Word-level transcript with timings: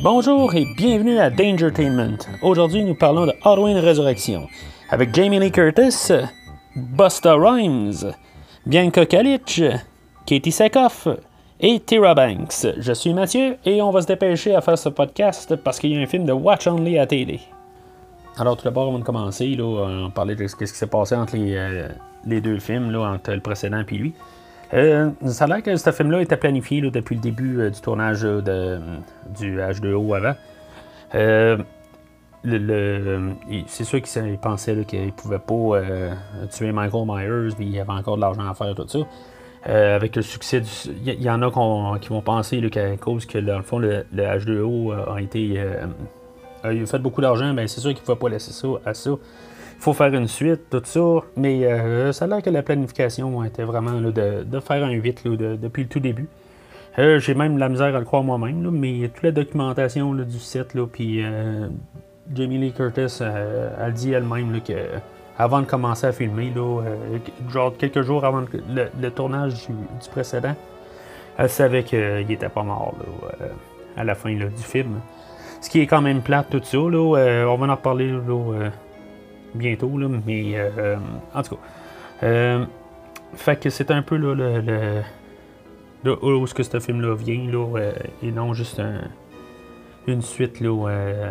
Bonjour 0.00 0.54
et 0.54 0.64
bienvenue 0.76 1.18
à 1.18 1.28
Dangertainment. 1.28 2.18
Aujourd'hui, 2.40 2.84
nous 2.84 2.94
parlons 2.94 3.26
de 3.26 3.32
Halloween 3.42 3.78
Résurrection 3.78 4.46
avec 4.90 5.12
Jamie 5.12 5.40
Lee 5.40 5.50
Curtis, 5.50 6.12
Busta 6.76 7.34
Rhymes, 7.34 8.12
Bianca 8.64 9.06
Kalic, 9.06 9.60
Katie 10.24 10.52
Sackhoff 10.52 11.08
et 11.58 11.80
Tyra 11.80 12.14
Banks. 12.14 12.68
Je 12.78 12.92
suis 12.92 13.12
Mathieu 13.12 13.56
et 13.64 13.82
on 13.82 13.90
va 13.90 14.02
se 14.02 14.06
dépêcher 14.06 14.54
à 14.54 14.60
faire 14.60 14.78
ce 14.78 14.88
podcast 14.88 15.56
parce 15.56 15.80
qu'il 15.80 15.92
y 15.92 15.96
a 15.96 16.00
un 16.00 16.06
film 16.06 16.26
de 16.26 16.32
Watch 16.32 16.68
Only 16.68 16.96
à 16.96 17.06
télé. 17.08 17.40
Alors, 18.36 18.56
tout 18.56 18.62
d'abord, 18.62 18.86
avant 18.90 19.00
de 19.00 19.04
commencer, 19.04 19.56
là, 19.56 19.64
on 19.64 20.10
parlait 20.10 20.36
de 20.36 20.46
ce 20.46 20.54
qui 20.54 20.68
s'est 20.68 20.86
passé 20.86 21.16
entre 21.16 21.34
les, 21.36 21.56
euh, 21.56 21.88
les 22.24 22.40
deux 22.40 22.60
films, 22.60 22.92
là, 22.92 23.00
entre 23.00 23.32
le 23.32 23.40
précédent 23.40 23.82
et 23.90 23.94
lui. 23.96 24.14
Euh, 24.74 25.10
ça 25.26 25.44
a 25.44 25.46
l'air 25.46 25.62
que 25.62 25.76
ce 25.76 25.90
film-là 25.90 26.20
était 26.20 26.36
planifié 26.36 26.80
depuis 26.82 27.14
le 27.14 27.22
début 27.22 27.60
euh, 27.60 27.70
du 27.70 27.80
tournage 27.80 28.20
euh, 28.24 28.78
du 29.38 29.58
H2O 29.58 30.16
avant. 30.16 30.34
C'est 33.66 33.84
sûr 33.84 34.02
qu'il 34.02 34.38
pensait 34.38 34.74
là, 34.74 34.84
qu'il 34.84 35.06
ne 35.06 35.10
pouvait 35.10 35.38
pas 35.38 35.80
tuer 36.50 36.72
Michael 36.72 37.06
Myers, 37.06 37.54
puis 37.54 37.66
il 37.66 37.74
y 37.74 37.80
avait 37.80 37.92
encore 37.92 38.16
de 38.16 38.20
l'argent 38.20 38.48
à 38.48 38.54
faire, 38.54 38.74
tout 38.74 38.86
ça. 38.86 38.98
Avec 39.64 40.16
le 40.16 40.22
succès. 40.22 40.62
Il 41.04 41.22
y, 41.22 41.30
en 41.30 41.42
a 41.42 41.98
qui 41.98 42.08
vont 42.08 42.22
penser 42.22 42.60
qu'à 42.70 42.96
cause 42.96 43.26
que, 43.26 43.38
dans 43.38 43.56
le 43.56 43.64
fond, 43.64 43.78
le, 43.78 44.06
le 44.12 44.22
H2O 44.22 45.14
a 45.14 45.20
été. 45.20 45.60
a 46.62 46.86
fait 46.86 46.98
beaucoup 46.98 47.20
d'argent, 47.20 47.52
ben 47.54 47.66
c'est 47.66 47.80
sûr 47.80 47.90
qu'il 47.90 48.00
ne 48.00 48.06
pouvait 48.06 48.18
pas 48.18 48.28
laisser 48.28 48.52
ça 48.52 48.68
à 48.86 48.94
ça. 48.94 49.10
Faut 49.78 49.92
faire 49.92 50.12
une 50.12 50.26
suite, 50.26 50.70
tout 50.70 50.82
ça. 50.84 51.00
Mais 51.36 51.64
euh, 51.64 52.12
ça 52.12 52.24
a 52.24 52.28
l'air 52.28 52.42
que 52.42 52.50
la 52.50 52.62
planification 52.62 53.44
était 53.44 53.62
vraiment 53.62 54.00
de, 54.00 54.60
faire 54.60 54.84
un 54.84 54.90
8 54.90 55.24
là, 55.24 55.36
de- 55.36 55.56
depuis 55.56 55.84
le 55.84 55.88
tout 55.88 56.00
début. 56.00 56.28
Euh, 56.98 57.20
J'ai 57.20 57.34
même 57.34 57.58
la 57.58 57.68
misère 57.68 57.94
à 57.94 57.98
le 57.98 58.04
croire 58.04 58.24
moi-même, 58.24 58.70
mais 58.72 59.08
toute 59.08 59.22
la 59.22 59.30
documentation 59.30 60.12
du 60.14 60.38
site, 60.40 60.74
là, 60.74 60.84
puis 60.92 61.22
euh, 61.22 61.68
Jamie 62.34 62.58
Lee 62.58 62.72
Curtis, 62.72 63.20
elle 63.22 63.92
dit 63.92 64.12
elle-même 64.12 64.60
que 64.66 64.72
avant 65.38 65.60
de 65.60 65.66
commencer 65.66 66.08
à 66.08 66.12
filmer, 66.12 66.52
genre 67.48 67.72
quelques 67.78 68.02
jours 68.02 68.24
avant 68.24 68.42
le, 68.68 69.10
tournage 69.10 69.68
du, 69.68 70.08
précédent, 70.10 70.56
elle 71.38 71.48
savait 71.48 71.84
qu'il 71.84 72.26
était 72.28 72.48
pas 72.48 72.64
mort 72.64 72.96
à 73.96 74.02
la 74.02 74.16
fin 74.16 74.34
du 74.34 74.48
film. 74.56 74.98
Ce 75.60 75.70
qui 75.70 75.80
est 75.80 75.86
quand 75.86 76.02
même 76.02 76.20
plate, 76.22 76.50
tout 76.50 76.60
ça. 76.64 76.78
Là, 76.78 77.46
on 77.48 77.56
va 77.56 77.66
en 77.68 77.76
reparler 77.76 78.12
bientôt, 79.58 79.96
là, 79.98 80.08
mais 80.26 80.52
euh, 80.56 80.96
en 81.34 81.42
tout 81.42 81.56
cas. 81.56 81.60
Euh, 82.22 82.64
fait 83.34 83.60
que 83.60 83.68
c'est 83.70 83.90
un 83.90 84.02
peu 84.02 84.16
là, 84.16 84.34
le, 84.34 85.02
le, 86.04 86.24
où 86.24 86.44
est-ce 86.44 86.54
que 86.54 86.62
ce 86.62 86.80
film-là 86.80 87.14
vient, 87.14 87.50
là, 87.50 87.76
euh, 87.78 87.92
et 88.22 88.30
non 88.30 88.54
juste 88.54 88.80
un- 88.80 89.02
une 90.06 90.22
suite 90.22 90.60
là, 90.60 90.88
euh, 90.88 91.30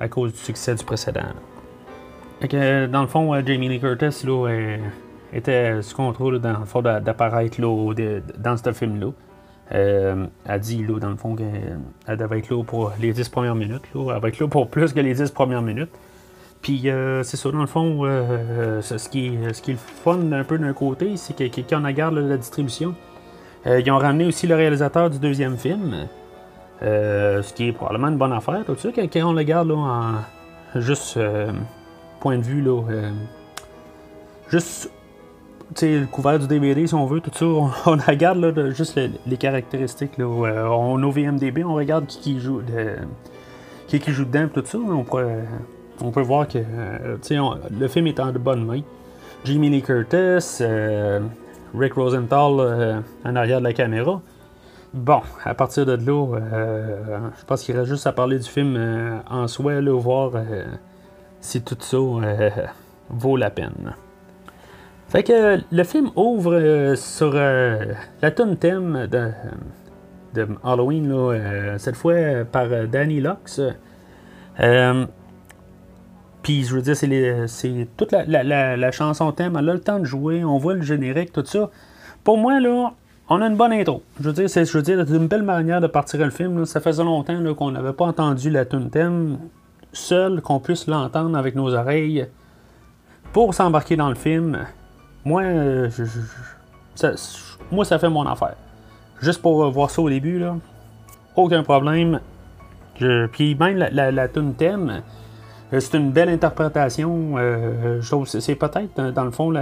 à 0.00 0.08
cause 0.08 0.32
du 0.32 0.38
succès 0.38 0.74
du 0.74 0.84
précédent. 0.84 1.20
Fait 2.40 2.48
que, 2.48 2.56
euh, 2.56 2.86
dans 2.86 3.02
le 3.02 3.06
fond, 3.08 3.34
euh, 3.34 3.42
Jamie 3.44 3.68
Lee 3.68 3.80
Curtis 3.80 4.26
là, 4.26 4.48
euh, 4.48 4.76
était 5.32 5.82
sous 5.82 5.94
contrôle, 5.96 6.40
dans 6.40 6.58
le 6.60 6.64
fond, 6.64 6.80
d'a- 6.82 7.00
d'apparaître 7.00 7.60
dans 7.60 8.56
ce 8.56 8.72
film-là. 8.72 9.08
Euh, 9.72 10.26
elle 10.46 10.60
dit, 10.60 10.84
là, 10.84 10.98
dans 10.98 11.10
le 11.10 11.16
fond, 11.16 11.34
qu'elle 11.36 12.16
devait 12.16 12.38
être 12.38 12.50
là 12.50 12.62
pour 12.64 12.92
les 13.00 13.12
10 13.12 13.28
premières 13.28 13.54
minutes. 13.54 13.82
Là. 13.94 14.14
Elle 14.14 14.20
va 14.22 14.28
être 14.28 14.38
là 14.38 14.48
pour 14.48 14.68
plus 14.68 14.92
que 14.92 15.00
les 15.00 15.14
10 15.14 15.30
premières 15.30 15.62
minutes. 15.62 15.90
Puis 16.64 16.88
euh, 16.88 17.22
c'est 17.22 17.36
ça, 17.36 17.50
dans 17.52 17.60
le 17.60 17.66
fond, 17.66 18.00
euh, 18.06 18.80
ce, 18.80 19.08
qui 19.10 19.26
est, 19.26 19.52
ce 19.52 19.60
qui 19.60 19.72
est 19.72 19.74
le 19.74 19.78
fun 19.78 20.16
d'un 20.16 20.44
peu 20.44 20.56
d'un 20.56 20.72
côté, 20.72 21.18
c'est 21.18 21.36
que 21.36 21.44
quand 21.44 21.78
on 21.78 21.84
regarde 21.84 22.14
la 22.14 22.38
distribution, 22.38 22.94
euh, 23.66 23.80
ils 23.80 23.90
ont 23.90 23.98
ramené 23.98 24.24
aussi 24.24 24.46
le 24.46 24.54
réalisateur 24.54 25.10
du 25.10 25.18
deuxième 25.18 25.58
film, 25.58 26.06
ce 26.80 27.52
qui 27.52 27.68
est 27.68 27.72
probablement 27.72 28.08
une 28.08 28.16
bonne 28.16 28.32
affaire, 28.32 28.64
tout 28.64 28.74
ça, 28.76 28.88
quand, 28.94 29.06
on 29.26 29.32
le 29.32 29.38
regarde 29.38 29.70
en 29.72 30.14
juste 30.74 31.18
point 32.20 32.38
de 32.38 32.42
vue, 32.42 32.62
là, 32.62 32.80
juste 34.48 34.90
le 35.82 36.06
couvert 36.06 36.38
du 36.38 36.46
DVD, 36.46 36.86
si 36.86 36.94
on 36.94 37.04
veut, 37.04 37.20
tout 37.20 37.30
ça, 37.34 37.44
on, 37.44 37.68
regarde 38.08 38.38
là, 38.38 38.70
juste 38.70 38.96
le- 38.96 39.10
les 39.26 39.36
caractéristiques. 39.36 40.16
Là, 40.16 40.24
on 40.26 41.02
au 41.02 41.10
VMDB, 41.10 41.62
on 41.62 41.74
regarde 41.74 42.06
qui, 42.06 42.20
qui 42.20 42.40
joue 42.40 42.62
de- 42.62 42.96
qui, 43.86 44.00
qui 44.00 44.12
joue 44.12 44.24
dedans, 44.24 44.48
tout 44.52 44.62
ça. 44.64 44.78
On 46.00 46.10
peut 46.10 46.22
voir 46.22 46.48
que 46.48 46.58
euh, 46.58 47.16
le 47.70 47.88
film 47.88 48.06
est 48.06 48.20
en 48.20 48.32
de 48.32 48.38
bonnes 48.38 48.64
mains. 48.64 48.82
Jamie 49.44 49.70
Lee 49.70 49.82
Curtis, 49.82 50.58
euh, 50.60 51.20
Rick 51.76 51.94
Rosenthal 51.94 52.54
euh, 52.58 53.00
en 53.24 53.36
arrière 53.36 53.58
de 53.58 53.64
la 53.64 53.72
caméra. 53.72 54.20
Bon, 54.92 55.22
à 55.44 55.54
partir 55.54 55.84
de 55.86 55.92
là, 55.96 57.30
je 57.36 57.44
pense 57.46 57.64
qu'il 57.64 57.76
reste 57.76 57.88
juste 57.88 58.06
à 58.06 58.12
parler 58.12 58.38
du 58.38 58.48
film 58.48 58.78
en 59.28 59.48
soi, 59.48 59.80
là, 59.80 59.92
voir 59.92 60.30
si 61.40 61.62
tout 61.62 61.76
ça 61.80 61.96
vaut 63.10 63.36
la 63.36 63.50
peine. 63.50 63.94
Fait 65.08 65.24
que 65.24 65.58
le 65.72 65.84
film 65.84 66.10
ouvre 66.14 66.94
sur 66.94 67.32
la 67.34 68.30
tune 68.30 68.56
thème 68.56 69.08
de, 69.10 70.46
Halloween, 70.62 71.76
cette 71.78 71.96
fois 71.96 72.44
par 72.44 72.68
Danny 72.86 73.20
Lux. 73.20 73.60
Puis 76.44 76.64
je 76.64 76.76
veux 76.76 76.82
dire, 76.82 76.96
c'est, 77.48 77.88
toute 77.96 78.12
la, 78.12 78.44
la- 78.44 78.76
la- 78.76 78.92
chanson 78.92 79.32
thème, 79.32 79.56
elle 79.58 79.68
a 79.68 79.72
le 79.72 79.80
temps 79.80 79.98
de 79.98 80.04
jouer, 80.04 80.44
on 80.44 80.58
voit 80.58 80.74
le 80.74 80.82
générique, 80.82 81.32
tout 81.32 81.44
ça. 81.44 81.70
Pour 82.22 82.38
moi, 82.38 82.60
là, 82.60 82.92
on 83.28 83.40
a 83.40 83.46
une 83.46 83.56
bonne 83.56 83.72
intro. 83.72 84.02
Je 84.20 84.28
veux 84.28 84.34
dire, 84.34 84.50
c'est, 84.50 84.64
une 84.72 85.26
belle 85.26 85.42
manière 85.42 85.80
de 85.80 85.86
partir 85.86 86.20
le 86.20 86.30
film. 86.30 86.66
Ça 86.66 86.80
faisait 86.80 87.02
longtemps 87.02 87.54
qu'on 87.54 87.70
n'avait 87.70 87.94
pas 87.94 88.04
entendu 88.04 88.50
la 88.50 88.66
tune 88.66 88.90
thème 88.90 89.38
seul, 89.94 90.42
qu'on 90.42 90.60
puisse 90.60 90.86
l'entendre 90.86 91.36
avec 91.36 91.54
nos 91.54 91.72
oreilles 91.74 92.26
pour 93.32 93.54
s'embarquer 93.54 93.96
dans 93.96 94.10
le 94.10 94.14
film. 94.14 94.58
Moi, 95.24 95.42
euh, 95.42 95.88
ça, 96.94 97.12
moi, 97.72 97.86
ça 97.86 97.98
fait 97.98 98.10
mon 98.10 98.26
affaire. 98.26 98.56
Juste 99.22 99.40
pour 99.40 99.64
euh, 99.64 99.70
voir 99.70 99.90
ça 99.90 100.02
au 100.02 100.10
début, 100.10 100.38
là, 100.38 100.56
aucun 101.36 101.62
problème. 101.62 102.20
Puis 103.32 103.54
même 103.54 103.76
la, 103.78 104.10
la, 104.10 104.28
tune 104.28 104.54
thème, 104.54 105.00
c'est 105.80 105.96
une 105.96 106.10
belle 106.10 106.28
interprétation. 106.28 107.34
euh, 107.36 108.00
je 108.00 108.10
trouve 108.10 108.26
c'est- 108.26 108.54
peut-être, 108.54 108.98
euh, 108.98 109.12
dans 109.12 109.24
le 109.24 109.30
fond, 109.30 109.52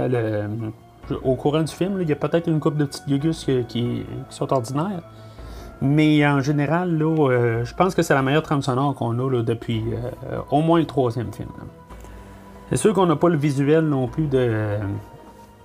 au 1.23 1.35
courant 1.35 1.61
du 1.61 1.71
film, 1.73 1.99
il 2.01 2.09
y 2.09 2.11
a 2.11 2.15
peut-être 2.15 2.47
une 2.47 2.59
couple 2.59 2.77
de 2.77 2.85
petites 2.85 3.07
gugus 3.07 3.45
qui, 3.67 4.05
sont 4.29 4.51
ordinaires. 4.53 5.01
Mais 5.81 6.25
en 6.25 6.39
général, 6.39 7.01
euh, 7.01 7.65
je 7.65 7.73
pense 7.75 7.93
que 7.93 8.01
c'est 8.01 8.13
la 8.13 8.21
meilleure 8.21 8.43
trame 8.43 8.61
sonore 8.61 8.95
qu'on 8.95 9.17
a 9.19 9.41
depuis 9.43 9.83
euh, 10.31 10.39
au 10.49 10.61
moins 10.61 10.79
le 10.79 10.85
troisième 10.85 11.33
film. 11.33 11.49
C'est 12.69 12.77
sûr 12.77 12.93
qu'on 12.93 13.05
n'a 13.05 13.17
pas 13.17 13.27
le 13.29 13.35
visuel 13.37 13.85
non 13.85 14.07
plus 14.07 14.27
de, 14.27 14.77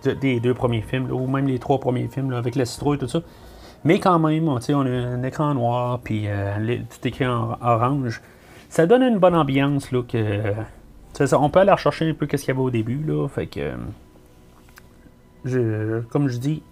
de- 0.05 0.13
des 0.13 0.41
deux 0.41 0.55
premiers 0.55 0.83
films, 0.83 1.11
ou 1.13 1.27
même 1.29 1.47
les 1.47 1.59
trois 1.61 1.79
premiers 1.79 2.09
films, 2.09 2.33
avec 2.33 2.57
la 2.57 2.65
citrouille 2.65 2.97
et 2.97 3.01
tout 3.01 3.07
ça. 3.09 3.21
Mais 3.85 4.01
quand 4.01 4.19
même, 4.19 4.49
on, 4.49 4.57
a 4.57 4.73
un 4.75 5.23
écran 5.23 5.55
noir, 5.55 6.01
puis 6.03 6.25
euh, 6.27 6.79
tout 6.91 7.07
écrit 7.07 7.27
en 7.27 7.57
orange. 7.63 8.21
Ça 8.69 8.87
donne 8.87 9.03
une 9.03 9.19
bonne 9.19 9.35
ambiance, 9.35 9.91
là, 9.93 10.03
que... 10.03 10.55
ça, 11.15 11.41
on 11.41 11.51
peut 11.51 11.61
aller 11.61 11.73
rechercher 11.73 12.09
un 12.09 12.15
peu 12.15 12.27
ce 12.31 12.37
qu'il 12.37 12.49
y 12.49 12.51
avait 12.51 12.61
au 12.61 12.71
début, 12.71 13.03
là, 13.05 13.27
fait 13.29 13.47
que... 13.47 13.73
Je, 15.45 16.01
comme 16.11 16.29
je 16.29 16.39
dis, 16.39 16.63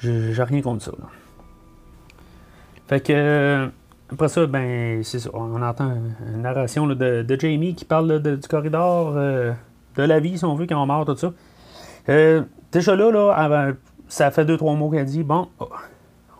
j'ai 0.00 0.42
rien 0.42 0.62
contre 0.62 0.84
ça, 0.84 0.92
là. 0.98 1.06
Fait 2.88 3.00
que... 3.00 3.68
Après 4.12 4.28
ça, 4.28 4.46
ben, 4.46 5.04
c'est 5.04 5.20
ça, 5.20 5.30
on 5.32 5.62
entend 5.62 5.92
une 6.34 6.42
narration 6.42 6.86
de, 6.86 7.36
Jamie 7.38 7.74
qui 7.76 7.84
parle 7.84 8.20
de- 8.20 8.34
du 8.34 8.48
corridor, 8.48 9.12
euh, 9.16 9.52
de 9.96 10.02
la 10.02 10.18
vie, 10.18 10.36
si 10.36 10.44
on 10.44 10.56
veut, 10.56 10.66
quand 10.66 10.82
on 10.82 10.86
meurt, 10.86 11.06
tout 11.06 11.16
ça. 11.16 11.32
Euh, 12.08 12.42
déjà 12.72 12.96
là, 12.96 13.10
là 13.12 13.72
ça 14.08 14.32
fait 14.32 14.44
deux, 14.44 14.56
trois 14.56 14.74
mots 14.74 14.90
qu'elle 14.90 15.06
dit, 15.06 15.22
bon, 15.22 15.48
oh, 15.60 15.68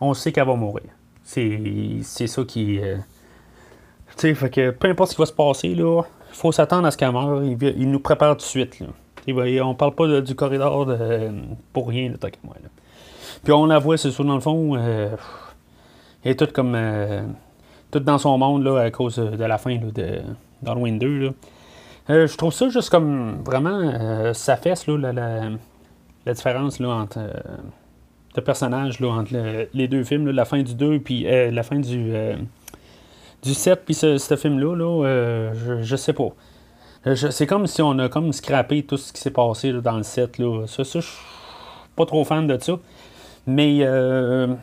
on 0.00 0.14
sait 0.14 0.32
qu'elle 0.32 0.46
va 0.46 0.56
mourir. 0.56 0.86
C'est 1.22 2.02
ça 2.02 2.42
qui... 2.44 2.80
euh, 2.80 2.96
fait 4.20 4.50
que 4.50 4.70
peu 4.70 4.88
importe 4.88 5.10
ce 5.10 5.16
qui 5.16 5.22
va 5.22 5.26
se 5.26 5.32
passer, 5.32 5.74
là, 5.74 6.02
il 6.30 6.36
faut 6.36 6.52
s'attendre 6.52 6.86
à 6.86 6.90
ce 6.90 6.96
qu'elle 6.96 7.12
meure. 7.12 7.42
Il, 7.42 7.90
nous 7.90 8.00
prépare 8.00 8.36
tout 8.36 8.42
de 8.42 8.42
suite, 8.42 8.80
là. 8.80 8.86
Va- 9.28 9.64
on 9.64 9.74
parle 9.74 9.94
pas 9.94 10.20
du 10.20 10.34
corridor 10.34 10.88
pour 11.72 11.88
rien, 11.88 12.12
tant 12.18 12.28
qu'à 12.28 12.38
moi. 12.42 12.54
Puis 13.44 13.52
on 13.52 13.66
la 13.66 13.78
voit, 13.78 13.96
c'est 13.96 14.10
sûr, 14.10 14.24
dans 14.24 14.34
le 14.34 14.40
fond, 14.40 14.76
euh, 14.76 15.10
elle 16.24 16.32
est 16.32 16.34
toute 16.36 16.52
comme... 16.52 16.74
euh, 16.74 17.22
dans 17.92 18.18
son 18.18 18.38
monde 18.38 18.62
là, 18.64 18.78
à 18.80 18.90
cause 18.90 19.16
de 19.16 19.44
la 19.44 19.58
fin 19.58 19.76
de 19.76 20.20
d'Halloween 20.62 20.98
2. 20.98 21.18
Là. 21.18 21.30
Euh, 22.10 22.26
je 22.26 22.36
trouve 22.36 22.52
ça 22.52 22.68
juste 22.68 22.90
comme 22.90 23.42
vraiment 23.44 23.80
euh, 23.80 24.32
ça 24.32 24.56
fesse 24.56 24.86
là, 24.86 25.12
la, 25.12 26.32
différence 26.32 26.80
entre 26.80 27.18
euh, 27.18 27.32
de 28.34 28.40
personnages 28.40 29.00
là, 29.00 29.08
entre 29.08 29.32
le- 29.32 29.68
les 29.74 29.88
deux 29.88 30.04
films, 30.04 30.30
la 30.30 30.44
fin 30.44 30.62
du 30.62 30.74
2 30.74 31.00
puis 31.00 31.26
euh, 31.26 31.50
la 31.50 31.62
fin 31.62 31.78
du, 31.78 32.10
euh, 32.14 32.36
du 33.42 33.54
7 33.54 33.82
puis 33.84 33.94
ce, 33.94 34.36
film-là, 34.36 34.76
là, 34.76 35.04
euh, 35.04 35.80
je, 35.82 35.96
sais 35.96 36.12
pas. 36.12 36.28
Euh, 37.06 37.14
C'est 37.14 37.46
comme 37.46 37.66
si 37.66 37.82
on 37.82 37.98
a 37.98 38.08
comme 38.08 38.32
scrappé 38.32 38.82
tout 38.82 38.96
ce 38.96 39.12
qui 39.12 39.20
s'est 39.20 39.30
passé 39.30 39.72
dans 39.72 39.96
le 39.96 40.02
7. 40.02 40.38
Là. 40.38 40.66
Ça, 40.66 40.84
ça, 40.84 41.00
je 41.00 41.06
suis 41.06 41.18
pas 41.96 42.06
trop 42.06 42.24
fan 42.24 42.46
de 42.46 42.58
ça. 42.60 42.78
Mais 43.46 43.78
euh, 43.80 44.54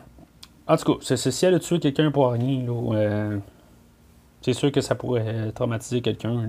en 0.66 0.76
tout 0.76 0.94
cas, 0.94 0.98
c'est, 1.02 1.16
si 1.16 1.46
elle 1.46 1.54
a 1.54 1.58
tué 1.58 1.80
quelqu'un 1.80 2.10
pour 2.10 2.30
rien, 2.30 2.64
euh, 2.68 3.38
c'est 4.42 4.52
sûr 4.52 4.70
que 4.70 4.80
ça 4.80 4.94
pourrait 4.94 5.52
traumatiser 5.54 6.00
quelqu'un. 6.00 6.48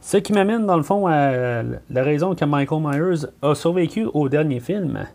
Ce 0.00 0.16
qui 0.18 0.32
m'amène, 0.32 0.66
dans 0.66 0.76
le 0.76 0.82
fond, 0.82 1.06
à 1.06 1.62
la 1.90 2.02
raison 2.02 2.34
que 2.34 2.44
Michael 2.44 2.82
Myers 2.82 3.26
a 3.42 3.54
survécu 3.54 4.06
au 4.14 4.28
dernier 4.28 4.60
film. 4.60 5.06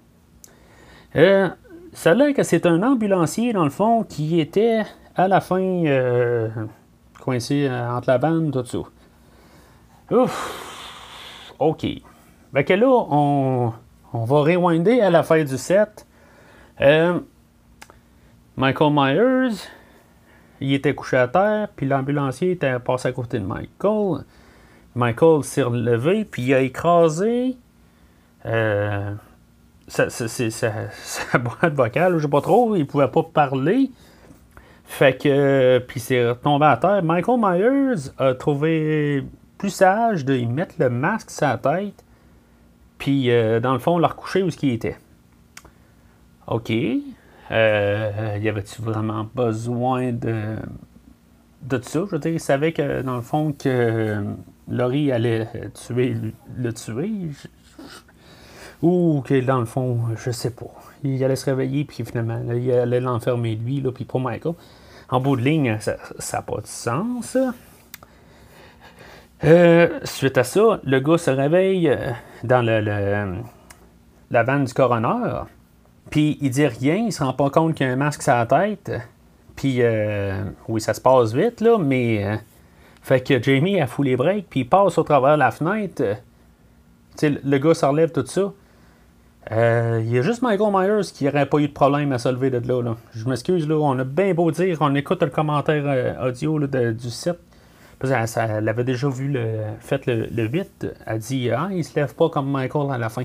Euh, 1.16 1.48
ça 1.94 2.12
a 2.12 2.14
l'air 2.16 2.34
que 2.34 2.44
c'est 2.44 2.66
un 2.66 2.82
ambulancier, 2.84 3.54
dans 3.54 3.64
le 3.64 3.70
fond, 3.70 4.04
qui 4.04 4.40
était 4.40 4.84
à 5.16 5.28
la 5.28 5.42
fin 5.42 5.62
euh, 5.62 6.50
coincé 7.20 7.68
euh, 7.68 7.92
entre 7.92 8.10
la 8.10 8.18
bande, 8.18 8.52
tout 8.52 8.66
ça. 8.66 10.16
Ouf! 10.16 11.56
OK. 11.60 11.86
Fait 12.54 12.64
que 12.64 12.74
là, 12.74 12.88
on, 12.88 13.74
va 14.14 14.40
rewinder 14.42 15.02
à 15.02 15.10
la 15.10 15.24
fin 15.24 15.44
du 15.44 15.58
set. 15.58 16.06
Euh, 16.82 17.20
Michael 18.58 18.94
Myers, 18.94 19.56
il 20.62 20.74
était 20.74 20.94
couché 20.94 21.18
à 21.18 21.28
terre, 21.28 21.70
puis 21.76 21.88
l'ambulancier 21.88 22.52
était 22.52 22.80
passé 22.80 23.08
à 23.08 23.12
côté 23.12 23.40
de 23.40 23.46
Michael. 23.46 24.24
Michael 24.96 25.44
s'est 25.44 25.64
relevé, 25.64 26.26
puis 26.26 26.44
il 26.44 26.54
a 26.54 26.62
écrasé 26.62 27.58
sa, 29.88 30.10
sa- 30.10 31.38
boîte 31.40 31.74
vocale, 31.74 32.18
je 32.18 32.24
sais 32.24 32.30
pas 32.30 32.42
trop, 32.42 32.76
il 32.76 32.86
pouvait 32.86 33.08
pas 33.08 33.24
parler. 33.24 33.90
Fait 34.94 35.18
que, 35.18 35.80
puis 35.80 36.00
il 36.00 36.04
s'est 36.04 36.30
retombé 36.30 36.68
à 36.68 36.78
terre. 36.78 37.02
Michael 37.02 37.40
Myers 37.40 38.12
a 38.20 38.36
trouvé 38.36 39.26
plus 39.58 39.72
sage 39.72 40.24
de 40.24 40.38
mettre 40.46 40.76
le 40.78 40.92
masque 40.92 41.32
sur 41.32 41.48
la 41.48 41.58
tête, 41.58 42.06
puis 43.00 43.32
euh, 43.32 43.60
dans 43.60 43.74
le 43.74 43.80
fond, 43.80 43.98
le 43.98 44.06
recoucher 44.06 44.44
où 44.44 44.52
ce 44.52 44.58
qu'il 44.58 44.70
était. 44.70 44.98
OK. 46.46 46.72
Euh, 47.50 48.38
y 48.40 48.48
avait-tu 48.48 48.84
vraiment 48.84 49.28
besoin 49.34 50.12
de, 50.12 50.58
de 51.64 51.82
ça? 51.82 52.04
Je 52.06 52.12
veux 52.12 52.20
dire, 52.20 52.34
il 52.34 52.40
savait 52.40 52.72
que, 52.72 53.02
dans 53.02 53.16
le 53.16 53.24
fond, 53.24 53.52
que 53.52 53.68
euh, 53.68 54.22
Laurie 54.70 55.12
allait 55.12 55.50
tuer, 55.74 56.16
le 56.56 56.72
tuer. 56.72 57.12
Ou 58.84 59.24
que, 59.26 59.42
dans 59.44 59.60
le 59.60 59.66
fond, 59.66 60.02
je 60.24 60.30
sais 60.30 60.52
pas. 60.52 60.72
Il 61.04 61.24
allait 61.24 61.36
se 61.36 61.46
réveiller, 61.46 61.84
puis 61.84 62.06
finalement, 62.06 62.40
il 62.54 62.72
allait 62.72 63.02
l'enfermer 63.02 63.56
lui, 63.56 63.82
là, 63.82 63.92
puis 63.92 64.06
pas 64.06 64.20
Michael. 64.20 64.54
En 65.14 65.20
bout 65.20 65.36
de 65.36 65.42
ligne, 65.44 65.78
ça 65.80 65.96
n'a 66.34 66.42
pas 66.42 66.60
de 66.62 66.66
sens. 66.66 67.38
Euh, 69.44 70.00
suite 70.04 70.38
à 70.38 70.44
ça, 70.44 70.80
le 70.84 71.00
gars 71.00 71.18
se 71.18 71.30
réveille 71.30 71.88
euh, 71.90 72.12
dans 72.44 72.62
la 72.66 74.44
vanne 74.44 74.66
du 74.66 74.74
coroner. 74.74 75.42
Puis 76.10 76.38
il 76.42 76.50
dit 76.50 76.66
rien, 76.66 76.96
il 76.96 77.12
se 77.12 77.24
rend 77.24 77.34
pas 77.34 77.50
compte 77.50 77.76
qu'il 77.76 77.86
y 77.86 77.90
a 77.90 77.94
un 77.94 77.98
masque 77.98 78.24
sur 78.24 78.34
la 78.34 78.46
tête. 78.46 78.92
Puis 79.56 79.78
euh, 79.82 80.44
oui, 80.68 80.82
ça 80.82 80.94
se 80.94 81.02
passe 81.02 81.34
vite, 81.34 81.62
là, 81.62 81.78
mais. 81.78 82.26
euh, 82.26 82.36
fait 83.02 83.22
que 83.22 83.42
Jamie 83.44 83.82
a 83.82 83.86
fout 83.88 84.06
les 84.06 84.16
breaks, 84.16 84.48
puis 84.50 84.62
il 84.62 84.70
passe 84.70 84.98
au 84.98 85.04
travers 85.04 85.34
de 85.34 85.40
la 85.40 85.52
fenêtre. 85.52 86.02
Le- 87.22 87.58
gars 87.58 87.74
se 87.74 87.86
relève 87.86 88.14
tout 88.14 88.26
ça. 88.26 88.54
Euh, 89.52 90.02
Il 90.04 90.12
y 90.12 90.18
a 90.18 90.22
juste 90.22 90.42
Michael 90.42 90.72
Myers 90.72 91.12
qui 91.14 91.26
n'aurait 91.26 91.46
pas 91.46 91.58
eu 91.60 91.68
de 91.68 91.74
problème 91.74 92.12
à 92.12 92.18
se 92.18 92.30
lever 92.30 92.50
de 92.50 92.60
là. 92.66 92.96
Je 93.14 93.28
m'excuse, 93.28 93.68
là, 93.68 93.76
on 93.76 93.98
a 94.00 94.04
bien 94.04 94.34
beau 94.34 94.52
dire, 94.52 94.78
on 94.82 94.94
écoute 94.96 95.22
le 95.22 95.30
commentaire 95.30 95.84
euh, 95.86 96.30
audio 96.30 96.60
du 96.60 97.10
site. 97.10 97.38
Qu'elle 98.00 98.28
ça- 98.28 98.44
elle 98.46 98.68
avait 98.68 98.84
déjà 98.84 99.08
vu 99.08 99.30
le, 99.30 99.46
fait 99.80 100.06
le, 100.08 100.28
le 100.34 100.48
8. 100.48 100.88
Elle 101.06 101.20
dit 101.20 101.50
Ah, 101.52 101.70
il 101.72 101.84
se 101.86 101.96
lève 101.98 102.14
pas 102.16 102.30
comme 102.30 102.50
Michael 102.52 102.92
à 102.92 102.98
la 102.98 103.10
fin. 103.10 103.24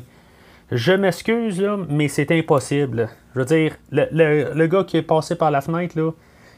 Je 0.70 0.92
m'excuse, 0.92 1.60
là, 1.60 1.76
mais 1.88 2.08
c'est 2.08 2.30
impossible. 2.30 3.08
Je 3.34 3.40
veux 3.40 3.46
dire, 3.46 3.74
le, 3.90 4.66
gars 4.66 4.84
qui 4.84 4.98
est 4.98 5.02
passé 5.02 5.34
par 5.34 5.50
la 5.50 5.62
fenêtre, 5.62 5.98
là, 5.98 6.10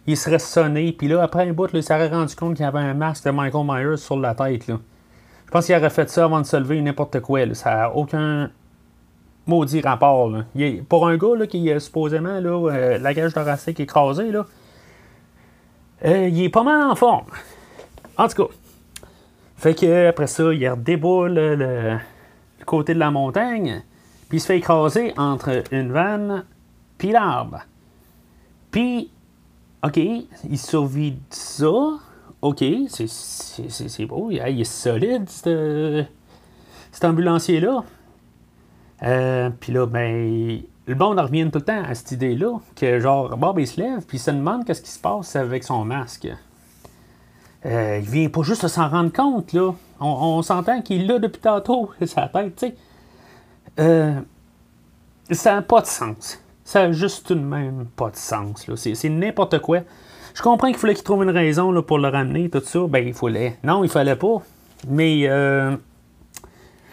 il 0.07 0.17
serait 0.17 0.39
sonné, 0.41 0.93
puis 0.93 1.07
là, 1.09 1.23
après 1.23 1.49
un 1.49 1.53
bout, 1.53 1.69
il 1.73 1.83
s'aurait 1.83 2.09
rendu 2.09 2.35
compte 2.35 2.57
qu'il 2.57 2.65
y 2.65 2.69
avait 2.69 2.79
un 2.81 2.95
masque 2.95 3.25
de 3.25 3.31
Michael 3.31 3.65
Myers 3.67 3.97
sur 3.99 4.19
la 4.19 4.35
tête. 4.35 4.67
Là. 4.67 4.79
Je 5.47 5.51
pense 5.51 5.67
qu'il 5.67 5.77
aurait 5.77 5.91
fait 5.91 6.09
ça 6.11 6.25
avant 6.25 6.41
de 6.41 6.47
se 6.47 6.57
lever, 6.57 6.81
n'importe 6.83 7.21
quoi. 7.21 7.41
Ça 7.55 7.75
n'a 7.75 7.91
aucun 7.95 8.51
maudit 9.47 9.81
rapport. 9.81 10.29
là. 10.31 10.45
Il 10.55 10.63
est- 10.63 10.83
pour 10.83 11.07
un 11.09 11.17
gars 11.17 11.37
là, 11.37 11.47
qui 11.47 11.69
est 11.69 11.81
supposément 11.81 12.41
là, 12.41 12.71
euh, 12.71 12.99
la 12.99 13.15
cage 13.15 13.33
thoracique 13.33 13.81
écrasée, 13.81 14.31
là, 14.31 14.47
euh, 16.05 16.29
il 16.29 16.43
est 16.43 16.49
pas 16.49 16.63
mal 16.63 16.83
en 16.83 16.95
forme. 16.95 17.27
En 18.17 18.29
tout 18.29 18.47
cas. 18.47 18.53
Fait 19.57 19.75
que 19.75 20.09
après 20.09 20.27
ça, 20.27 20.53
il 20.55 20.69
redéboule 20.69 21.35
le, 21.35 21.99
côté 22.65 22.95
de 22.95 22.99
la 22.99 23.11
montagne, 23.11 23.83
puis 24.29 24.39
il 24.39 24.41
se 24.41 24.47
fait 24.47 24.59
écraser 24.59 25.13
entre 25.17 25.63
une 25.73 25.93
vanne 25.93 26.45
puis 26.97 27.11
l'arbre. 27.11 27.61
Puis, 28.71 29.11
OK, 29.83 29.97
il 29.97 30.59
survit 30.59 31.13
de 31.13 31.17
ça. 31.31 31.73
OK, 32.43 32.65
c'est- 32.89 34.07
beau. 34.07 34.31
Il 34.31 34.39
est 34.39 34.65
solide, 34.65 35.29
ce- 35.29 36.05
cet 36.93 37.05
ambulancier-là. 37.05 37.83
Euh, 39.03 39.51
puis 39.61 39.73
là, 39.73 39.87
ben, 39.87 40.61
le 40.87 40.95
monde 40.95 41.19
en 41.19 41.23
revient 41.23 41.49
tout 41.51 41.59
le 41.59 41.65
temps 41.65 41.83
à 41.83 41.95
cette 41.95 42.13
idée-là, 42.13 42.59
que 42.77 43.01
genre, 43.01 43.37
Bob, 43.37 43.59
il 43.59 43.67
se 43.67 43.81
lève, 43.81 44.05
puis 44.07 44.19
il 44.19 44.21
se 44.21 44.31
demande 44.31 44.65
qu'est-ce 44.65 44.83
qui 44.83 44.91
se 44.91 44.99
passe 44.99 45.37
avec 45.37 45.65
son 45.65 45.85
masque. 45.85 46.29
Euh, 47.67 48.01
il 48.03 48.09
vient 48.09 48.29
pas 48.29 48.43
juste 48.43 48.63
de 48.63 48.69
s'en 48.69 48.89
rendre 48.89 49.13
compte, 49.13 49.53
là. 49.53 49.73
On, 50.01 50.07
on 50.07 50.43
s'entend 50.43 50.81
qu'il 50.81 51.07
l'a 51.07 51.19
depuis 51.19 51.41
tantôt, 51.41 51.91
sa 52.07 52.29
tête, 52.29 52.57
tu 52.57 52.67
sais. 52.69 52.75
Euh, 53.79 54.19
ça 55.31 55.55
n'a 55.55 55.63
pas 55.63 55.81
de 55.81 55.87
sens. 55.87 56.43
Ça 56.65 56.87
n'a 56.87 56.93
juste 56.93 57.27
tout 57.27 57.35
de 57.35 57.41
même 57.41 57.87
pas 57.97 58.11
de 58.11 58.17
sens, 58.17 58.67
là. 58.67 58.77
C'est, 58.77 58.95
c'est 58.95 59.09
n'importe 59.09 59.59
quoi. 59.61 59.81
Je 60.35 60.43
comprends 60.43 60.69
qu'il 60.69 60.77
fallait 60.77 60.95
qu'il 60.95 61.05
trouve 61.05 61.23
une 61.23 61.31
raison 61.31 61.71
là, 61.73 61.83
pour 61.83 61.99
le 61.99 62.09
ramener, 62.09 62.49
tout 62.49 62.61
ça. 62.65 62.81
Ben, 62.89 63.07
il 63.07 63.15
fallait. 63.15 63.59
Non, 63.63 63.85
il 63.85 63.91
fallait 63.91 64.17
pas. 64.17 64.43
Mais, 64.89 65.29
euh, 65.29 65.77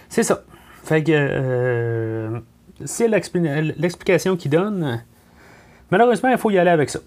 c'est 0.09 0.23
ça. 0.23 0.41
Fait 0.87 1.03
que, 1.03 1.11
euh, 1.13 2.39
c'est 2.85 3.09
l'expli- 3.09 3.73
l'explication 3.77 4.37
qu'il 4.37 4.51
donne. 4.51 5.01
Malheureusement, 5.91 6.29
il 6.29 6.37
faut 6.37 6.49
y 6.49 6.57
aller 6.57 6.69
avec 6.69 6.89
ça. 6.89 6.99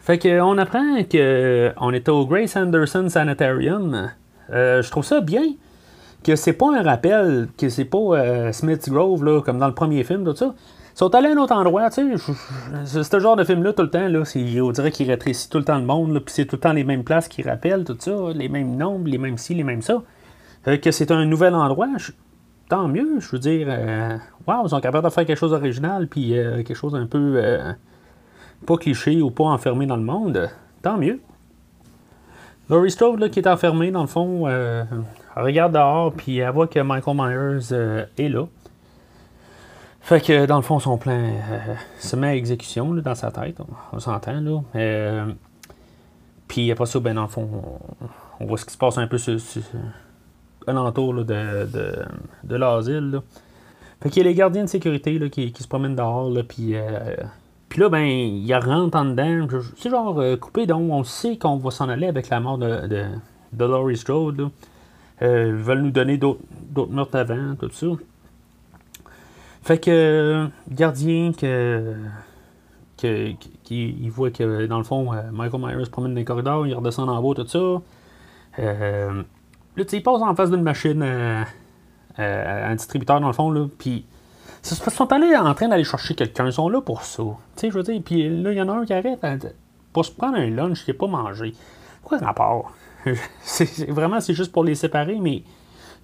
Fait 0.00 0.18
que 0.18 0.40
on 0.40 0.58
apprend 0.58 1.02
que 1.04 1.72
on 1.80 1.92
est 1.92 2.08
au 2.08 2.26
Grace 2.26 2.56
Anderson 2.56 3.08
Sanitarium. 3.08 4.10
Euh, 4.50 4.82
je 4.82 4.90
trouve 4.90 5.04
ça 5.04 5.20
bien 5.20 5.44
que 6.24 6.34
c'est 6.34 6.54
pas 6.54 6.76
un 6.76 6.82
rappel, 6.82 7.48
que 7.56 7.68
c'est 7.68 7.84
pas 7.84 7.98
euh, 7.98 8.50
Smith's 8.52 8.88
Grove 8.88 9.24
là, 9.24 9.40
comme 9.42 9.58
dans 9.58 9.68
le 9.68 9.74
premier 9.74 10.02
film, 10.02 10.24
tout 10.24 10.34
ça. 10.34 10.52
Ils 10.94 10.98
sont 10.98 11.14
allés 11.14 11.28
à 11.28 11.32
un 11.32 11.36
autre 11.36 11.54
endroit, 11.54 11.88
tu 11.90 12.16
sais. 12.18 13.02
ce 13.02 13.20
genre 13.20 13.36
de 13.36 13.44
film-là 13.44 13.74
tout 13.74 13.82
le 13.82 13.90
temps, 13.90 14.08
là. 14.08 14.22
On 14.62 14.70
dirait 14.72 14.90
qu'il 14.90 15.08
rétrécit 15.10 15.48
tout 15.50 15.58
le 15.58 15.64
temps 15.64 15.76
le 15.78 15.84
monde, 15.84 16.14
là, 16.14 16.20
puis 16.20 16.34
c'est 16.34 16.46
tout 16.46 16.56
le 16.56 16.60
temps 16.60 16.72
les 16.72 16.84
mêmes 16.84 17.04
places 17.04 17.28
qui 17.28 17.42
rappellent, 17.42 17.84
tout 17.84 17.96
ça, 18.00 18.12
les 18.34 18.48
mêmes 18.48 18.76
nombres, 18.76 19.06
les 19.06 19.18
mêmes 19.18 19.38
ci, 19.38 19.54
les 19.54 19.62
mêmes 19.62 19.82
ça. 19.82 20.02
Que 20.64 20.90
c'est 20.90 21.12
un 21.12 21.24
nouvel 21.26 21.54
endroit, 21.54 21.86
tant 22.68 22.88
mieux, 22.88 23.20
je 23.20 23.28
veux 23.30 23.38
dire. 23.38 23.66
euh, 23.70 24.16
Waouh, 24.46 24.66
ils 24.66 24.70
sont 24.70 24.80
capables 24.80 25.04
de 25.04 25.10
faire 25.12 25.26
quelque 25.26 25.38
chose 25.38 25.50
d'original, 25.50 26.06
puis 26.08 26.38
euh, 26.38 26.56
quelque 26.62 26.74
chose 26.74 26.94
un 26.94 27.06
peu. 27.06 27.34
euh, 27.36 27.72
pas 28.66 28.76
cliché 28.76 29.20
ou 29.22 29.30
pas 29.30 29.44
enfermé 29.44 29.86
dans 29.86 29.96
le 29.96 30.02
monde, 30.02 30.48
tant 30.82 30.96
mieux. 30.96 31.20
Laurie 32.68 32.90
Strode, 32.90 33.20
là, 33.20 33.28
qui 33.28 33.38
est 33.38 33.46
enfermée, 33.46 33.90
dans 33.90 34.00
le 34.00 34.06
fond, 34.08 34.44
regarde 35.36 35.72
dehors, 35.72 36.12
puis 36.12 36.38
elle 36.38 36.50
voit 36.52 36.66
que 36.66 36.80
Michael 36.80 37.16
Myers 37.16 38.06
est 38.18 38.28
là. 38.28 38.46
Fait 40.00 40.20
que, 40.20 40.46
dans 40.46 40.56
le 40.56 40.62
fond, 40.62 40.78
son 40.80 40.98
plan 40.98 41.30
se 41.98 42.16
met 42.16 42.28
à 42.28 42.34
exécution 42.34 42.92
là, 42.92 43.02
dans 43.02 43.14
sa 43.14 43.30
tête, 43.30 43.58
on, 43.92 44.00
s'entend, 44.00 44.40
là. 44.40 45.26
Puis 46.48 46.70
après 46.72 46.86
ça, 46.86 46.98
ben, 46.98 47.14
dans 47.14 47.22
le 47.22 47.28
fond, 47.28 47.48
on, 48.40 48.46
voit 48.46 48.58
ce 48.58 48.64
qui 48.64 48.72
se 48.72 48.78
passe 48.78 48.98
un 48.98 49.06
peu 49.06 49.18
sur- 49.18 49.38
alentour 50.66 51.14
là, 51.14 51.24
de, 51.24 51.66
de, 51.66 51.92
de 52.44 52.56
l'asile. 52.56 53.20
Fait 54.02 54.10
qu'il 54.10 54.22
y 54.22 54.26
a 54.26 54.28
les 54.28 54.34
gardiens 54.34 54.64
de 54.64 54.68
sécurité 54.68 55.18
qui, 55.30 55.52
qui 55.52 55.62
se 55.62 55.68
promènent 55.68 55.96
dehors, 55.96 56.32
puis... 56.48 56.74
euh, 56.74 57.16
puis 57.68 57.80
là, 57.80 57.88
ben, 57.88 58.04
il 58.04 58.54
rentre 58.54 58.96
en 58.96 59.06
dedans. 59.06 59.48
C'est 59.76 59.90
genre 59.90 60.20
euh, 60.20 60.36
coupé, 60.36 60.66
donc 60.66 60.88
on 60.90 61.02
sait 61.02 61.36
qu'on 61.36 61.56
va 61.56 61.72
s'en 61.72 61.88
aller 61.88 62.06
avec 62.06 62.28
la 62.28 62.38
mort 62.38 62.58
de, 62.58 62.86
de, 62.86 63.04
de 63.52 63.64
Laurie 63.64 63.96
Strode. 63.96 64.50
Euh, 65.20 65.46
ils 65.48 65.54
veulent 65.54 65.82
nous 65.82 65.90
donner 65.90 66.16
d'autres 66.16 66.38
meurtres 66.90 67.16
avant, 67.16 67.56
tout 67.58 67.68
ça. 67.72 67.88
Fait 69.62 69.78
que, 69.78 70.46
gardien, 70.70 71.32
que 71.32 71.94
qu'il 72.96 74.10
voit 74.10 74.30
que, 74.30 74.66
dans 74.66 74.78
le 74.78 74.84
fond, 74.84 75.10
Michael 75.32 75.60
Myers 75.60 75.84
se 75.84 75.90
promène 75.90 76.12
dans 76.12 76.18
les 76.18 76.24
corridors, 76.24 76.66
il 76.68 76.74
redescend 76.74 77.08
en 77.08 77.20
bas, 77.20 77.34
tout 77.34 77.48
ça. 77.48 77.82
Là, 79.76 79.84
tu 79.84 80.02
en 80.04 80.34
face 80.34 80.50
d'une 80.50 80.62
machine 80.62 81.02
un 82.18 82.74
distributeur, 82.74 83.20
dans 83.20 83.26
le 83.26 83.32
fond, 83.32 83.50
là, 83.50 83.66
puis 83.78 84.04
ils 84.70 84.90
sont 84.90 85.12
allés 85.12 85.36
en 85.36 85.54
train 85.54 85.68
d'aller 85.68 85.84
chercher 85.84 86.14
quelqu'un, 86.14 86.46
ils 86.46 86.52
sont 86.52 86.68
là 86.68 86.80
pour 86.80 87.02
ça. 87.02 87.22
Tu 87.22 87.30
sais, 87.56 87.70
je 87.70 87.74
veux 87.74 87.82
dire, 87.82 88.00
puis 88.04 88.28
là, 88.42 88.52
il 88.52 88.58
y 88.58 88.62
en 88.62 88.68
a 88.68 88.72
un 88.72 88.84
qui 88.84 88.92
arrête 88.92 89.54
pour 89.92 90.04
se 90.04 90.10
prendre 90.10 90.36
un 90.36 90.50
lunch 90.50 90.84
qui 90.84 90.90
n'est 90.90 90.96
pas 90.96 91.06
mangé. 91.06 91.54
Quoi 92.02 92.18
rapport? 92.18 92.72
vraiment, 93.88 94.20
c'est 94.20 94.34
juste 94.34 94.52
pour 94.52 94.64
les 94.64 94.74
séparer, 94.74 95.18
mais 95.20 95.42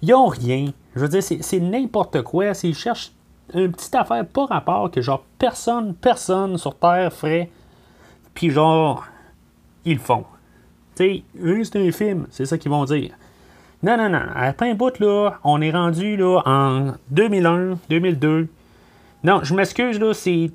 ils 0.01 0.09
n'ont 0.09 0.27
rien. 0.27 0.71
Je 0.95 1.01
veux 1.01 1.07
dire, 1.07 1.23
c'est, 1.23 1.59
n'importe 1.59 2.21
quoi. 2.23 2.53
S'ils 2.53 2.75
cherchent 2.75 3.11
une 3.53 3.71
petite 3.71 3.93
affaire 3.95 4.25
pas 4.25 4.45
rapport 4.45 4.89
que 4.89 5.01
genre 5.01 5.23
personne, 5.37 5.93
personne 5.93 6.57
sur 6.57 6.75
Terre 6.75 7.11
ferait, 7.11 7.49
puis 8.33 8.49
genre, 8.49 9.05
ils 9.85 9.93
le 9.93 9.99
font. 9.99 10.25
Tu 10.95 11.23
sais, 11.35 11.63
c'est 11.63 11.87
un 11.87 11.91
film, 11.91 12.27
c'est 12.29 12.45
ça 12.45 12.57
qu'ils 12.57 12.71
vont 12.71 12.85
dire. 12.85 13.11
Non, 13.83 13.97
non, 13.97 14.09
non. 14.09 14.21
À 14.33 14.53
plein 14.53 14.75
bout, 14.75 14.97
là, 14.99 15.39
on 15.43 15.61
est 15.61 15.71
rendu 15.71 16.15
là, 16.15 16.41
en 16.45 16.93
2001, 17.11 17.77
2002. 17.89 18.47
Non, 19.25 19.41
je 19.43 19.53
m'excuse, 19.53 19.99
là, 19.99 20.13
c'est. 20.13 20.51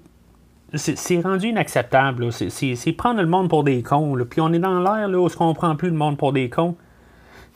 C'est 0.74 1.22
rendu 1.22 1.48
inacceptable. 1.48 2.30
C'est 2.30 2.92
prendre 2.92 3.22
le 3.22 3.26
monde 3.26 3.48
pour 3.48 3.64
des 3.64 3.82
cons. 3.82 4.14
Là. 4.14 4.26
Puis 4.26 4.42
on 4.42 4.52
est 4.52 4.58
dans 4.58 4.80
l'air 4.80 5.08
où 5.08 5.26
on 5.40 5.48
ne 5.48 5.54
prend 5.54 5.74
plus 5.76 5.88
le 5.88 5.96
monde 5.96 6.18
pour 6.18 6.34
des 6.34 6.50
cons. 6.50 6.76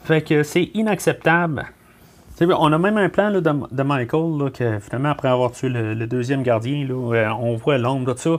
Fait 0.03 0.23
que 0.23 0.41
c'est 0.41 0.71
inacceptable. 0.73 1.63
on 2.41 2.73
a 2.73 2.77
même 2.79 2.97
un 2.97 3.09
plan 3.09 3.29
là, 3.29 3.39
de, 3.39 3.83
Michael, 3.83 4.37
là, 4.39 4.49
que 4.49 4.79
finalement, 4.79 5.09
après 5.09 5.27
avoir 5.27 5.51
tué 5.51 5.69
le, 5.69 6.07
deuxième 6.07 6.41
gardien, 6.41 6.87
là, 6.87 7.13
euh, 7.13 7.29
on 7.39 7.55
voit 7.55 7.77
l'ombre, 7.77 8.13
tout 8.13 8.19
ça. 8.19 8.37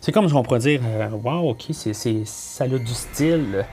C'est 0.00 0.10
comme 0.10 0.28
si 0.28 0.34
on 0.34 0.42
pourrait 0.42 0.58
dire 0.58 0.80
euh, 0.84 1.10
Wow, 1.10 1.50
ok, 1.50 1.66
ça 1.70 2.64
a 2.64 2.66
du 2.66 2.86
style 2.86 3.64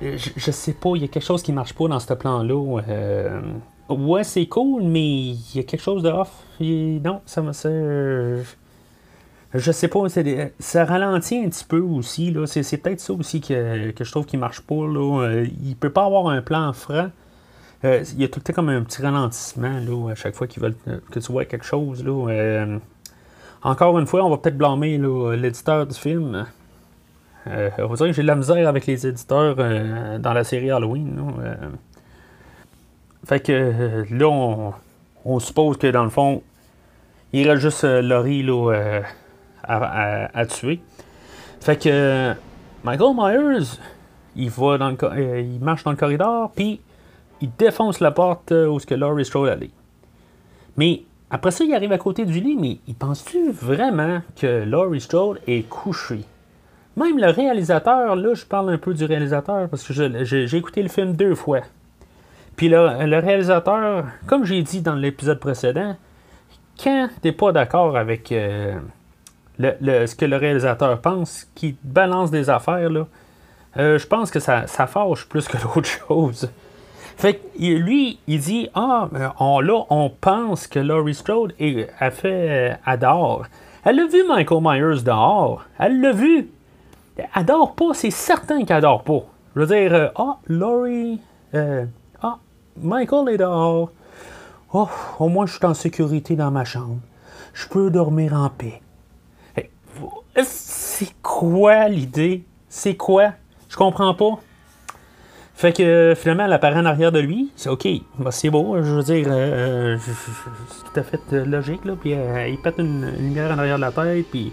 je, 0.00 0.50
sais 0.50 0.72
pas, 0.74 0.90
il 0.94 1.02
y 1.02 1.04
a 1.04 1.08
quelque 1.08 1.24
chose 1.24 1.42
qui 1.42 1.52
marche 1.52 1.72
pas 1.74 1.88
dans 1.88 1.98
ce 1.98 2.12
plan-là. 2.14 2.82
Euh, 2.88 3.40
ouais, 3.88 4.24
c'est 4.24 4.46
cool, 4.46 4.84
mais 4.84 5.06
il 5.06 5.56
y 5.56 5.58
a 5.58 5.62
quelque 5.64 5.82
chose 5.82 6.02
de 6.02 6.10
off. 6.10 6.30
non, 6.60 7.20
ça 7.26 7.42
me 7.42 7.52
sert. 7.52 8.44
Je 9.54 9.72
sais 9.72 9.88
pas, 9.88 10.00
ça 10.58 10.84
ralentit 10.84 11.38
un 11.38 11.48
petit 11.48 11.64
peu 11.64 11.80
aussi. 11.80 12.30
Là. 12.30 12.46
C'est, 12.46 12.76
peut-être 12.76 13.00
ça 13.00 13.14
aussi 13.14 13.40
que, 13.40 13.92
je 13.98 14.10
trouve 14.10 14.26
qui 14.26 14.36
marche 14.36 14.60
pas. 14.60 14.86
Là. 14.86 15.22
Euh, 15.22 15.46
il 15.64 15.74
peut 15.74 15.90
pas 15.90 16.04
avoir 16.04 16.28
un 16.28 16.42
plan 16.42 16.72
franc. 16.72 17.10
Euh, 17.84 18.04
il 18.12 18.20
y 18.20 18.24
a 18.24 18.28
tout 18.28 18.40
le 18.40 18.44
temps 18.44 18.52
comme 18.52 18.68
un 18.68 18.82
petit 18.82 19.00
ralentissement 19.00 20.08
à 20.08 20.14
chaque 20.16 20.34
fois 20.34 20.46
qu'ils 20.46 20.62
veulent 20.62 20.76
que 21.10 21.18
tu 21.18 21.32
vois 21.32 21.44
quelque 21.44 21.64
chose. 21.64 22.04
Encore 23.62 23.98
une 23.98 24.06
fois, 24.06 24.24
on 24.24 24.30
va 24.30 24.36
peut-être 24.36 24.58
blâmer 24.58 24.98
l'éditeur 25.36 25.86
du 25.86 25.94
film. 25.94 26.46
Euh, 27.48 27.70
on 27.78 27.94
que 27.94 28.12
j'ai 28.12 28.22
de 28.22 28.26
la 28.26 28.34
misère 28.34 28.68
avec 28.68 28.86
les 28.86 29.06
éditeurs 29.06 29.56
euh, 29.58 30.18
dans 30.18 30.32
la 30.32 30.44
série 30.44 30.70
Halloween. 30.70 31.18
Euh. 31.40 31.54
Fait 33.24 33.40
que 33.40 34.04
là, 34.10 34.72
on, 35.24 35.40
suppose 35.40 35.76
que 35.76 35.86
dans 35.88 36.04
le 36.04 36.10
fond, 36.10 36.42
il 37.32 37.48
reste 37.48 37.62
juste 37.62 37.84
Laurie 37.84 38.42
là, 38.42 39.02
à, 39.64 40.46
tuer. 40.46 40.80
Fait 41.60 41.76
que 41.76 42.32
Michael 42.84 43.14
Myers, 43.14 43.78
il, 44.36 44.50
va 44.50 44.78
dans 44.78 44.90
le, 44.90 45.40
il 45.40 45.60
marche 45.60 45.84
dans 45.84 45.90
le 45.90 45.96
corridor, 45.96 46.50
puis 46.54 46.80
il 47.42 47.50
défonce 47.58 48.00
la 48.00 48.12
porte 48.12 48.52
où 48.52 48.78
ce 48.78 48.86
que 48.86 48.94
Laurie 48.94 49.26
Strode 49.26 49.50
allait. 49.50 49.70
Mais 50.78 51.02
après 51.30 51.50
ça, 51.50 51.64
il 51.64 51.74
arrive 51.74 51.92
à 51.92 51.98
côté 51.98 52.24
du 52.24 52.40
lit, 52.40 52.56
mais 52.56 52.78
il 52.86 52.94
pense-tu 52.94 53.50
vraiment 53.50 54.22
que 54.40 54.64
Laurie 54.64 55.02
Strode 55.02 55.40
est 55.46 55.68
couchée? 55.68 56.24
Même 56.98 57.18
le 57.18 57.30
réalisateur, 57.30 58.16
là, 58.16 58.34
je 58.34 58.44
parle 58.44 58.70
un 58.70 58.78
peu 58.78 58.92
du 58.92 59.04
réalisateur 59.04 59.68
parce 59.68 59.86
que 59.86 59.92
j'ai 60.24 60.56
écouté 60.56 60.82
le 60.82 60.88
film 60.88 61.12
deux 61.12 61.36
fois. 61.36 61.60
Puis 62.56 62.68
le, 62.68 63.18
réalisateur, 63.20 64.06
comme 64.26 64.44
j'ai 64.44 64.60
dit 64.62 64.80
dans 64.80 64.96
l'épisode 64.96 65.38
précédent, 65.38 65.94
quand 66.82 67.08
t'es 67.22 67.30
pas 67.30 67.52
d'accord 67.52 67.96
avec 67.96 68.32
euh, 68.32 68.74
ce 69.60 70.14
que 70.16 70.24
le 70.24 70.36
réalisateur 70.36 71.00
pense, 71.00 71.46
qui 71.54 71.76
balance 71.84 72.32
des 72.32 72.50
affaires, 72.50 72.90
là, 72.90 73.06
euh, 73.76 73.96
je 73.96 74.06
pense 74.08 74.32
que 74.32 74.40
ça, 74.40 74.66
ça 74.66 74.88
fâche 74.88 75.28
plus 75.28 75.46
que 75.46 75.56
d'autres 75.62 75.88
choses. 75.88 76.50
Fait 77.16 77.34
que 77.34 77.40
lui, 77.60 78.18
il 78.26 78.40
dit 78.40 78.70
Ah, 78.74 79.08
on, 79.38 79.60
là, 79.60 79.84
on 79.90 80.10
pense 80.10 80.66
que 80.66 80.80
Laurie 80.80 81.14
Strode 81.14 81.54
a 82.00 82.10
fait, 82.10 82.76
adore. 82.84 83.46
Elle 83.84 84.00
a 84.00 84.06
vu 84.06 84.24
Michael 84.26 84.60
Myers 84.60 85.02
dehors. 85.04 85.64
Elle 85.78 86.00
l'a 86.00 86.10
vu 86.10 86.48
adore 87.34 87.74
pas, 87.74 87.94
c'est 87.94 88.10
certain 88.10 88.64
qu'elle 88.64 88.78
adore 88.78 89.02
pas. 89.02 89.22
Je 89.54 89.60
veux 89.60 89.66
dire, 89.66 89.94
euh, 89.94 90.08
ah, 90.16 90.38
Laurie, 90.46 91.20
euh, 91.54 91.84
ah, 92.22 92.38
Michael 92.80 93.34
est 93.34 93.38
dehors. 93.38 93.90
Oh, 94.72 94.88
au 95.18 95.28
moins 95.28 95.46
je 95.46 95.54
suis 95.54 95.64
en 95.64 95.74
sécurité 95.74 96.36
dans 96.36 96.50
ma 96.50 96.64
chambre. 96.64 96.98
Je 97.54 97.66
peux 97.68 97.90
dormir 97.90 98.34
en 98.34 98.50
paix. 98.50 98.80
c'est 100.44 101.12
quoi 101.22 101.88
l'idée? 101.88 102.44
C'est 102.68 102.94
quoi? 102.94 103.32
Je 103.68 103.76
comprends 103.76 104.14
pas. 104.14 104.38
Fait 105.54 105.72
que 105.72 106.14
finalement, 106.16 106.44
elle 106.44 106.52
apparaît 106.52 106.78
en 106.78 106.84
arrière 106.84 107.10
de 107.10 107.18
lui. 107.18 107.50
C'est 107.56 107.68
OK. 107.68 107.88
Bah, 108.18 108.30
c'est 108.30 108.50
beau. 108.50 108.76
Je 108.80 108.94
veux 108.94 109.02
dire, 109.02 109.26
euh, 109.28 109.96
c'est 109.98 110.92
tout 110.92 111.00
à 111.00 111.02
fait 111.02 111.32
logique. 111.32 111.84
Là. 111.84 111.94
Puis 112.00 112.10
il 112.10 112.58
pète 112.62 112.78
une, 112.78 113.12
une 113.18 113.24
lumière 113.24 113.50
en 113.50 113.58
arrière 113.58 113.76
de 113.76 113.80
la 113.80 113.90
tête. 113.90 114.26
Puis 114.30 114.52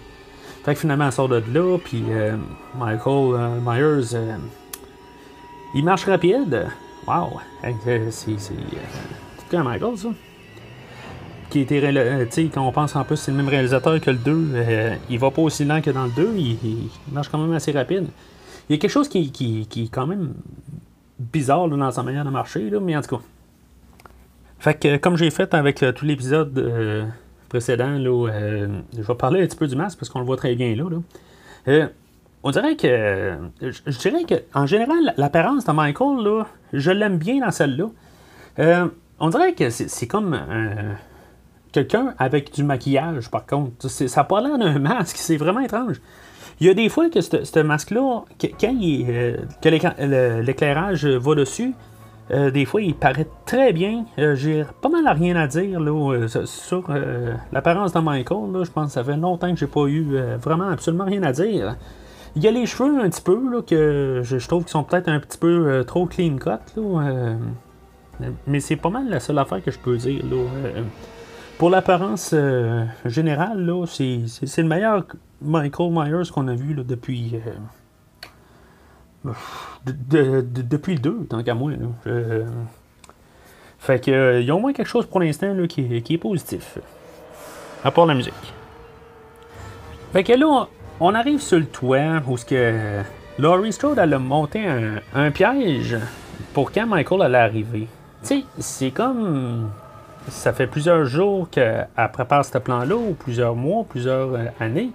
fait 0.66 0.74
que 0.74 0.80
finalement, 0.80 1.06
elle 1.06 1.12
sort 1.12 1.28
de 1.28 1.40
là, 1.54 1.78
puis 1.78 2.02
euh, 2.10 2.36
Michael 2.76 3.34
euh, 3.36 3.60
Myers, 3.64 4.16
euh, 4.16 4.36
il 5.76 5.84
marche 5.84 6.06
rapide. 6.06 6.66
Wow! 7.06 7.38
C'est 7.62 9.56
un 9.56 9.62
Michael, 9.62 9.96
ça. 9.96 10.08
Qui 11.50 11.60
était, 11.60 12.26
tu 12.26 12.48
quand 12.48 12.66
on 12.66 12.72
pense 12.72 12.96
en 12.96 13.04
plus 13.04 13.16
c'est 13.16 13.30
le 13.30 13.36
même 13.36 13.46
réalisateur 13.46 14.00
que 14.00 14.10
le 14.10 14.16
2, 14.16 14.96
il 15.08 15.20
va 15.20 15.30
pas 15.30 15.42
aussi 15.42 15.64
lent 15.64 15.80
que 15.80 15.90
dans 15.90 16.06
le 16.06 16.10
2, 16.10 16.34
il, 16.36 16.58
marche 17.12 17.28
quand 17.28 17.38
même 17.38 17.52
assez 17.52 17.70
rapide. 17.70 18.08
Il 18.68 18.72
y 18.72 18.74
a 18.76 18.80
quelque 18.80 18.90
chose 18.90 19.08
qui, 19.08 19.30
qui, 19.30 19.68
qui 19.68 19.84
est 19.84 19.88
quand 19.88 20.08
même 20.08 20.34
bizarre 21.20 21.68
dans 21.68 21.92
sa 21.92 22.02
manière 22.02 22.24
de 22.24 22.30
marcher, 22.30 22.68
là, 22.70 22.80
mais 22.80 22.96
en 22.96 23.02
tout 23.02 23.18
cas. 23.18 23.22
Fait 24.58 24.74
que, 24.74 24.96
comme 24.96 25.16
j'ai 25.16 25.30
fait 25.30 25.54
avec 25.54 25.84
tout 25.94 26.04
l'épisode 26.04 27.08
précédent, 27.48 27.98
là, 27.98 28.28
euh, 28.30 28.68
je 28.96 29.02
vais 29.02 29.14
parler 29.14 29.42
un 29.42 29.46
petit 29.46 29.56
peu 29.56 29.66
du 29.66 29.76
masque 29.76 29.98
parce 29.98 30.08
qu'on 30.08 30.20
le 30.20 30.26
voit 30.26 30.36
très 30.36 30.54
bien 30.54 30.74
là. 30.74 30.84
Euh, 31.68 31.86
on 32.42 32.50
dirait 32.50 32.76
que. 32.76 33.36
Je, 33.60 33.98
dirais 33.98 34.24
que, 34.24 34.34
en 34.54 34.66
général, 34.66 35.14
l'apparence 35.16 35.64
de 35.64 35.72
Michael, 35.72 36.24
là, 36.24 36.46
je 36.72 36.90
l'aime 36.90 37.18
bien 37.18 37.40
dans 37.40 37.50
celle-là. 37.50 37.86
Euh, 38.58 38.86
on 39.18 39.30
dirait 39.30 39.54
que 39.54 39.70
c'est 39.70 40.06
comme 40.06 40.38
quelqu'un 41.72 42.14
avec 42.18 42.54
du 42.54 42.62
maquillage, 42.62 43.30
par 43.30 43.46
contre. 43.46 43.88
Ça 43.88 44.04
n'a 44.20 44.24
pas 44.24 44.40
l'air 44.40 44.58
d'un 44.58 44.78
masque, 44.78 45.16
c'est 45.16 45.36
vraiment 45.36 45.60
étrange. 45.60 46.00
Il 46.60 46.66
y 46.66 46.70
a 46.70 46.74
des 46.74 46.88
fois 46.88 47.10
que 47.10 47.20
ce 47.20 47.58
masque-là, 47.60 48.24
quand 48.40 48.56
que 49.60 50.40
l'éclairage 50.40 51.06
va 51.06 51.34
dessus, 51.34 51.74
euh, 52.30 52.50
des 52.50 52.64
fois, 52.64 52.82
il 52.82 52.94
paraît 52.94 53.28
très 53.44 53.72
bien. 53.72 54.04
Euh, 54.18 54.34
j'ai 54.34 54.64
pas 54.82 54.88
mal 54.88 55.06
à 55.06 55.12
rien 55.12 55.36
à 55.36 55.46
dire 55.46 55.78
là, 55.78 56.12
euh, 56.12 56.28
sur 56.44 56.84
l'apparence 57.52 57.92
de 57.92 58.00
Michael. 58.00 58.64
je 58.64 58.70
pense 58.70 58.86
que 58.86 58.92
ça 58.92 59.04
fait 59.04 59.16
longtemps 59.16 59.50
que 59.50 59.58
j'ai 59.58 59.66
pas 59.66 59.86
eu 59.86 60.18
vraiment 60.40 60.68
absolument 60.68 61.04
rien 61.04 61.22
à 61.22 61.32
dire. 61.32 61.76
Il 62.34 62.42
y 62.42 62.48
a 62.48 62.50
les 62.50 62.66
cheveux 62.66 63.00
un 63.00 63.08
petit 63.08 63.22
peu 63.22 63.38
là, 63.50 63.62
que 63.62 64.20
je, 64.22 64.46
trouve 64.46 64.64
qu'ils 64.64 64.72
sont 64.72 64.84
peut-être 64.84 65.08
un 65.08 65.20
petit 65.20 65.38
peu 65.38 65.84
trop 65.86 66.06
clean 66.06 66.36
cut. 66.36 66.80
mais 68.46 68.60
c'est 68.60 68.76
pas 68.76 68.90
mal 68.90 69.08
la 69.08 69.20
seule 69.20 69.38
affaire 69.38 69.62
que 69.62 69.70
je 69.70 69.78
peux 69.78 69.96
dire. 69.96 70.22
pour 71.58 71.70
l'apparence 71.70 72.34
générale, 73.04 73.72
c'est 73.86 74.58
le 74.58 74.68
meilleur 74.68 75.06
Michael 75.40 75.92
Myers 75.92 76.30
qu'on 76.32 76.48
a 76.48 76.54
vu 76.54 76.74
depuis 76.74 77.36
depuis 79.84 80.94
le 80.94 81.00
2, 81.00 81.26
tant 81.30 81.42
qu'à 81.42 81.54
moi. 81.54 81.72
fait 83.78 84.04
que, 84.04 84.10
euh, 84.10 84.40
y 84.40 84.50
a 84.50 84.54
au 84.54 84.58
moins 84.58 84.72
quelque 84.72 84.88
chose 84.88 85.06
pour 85.06 85.20
l'instant 85.20 85.54
qui, 85.68 86.02
est 86.10 86.18
positif. 86.18 86.78
À 87.84 87.90
part 87.90 88.06
la 88.06 88.14
musique. 88.14 88.34
Fait 90.12 90.24
que 90.24 90.32
là, 90.32 90.68
on 91.00 91.14
arrive 91.14 91.40
sur 91.40 91.58
le 91.58 91.66
toit 91.66 92.22
où 92.26 92.36
que 92.36 93.02
Laurie 93.38 93.72
Strode 93.72 93.98
elle 93.98 94.14
a 94.14 94.18
monté 94.18 94.64
un, 95.14 95.30
piège 95.30 95.98
pour 96.54 96.72
quand 96.72 96.86
Michael 96.86 97.22
allait 97.22 97.38
arriver. 97.38 97.86
Tu 98.22 98.28
sais, 98.28 98.44
c'est 98.58 98.90
comme. 98.90 99.70
Ça 100.28 100.52
fait 100.52 100.66
plusieurs 100.66 101.04
jours 101.04 101.48
qu'elle 101.50 101.86
prépare 102.12 102.44
ce 102.44 102.58
plan-là, 102.58 102.96
ou 102.96 103.14
plusieurs 103.14 103.54
mois, 103.54 103.84
plusieurs 103.88 104.34
euh, 104.34 104.46
années. 104.58 104.90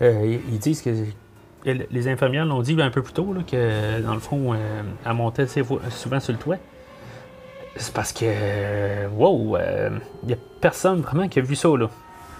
Euh, 0.00 0.38
ils 0.50 0.58
disent 0.58 0.80
que 0.80 0.90
les 1.64 2.08
infirmières 2.08 2.44
l'ont 2.44 2.62
dit 2.62 2.80
un 2.80 2.90
peu 2.90 3.02
plus 3.02 3.12
tôt, 3.12 3.34
que 3.46 4.00
dans 4.00 4.14
le 4.14 4.20
fond, 4.20 4.52
euh, 4.52 4.82
elle 5.04 5.12
montait 5.12 5.46
souvent 5.46 6.20
sur 6.20 6.32
le 6.32 6.38
toit. 6.38 6.56
C'est 7.76 7.94
parce 7.94 8.12
que, 8.12 9.08
wow, 9.08 9.56
il 9.56 9.60
euh, 9.62 9.90
n'y 10.24 10.32
a 10.34 10.36
personne 10.60 11.00
vraiment 11.00 11.28
qui 11.28 11.38
a 11.38 11.42
vu 11.42 11.56
ça. 11.56 11.68
Là. 11.68 11.88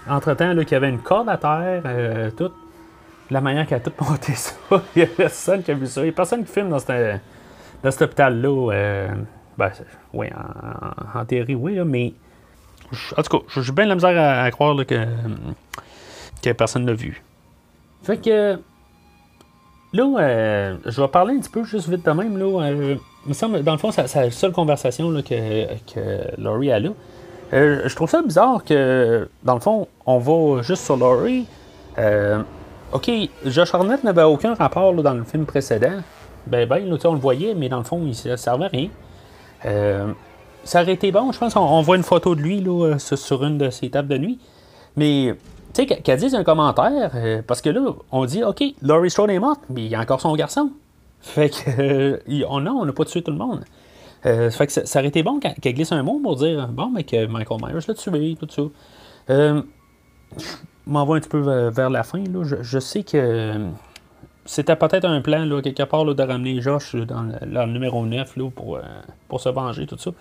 Entre-temps, 0.07 0.51
il 0.51 0.69
y 0.69 0.75
avait 0.75 0.89
une 0.89 0.99
corde 0.99 1.29
à 1.29 1.37
terre, 1.37 1.81
euh, 1.85 2.29
tout. 2.31 2.51
la 3.31 3.41
manière 3.41 3.65
qu'elle 3.65 3.77
a 3.77 3.81
tout 3.81 3.93
monté 4.07 4.35
ça, 4.35 4.53
il 4.95 4.99
n'y 4.99 5.03
a 5.03 5.07
personne 5.07 5.63
qui 5.63 5.71
a 5.71 5.73
vu 5.73 5.87
ça. 5.87 6.01
Il 6.01 6.05
n'y 6.05 6.09
a 6.09 6.13
personne 6.13 6.45
qui 6.45 6.51
filme 6.51 6.69
dans, 6.69 6.77
dans 6.77 7.91
cet 7.91 8.01
hôpital-là. 8.01 8.71
Euh, 8.73 9.07
ben, 9.57 9.71
oui, 10.13 10.27
en, 11.15 11.25
théorie, 11.25 11.55
oui, 11.55 11.75
là, 11.75 11.85
mais. 11.85 12.13
En 13.17 13.23
tout 13.23 13.39
cas, 13.39 13.61
j'ai 13.61 13.71
bien 13.71 13.85
la 13.85 13.95
misère 13.95 14.43
à, 14.43 14.51
croire 14.51 14.75
que, 14.85 15.07
que 16.43 16.51
personne 16.51 16.85
l'a 16.85 16.93
vu. 16.93 17.23
Fait 18.03 18.17
que. 18.17 18.59
Là, 19.93 20.11
euh, 20.17 20.75
je 20.85 21.01
vais 21.01 21.07
parler 21.07 21.35
un 21.35 21.39
petit 21.39 21.51
peu 21.51 21.63
juste 21.63 21.87
vite 21.87 22.03
de 22.03 22.11
même. 22.11 22.37
Là, 22.37 22.63
euh, 22.63 22.95
dans 23.61 23.71
le 23.71 23.77
fond, 23.77 23.91
c'est 23.91 24.15
la 24.15 24.31
seule 24.31 24.51
conversation 24.51 25.11
là, 25.11 25.21
que, 25.21 25.67
que 25.93 26.41
Laurie 26.41 26.71
a 26.71 26.79
là. 26.79 26.89
Euh, 27.53 27.83
je 27.85 27.95
trouve 27.95 28.09
ça 28.09 28.23
bizarre 28.23 28.63
que, 28.63 29.29
dans 29.43 29.53
le 29.53 29.59
fond, 29.59 29.87
on 30.07 30.17
va 30.17 30.63
juste 30.63 30.83
sur 30.83 30.97
Laurie. 30.97 31.45
Ok, 32.91 33.11
Josh 33.45 33.73
Arnett 33.73 34.03
n'avait 34.03 34.23
aucun 34.23 34.55
rapport 34.55 34.93
dans 34.93 35.13
le 35.13 35.23
film 35.23 35.45
précédent. 35.45 36.01
Ben, 36.47 36.67
ben, 36.67 36.89
là, 36.89 36.97
on 37.05 37.13
le 37.13 37.19
voyait, 37.19 37.53
mais 37.53 37.69
dans 37.69 37.77
le 37.77 37.83
fond, 37.83 38.01
il 38.03 38.29
ne 38.29 38.35
servait 38.35 38.65
à 38.65 38.69
rien. 38.69 38.89
Ça 40.63 40.81
aurait 40.81 40.93
été 40.93 41.11
bon, 41.11 41.31
je 41.31 41.37
pense. 41.37 41.55
On, 41.55 41.81
voit 41.81 41.97
une 41.97 42.03
photo 42.03 42.33
de 42.33 42.41
lui 42.41 42.61
là, 42.61 42.97
sur 42.97 43.43
une 43.43 43.59
de 43.59 43.69
ses 43.69 43.91
tables 43.91 44.07
de 44.07 44.17
nuit. 44.17 44.39
Mais 44.95 45.35
tu 45.73 45.85
sais, 45.85 45.85
qu'elle 45.85 46.19
dise 46.19 46.35
un 46.35 46.43
commentaire, 46.43 47.11
parce 47.47 47.61
que 47.61 47.69
là, 47.69 47.81
on 48.11 48.25
dit, 48.25 48.43
OK, 48.43 48.63
Laurie 48.81 49.09
Strode 49.09 49.31
est 49.31 49.39
morte, 49.39 49.61
mais 49.69 49.85
il 49.85 49.89
y 49.89 49.95
a 49.95 49.99
encore 49.99 50.21
son 50.21 50.35
garçon. 50.35 50.71
Fait 51.23 51.49
que, 51.49 52.19
on 52.45 52.67
on 52.67 52.85
n'a 52.85 52.91
pas 52.91 53.05
tué 53.05 53.21
tout 53.23 53.31
le 53.31 53.37
monde. 53.37 53.63
Euh, 54.25 54.49
fait 54.51 54.67
que 54.67 54.73
ça, 54.73 54.99
aurait 54.99 55.07
été 55.07 55.23
bon 55.23 55.39
qu'elle 55.39 55.73
glisse 55.73 55.91
un 55.91 56.03
mot 56.03 56.19
pour 56.21 56.35
dire 56.35 56.67
bon, 56.67 56.91
mais 56.91 57.03
que 57.03 57.25
Michael 57.25 57.59
Myers 57.61 57.85
l'a 57.87 57.93
tué, 57.93 58.37
tout 58.39 58.47
ça. 58.49 58.61
Euh, 59.29 59.61
je 60.37 60.43
m'en 60.85 61.05
vais 61.05 61.13
un 61.13 61.19
petit 61.19 61.29
peu 61.29 61.69
vers, 61.69 61.89
la 61.89 62.03
fin. 62.03 62.23
Là. 62.23 62.43
Je, 62.61 62.79
sais 62.79 63.03
que 63.03 63.53
c'était 64.45 64.75
peut-être 64.75 65.05
un 65.05 65.21
plan, 65.21 65.45
là, 65.45 65.61
quelque 65.61 65.83
part, 65.83 66.05
là, 66.05 66.13
de 66.13 66.23
ramener 66.23 66.61
Josh 66.61 66.95
dans 66.95 67.23
le, 67.23 67.65
numéro 67.65 68.05
9 68.05 68.37
là, 68.37 68.49
pour, 68.53 68.77
euh, 68.77 68.81
pour 69.27 69.41
se 69.41 69.49
venger, 69.49 69.87
tout 69.87 69.97
ça. 69.97 70.11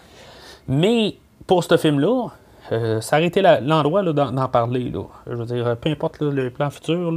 Mais 0.68 1.16
pour 1.46 1.64
ce 1.64 1.76
film-là, 1.76 2.28
euh, 2.70 3.00
été 3.20 3.42
l'endroit 3.42 4.02
d'en 4.12 4.48
parler. 4.48 4.90
Là. 4.90 5.02
Je 5.26 5.34
veux 5.34 5.46
dire, 5.46 5.76
peu 5.76 5.90
importe 5.90 6.20
le 6.20 6.50
plan 6.50 6.70
futur, 6.70 7.12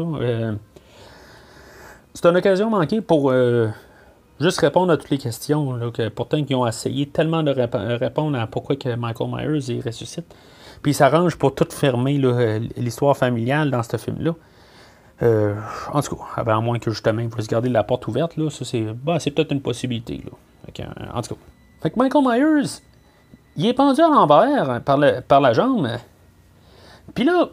c'est 2.13 2.27
une 2.29 2.37
occasion 2.37 2.69
manquée 2.69 3.01
pour 3.01 3.33
juste 4.39 4.59
répondre 4.59 4.91
à 4.91 4.97
toutes 4.97 5.09
les 5.09 5.17
questions. 5.17 5.75
Là, 5.75 5.91
que 5.91 6.09
pourtant, 6.09 6.37
ils 6.37 6.55
ont 6.55 6.65
essayé 6.65 7.07
tellement 7.07 7.43
de 7.43 7.51
répondre 7.51 8.39
à 8.39 8.47
pourquoi 8.47 8.75
que 8.75 8.95
Michael 8.95 9.29
Myers 9.29 9.69
il 9.69 9.81
ressuscite. 9.81 10.33
Puis 10.81 10.91
il 10.91 10.95
s'arrange 10.95 11.35
pour 11.35 11.53
tout 11.53 11.67
fermer 11.69 12.17
l'histoire 12.77 13.15
familiale 13.17 13.71
dans 13.71 13.83
ce 13.83 13.97
film-là. 13.97 14.33
Euh, 15.23 15.55
en 15.93 16.01
tout 16.01 16.17
cas, 16.17 16.41
à 16.45 16.61
moins 16.61 16.77
que 16.77 16.91
justement 16.91 17.21
il 17.21 17.41
se 17.41 17.47
garder 17.47 17.69
la 17.69 17.83
porte 17.83 18.07
ouverte, 18.07 18.35
là, 18.37 18.49
ça 18.49 18.65
c'est 18.65 18.83
bah, 18.83 19.17
peut-être 19.17 19.51
une 19.51 19.61
possibilité. 19.61 20.21
Là. 20.25 20.85
en 21.13 21.21
tout 21.21 21.35
cas. 21.35 21.41
Fait 21.81 21.89
que 21.89 21.99
Michael 21.99 22.23
Myers, 22.23 22.81
il 23.55 23.65
est 23.67 23.74
pendu 23.74 24.01
à 24.01 24.07
l'envers 24.07 24.81
par, 24.83 25.00
par 25.27 25.41
la 25.41 25.53
jambe. 25.53 25.89
Puis 27.13 27.24
là, 27.24 27.50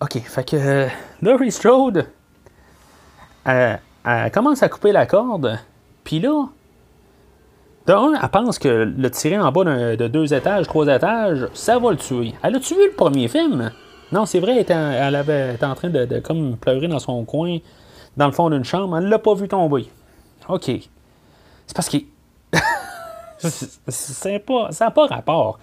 OK, 0.00 0.18
fait 0.18 0.48
que 0.48 0.56
euh, 0.56 0.88
Laurie 1.22 1.52
Strode, 1.52 2.06
elle 3.44 3.80
commence 4.32 4.62
à 4.62 4.68
couper 4.68 4.92
la 4.92 5.06
corde. 5.06 5.58
Puis 6.04 6.20
là, 6.20 6.46
elle 7.86 8.28
pense 8.30 8.58
que 8.58 8.68
le 8.68 9.10
tirer 9.10 9.38
en 9.38 9.52
bas 9.52 9.64
de 9.64 10.08
deux 10.08 10.32
étages, 10.34 10.66
trois 10.66 10.86
étages, 10.86 11.48
ça 11.54 11.78
va 11.78 11.90
le 11.90 11.96
tuer. 11.96 12.34
Elle 12.42 12.56
a-tu 12.56 12.74
vu 12.74 12.86
le 12.86 12.94
premier 12.94 13.28
film? 13.28 13.70
Non, 14.12 14.26
c'est 14.26 14.40
vrai, 14.40 14.52
elle, 14.52 14.60
était 15.54 15.64
en 15.64 15.74
train 15.74 15.90
de, 15.90 16.20
comme 16.20 16.56
pleurer 16.56 16.88
dans 16.88 16.98
son 16.98 17.24
coin, 17.24 17.58
dans 18.16 18.26
le 18.26 18.32
fond 18.32 18.50
d'une 18.50 18.64
chambre. 18.64 18.98
Elle 18.98 19.08
l'a 19.08 19.18
pas 19.18 19.34
vu 19.34 19.48
tomber. 19.48 19.88
OK. 20.48 20.70
C'est 21.66 21.74
parce 21.74 21.88
que. 21.88 21.98
C'est 23.48 24.38
pas, 24.40 24.72
ça 24.72 24.86
n'a 24.86 24.90
pas 24.90 25.06
rapport. 25.06 25.58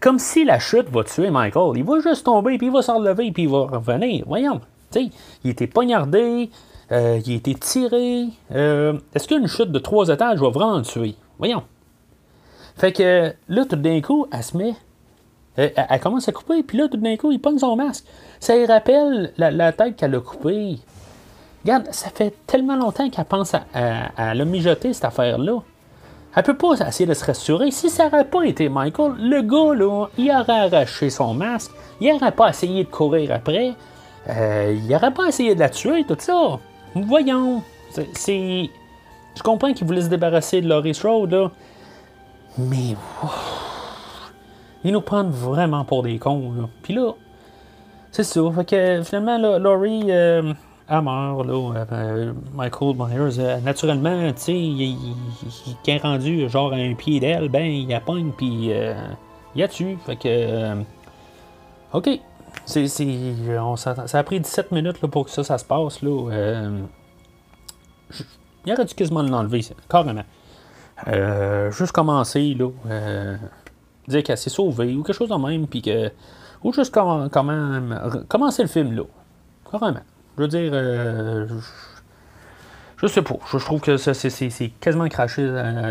Comme 0.00 0.18
si 0.18 0.44
la 0.44 0.58
chute 0.58 0.88
va 0.90 1.04
tuer 1.04 1.30
Michael. 1.30 1.76
Il 1.76 1.84
va 1.84 2.00
juste 2.00 2.24
tomber, 2.24 2.58
puis 2.58 2.68
il 2.68 2.72
va 2.72 2.82
se 2.82 2.90
relever, 2.90 3.30
puis 3.30 3.44
il 3.44 3.48
va 3.48 3.66
revenir. 3.66 4.24
Voyons. 4.26 4.60
sais, 4.90 5.10
il 5.44 5.50
était 5.50 5.66
poignardé, 5.66 6.50
euh, 6.90 7.20
il 7.24 7.32
a 7.32 7.36
été 7.36 7.54
tiré. 7.54 8.26
Euh, 8.52 8.98
est-ce 9.14 9.28
qu'une 9.28 9.46
chute 9.46 9.70
de 9.70 9.78
trois 9.78 10.08
étages 10.08 10.40
va 10.40 10.48
vraiment 10.48 10.78
le 10.78 10.82
tuer? 10.82 11.14
Voyons. 11.38 11.62
Fait 12.76 12.92
que 12.92 13.32
là, 13.48 13.64
tout 13.64 13.76
d'un 13.76 14.00
coup, 14.00 14.26
elle 14.32 14.42
se 14.42 14.56
met. 14.56 14.74
Euh, 15.58 15.68
elle, 15.76 16.00
commence 16.00 16.28
à 16.28 16.32
couper, 16.32 16.62
puis 16.62 16.78
là, 16.78 16.88
tout 16.88 16.96
d'un 16.96 17.16
coup, 17.16 17.30
il 17.30 17.38
pogne 17.38 17.58
son 17.58 17.76
masque. 17.76 18.04
Ça 18.40 18.56
lui 18.56 18.66
rappelle 18.66 19.32
la, 19.36 19.72
tête 19.72 19.96
qu'elle 19.96 20.14
a 20.14 20.20
coupée. 20.20 20.78
Regarde, 21.62 21.88
ça 21.92 22.10
fait 22.10 22.34
tellement 22.46 22.76
longtemps 22.76 23.08
qu'elle 23.10 23.24
pense 23.24 23.54
à, 23.54 23.62
à, 24.16 24.34
la 24.34 24.44
mijoter, 24.44 24.92
cette 24.92 25.04
affaire-là. 25.04 25.60
Elle 26.34 26.42
peut 26.44 26.56
pas 26.56 26.74
essayer 26.74 27.06
de 27.06 27.14
se 27.14 27.24
rassurer. 27.24 27.70
Si 27.70 27.90
ça 27.90 28.04
n'aurait 28.04 28.24
pas 28.24 28.44
été 28.44 28.68
Michael, 28.68 29.12
le 29.18 29.42
gars, 29.42 29.74
là, 29.74 30.06
il 30.16 30.30
aurait 30.30 30.74
arraché 30.74 31.10
son 31.10 31.34
masque. 31.34 31.72
Il 32.00 32.10
n'aurait 32.10 32.32
pas 32.32 32.48
essayé 32.48 32.84
de 32.84 32.88
courir 32.88 33.32
après. 33.32 33.74
il 34.28 34.86
n'aurait 34.88 35.12
pas 35.12 35.28
essayé 35.28 35.54
de 35.54 35.60
la 35.60 35.68
tuer, 35.68 36.04
tout 36.04 36.16
ça. 36.18 36.58
Voyons. 36.94 37.62
C'est. 38.14 38.70
Je 39.34 39.42
comprends 39.42 39.72
qu'il 39.72 39.86
voulait 39.86 40.02
se 40.02 40.08
débarrasser 40.08 40.60
de 40.60 40.68
Laurie 40.68 40.94
Strode, 40.94 41.32
là. 41.32 41.50
Mais. 42.58 42.96
Ils 44.84 44.92
nous 44.92 45.00
prennent 45.00 45.30
vraiment 45.30 45.84
pour 45.84 46.02
des 46.02 46.18
cons, 46.18 46.52
là. 46.56 46.68
Puis 46.82 46.94
là, 46.94 47.12
c'est 48.10 48.24
ça. 48.24 48.40
Fait 48.56 48.64
que 48.64 49.02
finalement, 49.04 49.38
là, 49.38 49.58
Laurie. 49.58 50.06
Euh, 50.08 50.54
mort, 51.00 51.44
là. 51.44 51.86
Euh, 51.92 52.32
Michael 52.54 52.96
Myers, 52.96 53.38
euh, 53.38 53.60
naturellement, 53.60 54.32
tu 54.32 54.40
sais, 54.40 54.58
il, 54.58 54.96
est 55.86 55.98
rendu 55.98 56.48
genre 56.48 56.72
à 56.72 56.76
un 56.76 56.94
pied 56.94 57.20
d'elle, 57.20 57.48
ben, 57.48 57.64
il 57.64 57.92
a 57.94 58.00
pogne, 58.00 58.32
puis 58.36 58.70
il 59.54 59.62
a 59.62 59.68
tué. 59.68 59.96
Fait 60.06 60.16
que. 60.16 60.82
OK. 61.92 62.20
C'est, 62.64 62.86
ça 62.86 64.18
a 64.18 64.22
pris 64.22 64.40
17 64.40 64.72
minutes 64.72 65.02
là, 65.02 65.08
pour 65.08 65.24
que 65.24 65.30
ça, 65.30 65.42
ça 65.42 65.58
se 65.58 65.64
passe. 65.64 66.02
Là, 66.02 66.30
euh, 66.30 66.80
il 68.64 68.72
aurait 68.72 68.84
dû 68.84 68.94
quasiment 68.94 69.22
l'enlever, 69.22 69.64
carrément. 69.88 70.24
Euh, 71.08 71.70
juste 71.72 71.92
commencer, 71.92 72.54
là, 72.54 72.68
euh, 72.86 73.36
dire 74.06 74.22
qu'elle 74.22 74.38
s'est 74.38 74.50
sauvée 74.50 74.94
ou 74.94 75.02
quelque 75.02 75.16
chose 75.16 75.30
de 75.30 75.34
même, 75.34 75.66
puis 75.66 75.82
que. 75.82 76.10
Ou 76.62 76.72
juste 76.72 76.94
quand, 76.94 77.44
même 77.44 78.24
commencer 78.28 78.62
le 78.62 78.68
film, 78.68 78.92
là. 78.92 79.02
Carrément. 79.68 80.00
Je 80.36 80.42
veux 80.42 80.48
dire. 80.48 80.70
Euh, 80.72 81.46
je, 82.96 83.06
sais 83.06 83.22
pas. 83.22 83.34
Je, 83.50 83.58
trouve 83.58 83.80
que 83.80 83.96
c'est, 83.96 84.68
quasiment 84.80 85.08
craché 85.08 85.46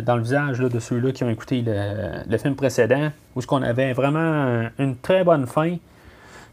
dans 0.05 0.15
le 0.15 0.23
visage 0.23 0.59
de 0.59 0.79
ceux-là 0.79 1.11
qui 1.11 1.23
ont 1.23 1.29
écouté 1.29 1.63
le, 1.65 2.37
film 2.37 2.55
précédent, 2.55 3.11
où 3.35 3.41
ce 3.41 3.47
qu'on 3.47 3.61
avait 3.61 3.93
vraiment 3.93 4.67
une 4.79 4.97
très 4.97 5.23
bonne 5.23 5.45
fin. 5.45 5.77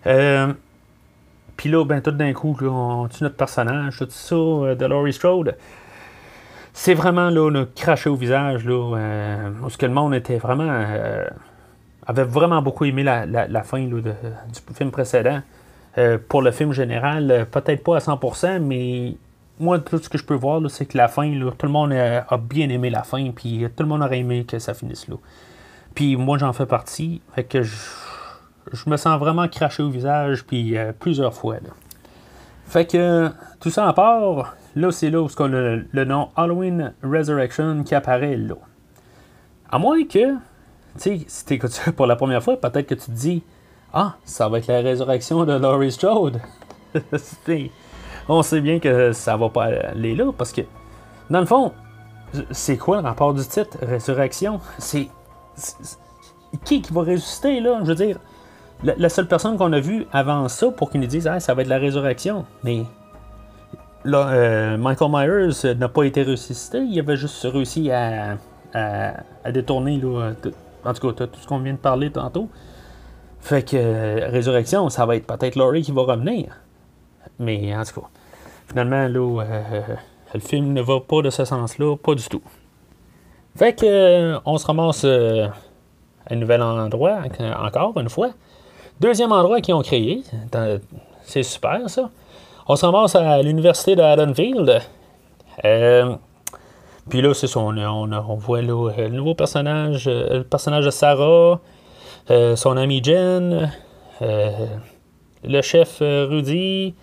Euh, 0.07 0.53
puis 1.57 1.71
là, 1.71 1.85
ben, 1.85 2.01
tout 2.01 2.11
d'un 2.11 2.33
coup, 2.33 2.57
on 2.63 3.09
tue 3.09 3.25
notre 3.25 3.37
personnage, 3.37 3.99
tout 3.99 4.07
ça, 4.11 4.35
euh, 4.35 4.75
de 4.75 4.85
Laurie 4.87 5.13
Strode. 5.13 5.57
C'est 6.73 6.95
vraiment 6.95 7.31
là, 7.31 7.51
le 7.51 7.65
craché 7.65 8.11
au 8.11 8.15
visage, 8.15 8.65
là, 8.65 8.97
où 9.65 9.69
que 9.77 9.87
le 9.87 9.93
monde 9.93 10.15
était 10.15 10.39
vraiment. 10.39 10.85
avait 12.07 12.23
vraiment 12.23 12.63
beaucoup 12.63 12.85
aimé 12.85 13.03
la, 13.03 13.63
fin 13.65 13.81
du 13.81 14.03
film 14.75 14.93
précédent. 14.93 15.41
Pour 16.29 16.43
le 16.43 16.51
film 16.51 16.73
général, 16.73 17.47
peut-être 17.51 17.83
pas 17.83 17.97
à 17.97 17.99
100%, 17.99 18.61
mais 18.61 19.17
moi, 19.61 19.79
tout 19.79 19.99
ce 19.99 20.09
que 20.09 20.19
je 20.19 20.25
peux 20.25 20.35
voir, 20.35 20.61
c'est 20.71 20.87
que 20.87 20.97
la 20.97 21.09
fin, 21.09 21.31
tout 21.31 21.67
le 21.67 21.73
monde 21.73 21.93
a, 21.93 22.37
bien 22.37 22.69
aimé 22.69 22.91
la 22.91 23.03
fin, 23.03 23.31
puis 23.31 23.67
tout 23.77 23.83
le 23.83 23.89
monde 23.89 24.03
aurait 24.03 24.19
aimé 24.19 24.45
que 24.45 24.59
ça 24.59 24.75
finisse 24.75 25.09
là. 25.09 25.17
Puis 25.95 26.17
moi, 26.17 26.39
j'en 26.39 26.53
fais 26.53 26.67
partie, 26.67 27.21
fait 27.35 27.45
que 27.45 27.63
je 27.63 28.91
me 28.91 28.97
sens 28.97 29.19
vraiment 29.19 29.49
craché 29.49 29.83
au 29.83 29.91
visage, 29.91 30.45
puis 30.45 30.77
euh, 30.77 30.93
plusieurs 30.99 31.35
fois. 31.35 31.57
Fait 32.67 32.87
que, 32.87 33.31
tout 33.61 33.71
ça 33.71 33.89
en 33.89 33.93
part, 33.95 34.55
là, 34.77 34.93
c'est 34.93 35.11
là 35.11 35.23
où 35.23 35.29
on 35.39 35.53
a 35.53 35.77
le, 35.91 36.05
nom 36.05 36.29
Halloween 36.37 36.93
Resurrection 37.03 37.83
qui 37.83 37.95
apparaît 37.95 38.37
là. 38.37 38.57
À 39.71 39.79
moins 39.79 40.05
que, 40.05 40.35
tu 40.35 40.39
sais, 40.97 41.21
si 41.27 41.47
tu 41.47 41.55
écoutes 41.55 41.71
ça 41.71 41.93
pour 41.93 42.07
la 42.07 42.17
première 42.17 42.43
fois, 42.43 42.61
peut-être 42.61 42.87
que 42.87 42.95
tu 42.95 43.07
te 43.07 43.11
dis 43.11 43.43
Ah, 43.93 44.17
ça 44.25 44.49
va 44.49 44.59
être 44.59 44.67
la 44.67 44.81
résurrection 44.81 45.45
de 45.45 45.55
Laurie 45.55 45.93
Strode. 45.93 46.41
on 48.29 48.43
sait 48.43 48.61
bien 48.61 48.79
que 48.79 49.13
ça 49.13 49.37
va 49.37 49.49
pas 49.49 49.65
aller 49.65 50.15
là, 50.15 50.27
parce 50.37 50.53
que, 50.53 50.63
dans 51.31 51.41
le 51.41 51.47
fond, 51.47 51.73
c'est 52.51 52.77
quoi 52.77 52.99
le 52.99 53.03
rapport 53.03 53.33
du 53.33 53.45
titre, 53.45 53.79
Résurrection? 53.83 54.61
C'est. 54.79 55.09
Qui 56.65 56.83
qui 56.83 56.93
va 56.93 57.01
ressusciter, 57.03 57.61
là? 57.61 57.81
Je 57.83 57.89
veux 57.89 57.95
dire, 57.95 58.19
la, 58.83 59.09
seule 59.09 59.27
personne 59.27 59.57
qu'on 59.57 59.73
a 59.73 59.81
vue 59.81 60.07
avant 60.13 60.49
ça 60.49 60.71
pour 60.71 60.91
qu'il 60.91 61.01
nous 61.01 61.07
dise 61.07 61.27
ah, 61.27 61.41
ça 61.41 61.55
va 61.55 61.63
être 61.63 61.69
la 61.69 61.79
résurrection. 61.79 62.45
Mais 62.65 62.85
là, 64.05 64.29
euh, 64.29 64.77
Michael 64.77 65.11
Myers 65.11 65.75
n'a 65.75 65.89
pas 65.89 66.05
été 66.05 66.23
ressuscité, 66.23 66.79
il 66.79 66.99
avait 66.99 67.17
juste 67.17 67.43
réussi 67.43 67.91
à, 67.91 68.37
détourner, 69.51 70.01
en 70.85 70.95
tout 70.95 71.13
cas, 71.13 71.27
tout 71.27 71.41
ce 71.41 71.47
qu'on 71.47 71.59
vient 71.59 71.73
de 71.73 71.79
parler 71.79 72.11
tantôt. 72.11 72.49
Fait 73.41 73.63
que 73.63 73.77
euh, 73.77 74.29
résurrection, 74.31 74.89
ça 74.89 75.07
va 75.07 75.17
être 75.17 75.27
peut-être 75.27 75.57
Laurie 75.57 75.83
qui 75.83 75.93
va 75.93 76.03
revenir. 76.03 76.57
Mais 77.39 77.75
en 77.77 77.85
tout 77.85 78.01
cas. 78.01 78.07
finalement, 78.67 79.09
là, 79.09 79.45
le 80.35 80.41
film 80.41 80.73
ne 80.73 80.83
va 80.83 81.01
pas 81.01 81.23
de 81.23 81.31
ce 81.31 81.45
sens-là, 81.45 81.97
pas 81.97 82.15
du 82.15 82.29
tout. 82.29 82.43
Fait 83.57 83.75
que, 83.75 84.39
on 84.45 84.59
se 84.59 84.67
ramasse 84.67 85.05
à 85.05 85.53
un 86.31 86.37
nouvel 86.37 86.63
endroit, 86.63 87.19
encore 87.61 87.99
une 87.99 88.09
fois. 88.09 88.31
Deuxième 89.01 89.33
endroit 89.33 89.61
qu'ils 89.61 89.75
ont 89.75 89.83
créé. 89.83 90.23
C'est 91.23 91.43
super, 91.43 91.89
ça. 91.89 92.11
On 92.67 92.77
se 92.77 92.85
ramasse 92.85 93.15
à 93.15 93.43
l'université 93.43 93.97
de 93.97 94.03
Haddonfield. 94.03 94.81
Euh, 95.65 96.15
puis 97.09 97.23
là, 97.23 97.33
c'est 97.33 97.47
ça, 97.47 97.61
on, 97.61 98.37
voit 98.37 98.61
le 98.61 99.09
nouveau 99.09 99.35
personnage, 99.35 100.07
euh, 100.07 100.39
le 100.39 100.45
personnage 100.45 100.85
de 100.85 100.91
Sarah, 100.91 101.61
euh, 102.31 102.57
son 102.57 102.77
ami 102.77 103.03
Jen, 103.03 103.73
le 104.21 105.63
chef 105.63 105.99
Rudy. 106.01 106.95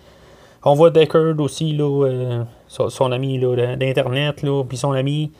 On 0.64 0.74
voit 0.74 0.90
Deckard 0.90 1.38
aussi, 1.38 1.72
là, 1.72 2.44
son, 2.68 3.12
ami 3.12 3.38
d'Internet, 3.38 4.44
puis 4.68 4.76
son 4.76 4.92
ami. 4.92 5.32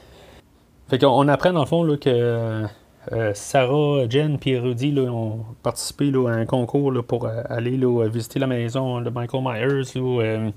Fait 0.88 0.98
qu'on 0.98 1.26
apprend 1.28 1.52
dans 1.52 1.60
le 1.60 1.66
fond 1.66 1.82
là, 1.82 1.96
que 1.96 2.66
euh, 3.12 3.32
Sarah, 3.34 4.08
Jen 4.08 4.38
et 4.44 4.58
Rudy 4.58 4.98
ont 5.00 5.44
participé 5.62 6.12
à 6.26 6.30
un 6.30 6.46
concours 6.46 6.92
pour 7.06 7.26
euh, 7.26 7.42
aller 7.48 7.78
visiter 8.08 8.40
la 8.40 8.48
maison 8.48 9.00
de 9.00 9.10
Michael 9.10 9.42
Myers. 9.44 10.52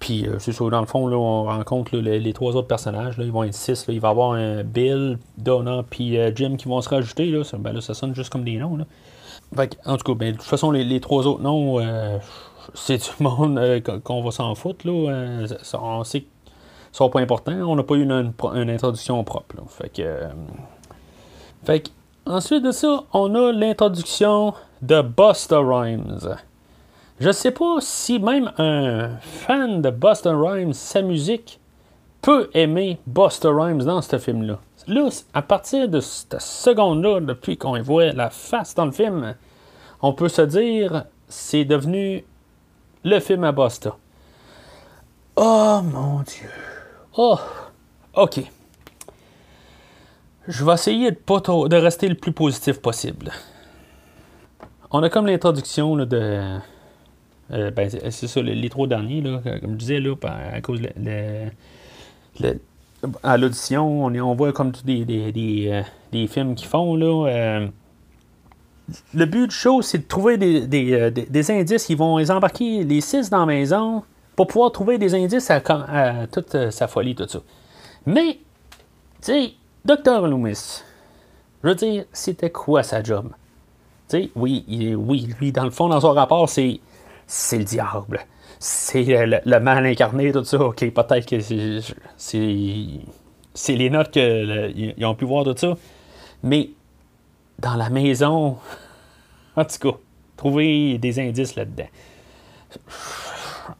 Euh, 0.00 0.06
puis 0.06 0.26
c'est 0.38 0.52
ça, 0.52 0.68
dans 0.68 0.80
le 0.80 0.86
fond, 0.86 1.10
on 1.12 1.44
rencontre 1.44 1.96
les, 1.96 2.32
trois 2.32 2.56
autres 2.56 2.68
personnages. 2.68 3.16
ils 3.18 3.32
vont 3.32 3.44
être 3.44 3.54
six. 3.54 3.84
il 3.88 4.00
va 4.00 4.08
y 4.08 4.10
avoir 4.10 4.32
un 4.32 4.62
Bill, 4.62 5.18
Donna 5.38 5.84
puis 5.88 6.18
Jim 6.34 6.56
qui 6.56 6.68
vont 6.68 6.80
se 6.80 6.88
rajouter. 6.88 7.26
Là. 7.26 7.44
Ça, 7.44 7.58
ben, 7.58 7.80
ça 7.80 7.94
sonne 7.94 8.14
juste 8.14 8.30
comme 8.30 8.44
des 8.44 8.56
noms. 8.56 8.78
en 9.56 9.96
tout 9.96 10.04
cas, 10.04 10.14
ben, 10.14 10.32
de 10.32 10.36
toute 10.36 10.46
façon, 10.46 10.70
les, 10.70 11.00
trois 11.00 11.26
autres 11.26 11.42
noms, 11.42 11.78
c'est 12.74 12.98
tout 12.98 13.22
le 13.22 13.24
monde 13.28 13.82
qu'on 14.04 14.22
va 14.22 14.30
s'en 14.30 14.54
foutre. 14.54 14.86
Là. 14.86 15.46
on 15.74 16.04
sait 16.04 16.20
qu'ils 16.20 16.30
sont 16.92 17.10
pas 17.10 17.20
importants. 17.20 17.52
On 17.52 17.76
n'a 17.76 17.82
pas 17.82 17.94
eu 17.94 18.02
une, 18.02 18.70
introduction 18.70 19.22
propre. 19.24 19.56
Fait 19.68 19.88
que 19.90 20.18
fait 21.64 21.92
ensuite 22.26 22.64
de 22.64 22.72
ça, 22.72 23.04
on 23.12 23.34
a 23.34 23.52
l'introduction 23.52 24.54
de 24.80 25.02
Buster 25.02 25.60
Rhymes. 25.62 26.36
Je 27.20 27.30
sais 27.30 27.50
pas 27.50 27.76
si 27.80 28.18
même 28.18 28.50
un 28.58 29.10
fan 29.20 29.82
de 29.82 29.90
Buster 29.90 30.32
Rhymes, 30.34 30.72
sa 30.72 31.02
musique, 31.02 31.60
peut 32.22 32.50
aimer 32.54 32.98
Buster 33.06 33.50
Rhymes 33.52 33.84
dans 33.84 34.02
ce 34.02 34.18
film-là. 34.18 34.58
Là, 34.86 35.08
à 35.34 35.42
partir 35.42 35.88
de 35.88 36.00
cette 36.00 36.40
seconde-là, 36.40 37.20
depuis 37.20 37.56
qu'on 37.56 37.80
voit 37.82 38.12
la 38.12 38.30
face 38.30 38.74
dans 38.74 38.86
le 38.86 38.92
film, 38.92 39.34
on 40.02 40.12
peut 40.14 40.28
se 40.28 40.42
dire 40.42 41.04
c'est 41.28 41.64
devenu 41.64 42.24
le 43.04 43.20
film 43.20 43.44
à 43.44 43.52
Buster. 43.52 43.90
Oh 45.36 45.80
mon 45.84 46.20
Dieu. 46.22 46.50
Oh, 47.16 47.38
ok 48.14 48.40
je 50.50 50.64
vais 50.64 50.72
essayer 50.72 51.10
de, 51.12 51.16
pas 51.16 51.40
de 51.40 51.76
rester 51.76 52.08
le 52.08 52.14
plus 52.14 52.32
positif 52.32 52.80
possible. 52.80 53.30
On 54.90 55.02
a 55.02 55.08
comme 55.08 55.26
l'introduction 55.26 55.96
de. 55.96 56.58
Euh, 57.52 57.70
ben, 57.70 57.90
c'est 57.90 58.26
ça, 58.26 58.42
les, 58.42 58.68
trois 58.68 58.86
derniers, 58.86 59.20
là, 59.20 59.40
comme 59.60 59.72
je 59.72 59.76
disais, 59.76 60.00
là, 60.00 60.14
à 60.52 60.60
cause 60.60 60.80
de 60.80 60.90
à 63.22 63.36
l'audition, 63.36 64.04
on, 64.04 64.14
on 64.14 64.34
voit 64.34 64.52
comme 64.52 64.72
tous 64.72 64.84
des, 64.84 65.04
des, 65.04 65.84
euh, 66.12 66.26
films 66.26 66.54
qu'ils 66.54 66.68
font. 66.68 66.96
Là, 66.96 67.28
euh. 67.28 67.68
le 69.14 69.24
but 69.24 69.48
du 69.48 69.54
show, 69.54 69.82
c'est 69.82 69.98
de 69.98 70.06
trouver 70.06 70.36
des, 70.36 71.50
indices. 71.50 71.88
Ils 71.88 71.96
vont 71.96 72.18
les 72.18 72.30
embarquer 72.30 72.84
les 72.84 73.00
six 73.00 73.30
dans 73.30 73.40
la 73.40 73.46
maison 73.46 74.02
pour 74.36 74.46
pouvoir 74.46 74.72
trouver 74.72 74.98
des 74.98 75.14
indices 75.14 75.50
à, 75.50 75.60
toute 76.30 76.70
sa 76.70 76.88
folie, 76.88 77.14
tout 77.14 77.26
ça. 77.26 77.40
Mais, 78.06 78.38
tu 79.22 79.32
sais, 79.32 79.52
Docteur 79.84 80.26
Loomis, 80.26 80.82
je 81.62 81.68
veux 81.68 81.74
dire, 81.74 82.04
c'était 82.12 82.50
quoi 82.50 82.82
sa 82.82 83.02
job? 83.02 83.30
Tu 84.08 84.24
sais, 84.24 84.30
oui, 84.34 84.64
oui, 84.96 85.28
lui, 85.40 85.52
dans 85.52 85.64
le 85.64 85.70
fond, 85.70 85.88
dans 85.88 86.00
son 86.00 86.12
rapport, 86.12 86.48
c'est, 86.48 86.80
c'est 87.30 87.58
le 87.58 87.64
diable. 87.64 88.26
C'est 88.58 89.04
le, 89.04 89.60
mal 89.60 89.86
incarné, 89.86 90.32
tout 90.32 90.44
ça. 90.44 90.58
OK, 90.58 90.78
peut-être 90.90 91.26
que 91.26 91.38
c'est, 92.16 93.74
les 93.74 93.90
notes 93.90 94.10
qu'ils 94.10 95.06
ont 95.06 95.14
pu 95.14 95.24
voir, 95.24 95.44
tout 95.44 95.54
ça. 95.56 95.76
Mais 96.42 96.70
dans 97.60 97.76
la 97.76 97.88
maison, 97.88 98.56
en 99.56 99.64
tout 99.64 99.90
cas, 99.92 99.96
trouver 100.36 100.98
des 100.98 101.20
indices 101.20 101.54
là-dedans. 101.54 101.88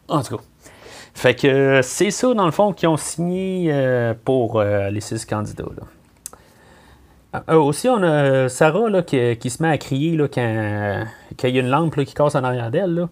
En 0.06 0.22
tout 0.22 0.36
cas. 0.36 0.42
Fait 1.12 1.34
que 1.34 1.80
c'est 1.82 2.12
ça, 2.12 2.32
dans 2.32 2.46
le 2.46 2.52
fond, 2.52 2.72
qu'ils 2.72 2.88
ont 2.88 2.96
signé 2.96 3.70
euh, 3.72 4.14
pour 4.24 4.60
euh, 4.60 4.90
les 4.90 5.00
six 5.00 5.24
candidats. 5.26 5.64
Euh, 7.48 7.56
aussi, 7.56 7.88
on 7.88 8.02
a 8.02 8.48
Sarah 8.48 8.88
là, 8.88 9.02
qui, 9.02 9.50
se 9.50 9.60
met 9.60 9.70
à 9.70 9.78
crier 9.78 10.16
là, 10.16 10.28
quand, 10.28 11.48
il 11.48 11.54
y 11.54 11.58
a 11.58 11.60
une 11.60 11.68
lampe 11.68 12.04
qui 12.04 12.14
casse 12.14 12.36
en 12.36 12.44
arrière 12.44 12.70
d'elle. 12.70 13.08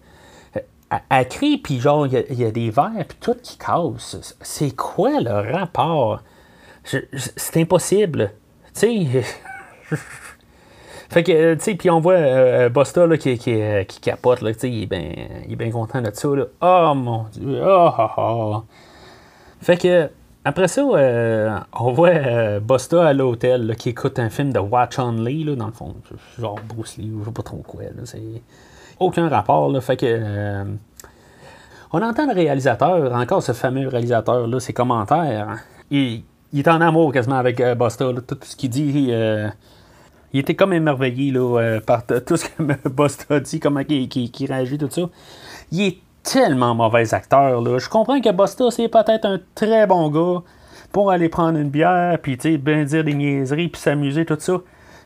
Elle, 1.09 1.27
crie, 1.27 1.57
puis 1.57 1.79
genre, 1.79 2.07
il 2.07 2.39
y, 2.39 2.45
a 2.45 2.51
des 2.51 2.71
verres, 2.71 3.05
puis 3.07 3.17
tout 3.21 3.35
qui 3.41 3.57
casse. 3.57 4.35
C'est 4.41 4.75
quoi 4.75 5.19
le 5.19 5.53
rapport? 5.53 6.21
c'est 6.83 7.61
impossible. 7.61 8.31
Tu 8.73 9.07
sais. 9.11 9.23
Fait 11.09 11.23
que, 11.23 11.31
euh, 11.31 11.55
tu 11.55 11.63
sais, 11.63 11.75
puis 11.75 11.89
on 11.89 11.99
voit 11.99 12.13
euh, 12.13 12.69
Busta 12.69 13.07
là, 13.07 13.17
qui, 13.17 13.35
qui, 13.39 13.59
euh, 13.59 13.83
qui, 13.83 13.99
capote, 13.99 14.41
là, 14.41 14.53
tu 14.53 14.59
sais, 14.59 14.69
il 14.69 14.83
est 14.83 15.55
bien 15.55 15.71
content 15.71 16.01
de 16.03 16.11
ça, 16.13 16.27
là. 16.27 16.45
Oh 16.61 16.93
mon 16.93 17.25
dieu, 17.31 17.59
oh, 17.65 17.89
oh, 17.97 18.09
oh. 18.17 18.63
Fait 19.59 19.77
que, 19.77 20.07
après 20.45 20.67
ça, 20.67 20.83
on 21.73 21.91
voit 21.93 22.59
Busta 22.59 23.07
à 23.07 23.13
l'hôtel, 23.13 23.75
qui 23.75 23.89
écoute 23.89 24.19
un 24.19 24.29
film 24.29 24.53
de 24.53 24.59
Watch 24.59 24.99
On 24.99 25.13
Lee, 25.13 25.43
là, 25.43 25.55
dans 25.55 25.65
le 25.65 25.71
fond. 25.71 25.95
Genre 26.37 26.59
Bruce 26.67 26.97
Lee, 26.97 27.11
ou 27.11 27.21
je 27.21 27.25
sais 27.25 27.31
pas 27.31 27.41
trop 27.43 27.57
quoi, 27.57 27.83
là. 27.83 28.03
Aucun 28.99 29.29
rapport, 29.29 29.71
là. 29.71 29.81
Fait 29.81 29.97
que. 29.97 30.65
on 31.91 32.01
entend 32.01 32.27
le 32.27 32.33
réalisateur, 32.33 33.13
encore 33.13 33.41
ce 33.41 33.53
fameux 33.53 33.87
réalisateur, 33.87 34.47
là, 34.47 34.59
ses 34.59 34.73
commentaires. 34.73 35.57
Il, 35.91 36.23
il 36.51 36.59
est 36.59 36.67
en 36.67 36.81
amour 36.81 37.11
quasiment 37.11 37.37
avec 37.37 37.61
Busta, 37.77 38.11
là, 38.11 38.21
tout 38.21 38.37
ce 38.41 38.55
qu'il 38.55 38.69
dit 38.69 39.11
il 40.33 40.39
était 40.39 40.55
comme 40.55 40.73
émerveillé 40.73 41.31
là, 41.31 41.59
euh, 41.59 41.79
par 41.79 42.05
tout 42.05 42.37
ce 42.37 42.45
que 42.45 42.63
Busta 42.89 43.35
a 43.35 43.39
dit, 43.39 43.59
comment 43.59 43.81
il, 43.87 44.09
réagit, 44.47 44.77
tout 44.77 44.89
ça. 44.89 45.01
Il 45.71 45.81
est 45.81 45.97
tellement 46.23 46.75
mauvais 46.75 47.13
acteur. 47.13 47.61
Là. 47.61 47.79
Je 47.79 47.89
comprends 47.89 48.21
que 48.21 48.31
Busta, 48.31 48.69
c'est 48.71 48.87
peut-être 48.87 49.25
un 49.25 49.39
très 49.55 49.87
bon 49.87 50.09
gars 50.09 50.41
pour 50.91 51.11
aller 51.11 51.29
prendre 51.29 51.57
une 51.57 51.69
bière, 51.69 52.17
puis 52.21 52.37
bien 52.57 52.83
dire 52.83 53.03
des 53.03 53.13
niaiseries, 53.13 53.69
puis 53.69 53.81
s'amuser, 53.81 54.25
tout 54.25 54.37
ça. 54.39 54.57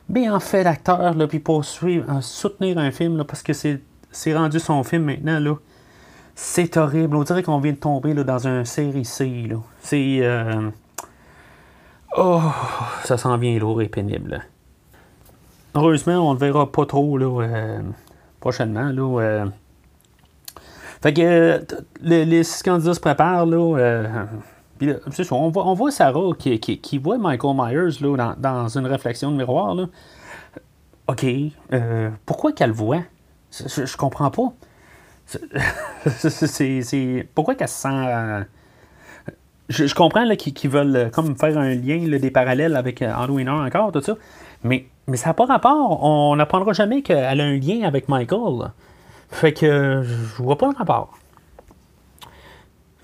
Mais 0.08 0.28
en 0.28 0.40
fait 0.40 0.64
d'acteur, 0.64 1.14
puis 1.28 1.38
pour 1.38 1.64
suivre, 1.64 2.20
soutenir 2.22 2.78
un 2.78 2.90
film, 2.90 3.16
là, 3.16 3.24
parce 3.24 3.42
que 3.42 3.52
c'est, 3.52 4.34
rendu 4.34 4.60
son 4.60 4.82
film 4.84 5.04
maintenant, 5.04 5.40
là, 5.40 5.54
c'est 6.34 6.76
horrible. 6.76 7.16
On 7.16 7.22
dirait 7.22 7.42
qu'on 7.42 7.58
vient 7.58 7.72
de 7.72 7.78
tomber 7.78 8.12
là, 8.12 8.24
dans 8.24 8.46
un 8.46 8.64
série 8.64 9.04
C. 9.04 9.48
C'est. 9.80 10.18
Euh, 10.20 10.70
oh, 12.16 12.42
ça 13.04 13.16
s'en 13.16 13.36
vient 13.38 13.58
lourd 13.58 13.80
et 13.82 13.88
pénible. 13.88 14.44
Heureusement, 15.74 16.30
on 16.30 16.34
ne 16.34 16.38
le 16.38 16.46
verra 16.46 16.70
pas 16.70 16.86
trop 16.86 17.18
là, 17.18 17.42
euh, 17.42 17.82
prochainement. 18.38 18.90
Là, 18.92 19.20
euh. 19.20 19.46
Fait 21.02 21.12
que 21.12 21.20
euh, 21.22 21.58
les, 22.00 22.44
six 22.44 22.62
candidats 22.62 22.94
se 22.94 23.00
préparent. 23.00 23.46
Là, 23.46 24.26
on, 25.30 25.48
voit, 25.50 25.66
on 25.66 25.74
voit 25.74 25.90
Sarah 25.90 26.30
qui, 26.38 26.98
voit 26.98 27.18
Michael 27.18 27.56
Myers 27.56 28.00
là, 28.00 28.34
dans, 28.38 28.78
une 28.78 28.86
réflexion 28.86 29.30
de 29.30 29.36
miroir. 29.36 29.74
Là. 29.74 29.86
OK. 31.08 31.26
pourquoi 32.26 32.52
qu'elle 32.52 32.70
le 32.70 32.76
voit? 32.76 33.02
Je, 33.50 33.86
je 33.86 33.96
comprends 33.96 34.30
pas. 34.30 34.52
C'est, 36.06 37.28
pourquoi 37.34 37.54
qu'elle 37.54 37.68
se 37.68 37.82
sent. 37.82 38.46
Je, 39.68 39.94
comprends 39.94 40.28
qu'ils, 40.36 40.70
veulent 40.70 41.10
comme 41.12 41.36
faire 41.36 41.56
un 41.56 41.74
lien, 41.74 42.18
des 42.18 42.30
parallèles 42.30 42.76
avec 42.76 43.02
Halloween 43.02 43.48
encore, 43.48 43.92
tout 43.92 44.02
ça. 44.02 44.14
Mais 44.62 44.86
mais 45.06 45.16
ça 45.16 45.30
n'a 45.30 45.34
pas 45.34 45.44
rapport. 45.46 46.02
On 46.02 46.36
n'apprendra 46.36 46.72
jamais 46.72 47.02
qu'elle 47.02 47.40
a 47.40 47.44
un 47.44 47.58
lien 47.58 47.82
avec 47.82 48.08
Michael. 48.08 48.70
Fait 49.30 49.52
que 49.52 50.02
je 50.02 50.42
vois 50.42 50.56
pas 50.56 50.68
le 50.68 50.76
rapport. 50.76 51.18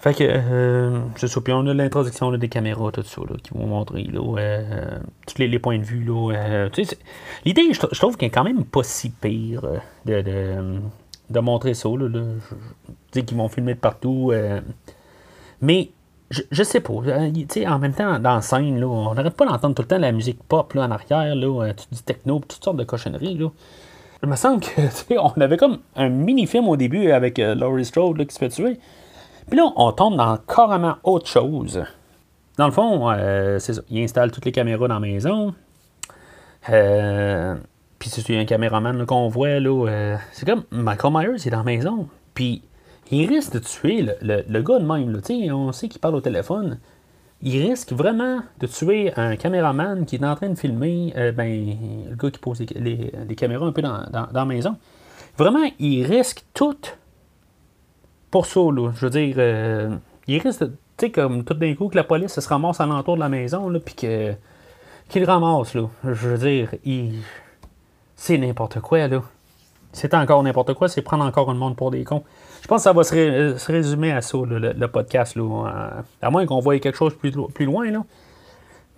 Fait 0.00 0.14
que 0.14 0.24
euh, 0.26 1.00
c'est 1.16 1.28
ça. 1.28 1.40
Puis 1.40 1.52
on 1.52 1.66
a 1.66 1.74
l'introduction 1.74 2.32
des 2.32 2.48
caméras, 2.48 2.90
tout 2.90 3.02
ça, 3.02 3.20
qui 3.42 3.54
vont 3.54 3.66
montrer 3.66 4.04
là, 4.04 4.20
euh, 4.38 4.98
tous 5.26 5.38
les, 5.38 5.58
points 5.58 5.78
de 5.78 5.84
vue. 5.84 6.04
Là, 6.04 6.32
euh, 6.34 6.68
l'idée, 7.44 7.72
je, 7.72 7.98
trouve 7.98 8.16
qu'elle 8.16 8.28
est 8.28 8.30
quand 8.30 8.44
même 8.44 8.64
pas 8.64 8.82
si 8.82 9.10
pire 9.10 9.62
de, 10.06 10.22
de, 11.28 11.40
montrer 11.40 11.74
ça. 11.74 11.88
Là, 11.90 12.08
là. 12.08 12.22
qu'ils 13.12 13.36
vont 13.36 13.48
filmer 13.48 13.74
de 13.74 13.80
partout. 13.80 14.32
mais 15.60 15.90
je, 16.30 16.42
je 16.50 16.62
sais 16.62 16.80
pas. 16.80 16.92
Euh, 16.92 17.30
en 17.66 17.78
même 17.78 17.92
temps, 17.92 18.18
dans 18.18 18.36
la 18.36 18.40
scène, 18.40 18.78
là, 18.78 18.86
on 18.86 19.14
n'arrête 19.14 19.34
pas 19.34 19.46
d'entendre 19.46 19.74
tout 19.74 19.82
le 19.82 19.88
temps 19.88 19.98
la 19.98 20.12
musique 20.12 20.42
pop 20.44 20.72
là, 20.74 20.86
en 20.86 20.90
arrière, 20.90 21.34
là, 21.34 21.64
euh, 21.64 21.72
du 21.90 22.02
techno, 22.02 22.40
toutes 22.46 22.62
sortes 22.62 22.76
de 22.76 22.84
cochonneries. 22.84 23.34
Là. 23.34 23.48
Il 24.22 24.28
me 24.28 24.36
semble 24.36 24.60
que 24.62 25.14
on 25.18 25.40
avait 25.40 25.56
comme 25.56 25.78
un 25.96 26.08
mini-film 26.08 26.68
au 26.68 26.76
début 26.76 27.10
avec 27.10 27.38
euh, 27.38 27.54
Laurie 27.54 27.84
Strode 27.84 28.24
qui 28.24 28.34
se 28.34 28.38
fait 28.38 28.48
tuer. 28.48 28.78
Puis 29.48 29.58
là, 29.58 29.72
on 29.76 29.92
tombe 29.92 30.16
dans 30.16 30.36
carrément 30.38 30.96
autre 31.04 31.26
chose. 31.26 31.82
Dans 32.58 32.66
le 32.66 32.72
fond, 32.72 33.10
euh, 33.10 33.58
c'est 33.58 33.74
ça. 33.74 33.82
Il 33.90 34.02
installe 34.02 34.30
toutes 34.30 34.44
les 34.44 34.52
caméras 34.52 34.86
dans 34.88 34.94
la 34.94 35.00
maison. 35.00 35.54
Euh, 36.68 37.56
puis 37.98 38.10
c'est 38.10 38.38
un 38.38 38.44
caméraman 38.44 39.04
qu'on 39.06 39.28
voit, 39.28 39.60
là. 39.60 39.86
euh, 39.88 40.16
c'est 40.32 40.46
comme 40.46 40.64
Michael 40.70 41.12
Myers, 41.12 41.36
il 41.38 41.48
est 41.48 41.50
dans 41.50 41.58
la 41.58 41.64
maison. 41.64 42.08
Puis 42.34 42.62
il 43.10 43.26
risque 43.28 43.54
de 43.54 43.58
tuer 43.58 44.02
le, 44.02 44.14
le- 44.22 44.44
le 44.48 44.62
gars 44.62 44.78
de 44.78 44.84
même, 44.86 45.10
là. 45.12 45.20
On 45.54 45.72
sait 45.72 45.88
qu'il 45.88 46.00
parle 46.00 46.14
au 46.16 46.20
téléphone. 46.20 46.78
Il 47.42 47.60
risque 47.66 47.92
vraiment 47.92 48.40
de 48.60 48.66
tuer 48.66 49.12
un 49.16 49.34
caméraman 49.36 50.04
qui 50.04 50.16
est 50.16 50.24
en 50.24 50.34
train 50.34 50.50
de 50.50 50.54
filmer, 50.58 51.12
euh, 51.16 51.32
ben, 51.32 51.76
le 52.10 52.14
gars 52.14 52.30
qui 52.30 52.38
pose 52.38 52.60
les 52.60 53.34
caméras 53.36 53.66
un 53.66 53.72
peu 53.72 53.80
dans, 53.82 54.00
dans- 54.12 54.26
dans 54.30 54.40
la 54.40 54.44
maison. 54.44 54.76
Vraiment, 55.38 55.64
il 55.78 56.04
risque 56.04 56.44
tout 56.52 56.76
pour 58.30 58.46
ça. 58.46 58.60
Je 58.94 59.06
veux 59.06 59.10
dire, 59.10 59.34
euh, 59.38 59.96
il 60.26 60.40
risque, 60.40 60.60
tu 60.60 60.66
sais, 60.98 61.10
comme 61.10 61.44
tout 61.44 61.54
d'un 61.54 61.74
coup 61.74 61.88
que 61.88 61.96
la 61.96 62.04
police 62.04 62.38
se 62.38 62.48
ramasse 62.48 62.80
alentour 62.80 63.14
de 63.16 63.20
la 63.20 63.28
maison, 63.28 63.70
puis 63.84 63.94
que 63.94 64.34
qu'il 65.08 65.24
ramasse, 65.24 65.74
là. 65.74 65.88
Je 66.04 66.28
veux 66.28 66.38
dire, 66.38 66.70
c'est 68.14 68.38
n'importe 68.38 68.80
quoi, 68.80 69.08
là. 69.08 69.22
C'est 69.92 70.14
encore 70.14 70.42
n'importe 70.44 70.74
quoi, 70.74 70.88
c'est 70.88 71.02
prendre 71.02 71.24
encore 71.24 71.52
le 71.52 71.58
monde 71.58 71.74
pour 71.74 71.90
des 71.90 72.04
cons. 72.04 72.22
Je 72.62 72.68
pense 72.68 72.78
que 72.78 72.82
ça 72.84 72.92
va 72.92 73.02
se, 73.02 73.56
se 73.58 73.72
résumer 73.72 74.12
à 74.12 74.20
ça, 74.20 74.38
le, 74.46 74.86
podcast, 74.86 75.34
là. 75.34 75.42
Euh, 75.42 76.02
À 76.22 76.30
moins 76.30 76.46
qu'on 76.46 76.60
voie 76.60 76.78
quelque 76.78 76.96
chose 76.96 77.14
plus, 77.16 77.32
lo- 77.32 77.48
plus 77.48 77.64
loin, 77.64 77.90
là. 77.90 78.04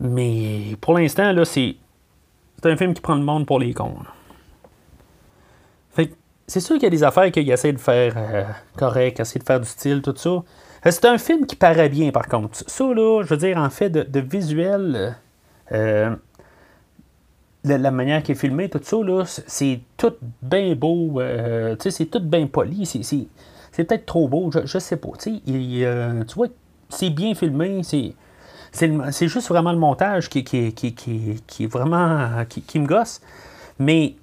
Mais 0.01 0.77
pour 0.81 0.95
l'instant, 0.99 1.33
là, 1.33 1.45
c'est... 1.45 1.77
C'est 2.63 2.71
un 2.71 2.77
film 2.77 2.93
qui 2.95 3.01
prend 3.01 3.15
le 3.17 3.23
monde 3.25 3.47
pour 3.47 3.59
les 3.59 3.73
cons. 3.73 3.95
C'est 6.47 6.61
sûr 6.61 6.75
qu'il 6.75 6.85
y 6.85 6.87
a 6.87 6.91
des 6.91 7.05
affaires 7.05 7.31
qu'il 7.31 7.49
essaie 7.51 7.73
de 7.73 7.79
faire 7.79 8.15
euh, 8.17 8.45
correct, 8.77 9.21
essaie 9.21 9.39
de 9.39 9.45
faire 9.45 9.61
du 9.61 9.69
style, 9.69 10.03
tout 10.03 10.15
ça. 10.17 10.31
Euh, 10.31 10.43
C'est 10.91 11.05
un 11.05 11.19
film 11.19 11.47
qui 11.47 11.57
paraît 11.57 11.89
bien, 11.89 12.11
par 12.11 12.27
contre. 12.27 12.59
Ça, 12.67 12.85
là, 12.85 13.23
je 13.23 13.29
veux 13.29 13.37
dire, 13.37 13.59
en 13.59 13.71
fait, 13.71 13.91
de, 13.91 14.21
visuel, 14.21 15.17
euh, 15.73 16.11
euh, 16.11 16.17
la, 17.65 17.91
manière 17.91 18.23
qui 18.23 18.33
est 18.33 18.37
filmé, 18.37 18.69
tout 18.69 18.81
ça, 18.83 18.97
là, 19.03 19.25
c'est- 19.25 19.81
tout 19.97 20.15
bien 20.43 20.75
beau. 20.75 21.21
tu 21.21 21.85
sais, 21.85 21.91
c'est 21.91 22.07
tout 22.07 22.21
bien 22.21 22.47
poli. 22.47 22.87
C'est, 22.87 23.85
peut-être 23.87 24.05
trop 24.07 24.29
beau, 24.29 24.51
je, 24.53 24.67
je 24.67 24.79
sais 24.79 24.97
pas. 24.97 25.11
Tu 25.19 25.37
sais, 25.37 26.25
tu 26.27 26.35
vois, 26.35 26.49
c'est 26.89 27.11
bien 27.11 27.35
filmé. 27.35 27.83
C'est, 27.85 28.15
c'est, 28.73 29.29
juste 29.29 29.49
vraiment 29.49 29.73
le 29.73 29.79
montage 29.79 30.29
qui, 30.29 30.45
qui, 30.45 30.73
qui, 30.75 30.95
qui, 30.95 31.43
qui 31.47 31.65
est 31.65 31.67
vraiment. 31.67 32.45
Qui 32.49 32.81
me 32.81 32.87
gosse. 32.87 33.21
Mais 33.79 34.17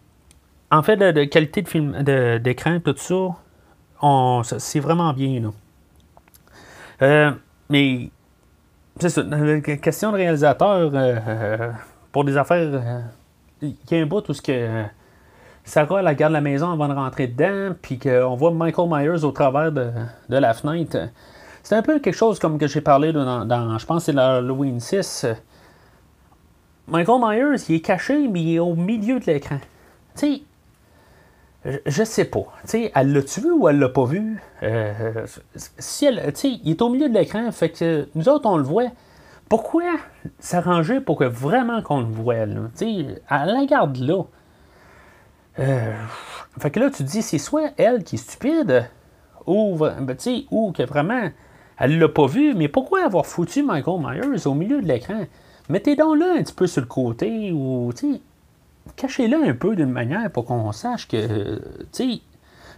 en 0.71 0.83
fait, 0.83 0.97
de, 0.97 1.23
qualité 1.25 1.61
de 1.61 1.67
film, 1.67 2.03
d'écran, 2.03 2.79
tout 2.79 2.95
ça, 2.97 4.59
c'est 4.59 4.79
vraiment 4.79 5.13
bien. 5.13 5.41
Là. 5.41 5.49
Euh, 7.01 7.31
mais 7.69 8.09
c'est 8.99 9.09
ça. 9.09 9.23
la 9.23 9.61
Question 9.61 10.11
de 10.11 10.17
réalisateur, 10.17 10.91
euh, 10.93 11.15
euh, 11.27 11.71
pour 12.11 12.23
des 12.23 12.37
affaires, 12.37 12.81
il 13.61 13.75
y 13.91 13.95
a 13.95 14.01
un 14.01 14.05
bout 14.05 14.27
où 14.29 14.33
ce 14.33 14.41
que 14.41 14.83
Sarah 15.63 15.99
elle 15.99 16.07
regarde 16.07 16.33
la 16.33 16.41
maison 16.41 16.71
avant 16.71 16.87
de 16.87 16.93
rentrer 16.93 17.27
dedans, 17.27 17.75
puis 17.81 17.99
qu'on 17.99 18.35
voit 18.35 18.51
Michael 18.51 18.89
Myers 18.89 19.23
au 19.23 19.31
travers 19.31 19.71
de, 19.71 19.91
de 20.29 20.37
la 20.37 20.53
fenêtre. 20.53 20.97
C'est 21.63 21.75
un 21.75 21.81
peu 21.81 21.99
quelque 21.99 22.15
chose 22.15 22.39
comme 22.39 22.57
que 22.57 22.67
j'ai 22.67 22.81
parlé 22.81 23.11
dans, 23.13 23.45
dans- 23.45 23.77
je 23.77 23.85
pense 23.85 24.05
c'est 24.05 24.13
l'Halloween 24.13 24.79
6. 24.79 25.25
Michael 26.87 27.21
Myers, 27.21 27.63
il 27.69 27.75
est 27.75 27.81
caché, 27.81 28.27
mais 28.27 28.41
il 28.41 28.55
est 28.55 28.59
au 28.59 28.73
milieu 28.75 29.19
de 29.19 29.25
l'écran. 29.25 29.59
Tu 30.17 30.35
sais, 30.35 30.41
je, 31.65 32.03
sais 32.03 32.25
pas. 32.25 32.45
Tu 32.61 32.67
sais, 32.67 32.91
elle 32.95 33.13
l'a-tu 33.13 33.41
vu 33.41 33.51
ou 33.51 33.67
elle 33.67 33.79
l'a 33.79 33.89
pas 33.89 34.05
vu? 34.05 34.41
Euh, 34.63 35.25
si 35.55 36.05
elle, 36.05 36.33
il 36.43 36.71
est 36.71 36.81
au 36.81 36.89
milieu 36.89 37.09
de 37.09 37.13
l'écran, 37.13 37.51
fait 37.51 37.69
que 37.69 38.07
nous 38.15 38.29
autres, 38.29 38.49
on 38.49 38.57
le 38.57 38.63
voit. 38.63 38.89
Pourquoi 39.49 39.83
s'arranger 40.39 41.01
pour 41.01 41.17
que 41.17 41.23
vraiment 41.23 41.81
qu'on 41.81 42.01
le 42.01 42.05
voit, 42.05 42.45
là? 42.45 42.61
Elle 42.79 43.21
la 43.29 43.65
garde 43.65 43.97
là. 43.97 44.23
Euh, 45.57 45.93
fait 46.59 46.71
que 46.71 46.79
là, 46.79 46.89
tu 46.89 46.97
te 46.97 47.03
dis, 47.03 47.21
c'est 47.21 47.37
soit 47.37 47.71
elle 47.77 48.03
qui 48.03 48.15
est 48.15 48.19
stupide, 48.19 48.87
ou, 49.45 49.75
ben, 49.75 50.15
ou 50.51 50.71
que 50.71 50.83
vraiment, 50.83 51.29
elle 51.77 51.99
l'a 51.99 52.07
pas 52.07 52.27
vu, 52.27 52.53
mais 52.53 52.67
pourquoi 52.67 53.03
avoir 53.03 53.25
foutu 53.25 53.63
Michael 53.63 53.99
Myers 53.99 54.47
au 54.47 54.53
milieu 54.53 54.81
de 54.81 54.87
l'écran? 54.87 55.25
Mettez 55.67 55.95
donc 55.95 56.17
là 56.17 56.35
un 56.37 56.43
petit 56.43 56.53
peu 56.53 56.67
sur 56.67 56.81
le 56.81 56.87
côté, 56.87 57.51
ou, 57.51 57.91
tu 57.95 58.19
cachez-le 58.95 59.49
un 59.49 59.53
peu 59.53 59.75
d'une 59.75 59.91
manière 59.91 60.29
pour 60.31 60.45
qu'on 60.45 60.71
sache 60.71 61.07
que, 61.07 61.17
euh, 61.17 61.59
tu 61.91 62.13
sais, 62.13 62.21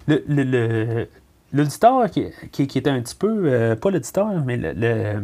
le, 0.08 0.24
le, 0.28 1.08
l'auditeur 1.54 2.10
qui, 2.10 2.32
qui, 2.52 2.78
est 2.78 2.88
un 2.88 3.02
petit 3.02 3.16
peu, 3.16 3.44
euh, 3.46 3.76
pas 3.76 3.92
l'auditeur, 3.92 4.28
mais 4.46 4.58
le, 4.58 5.22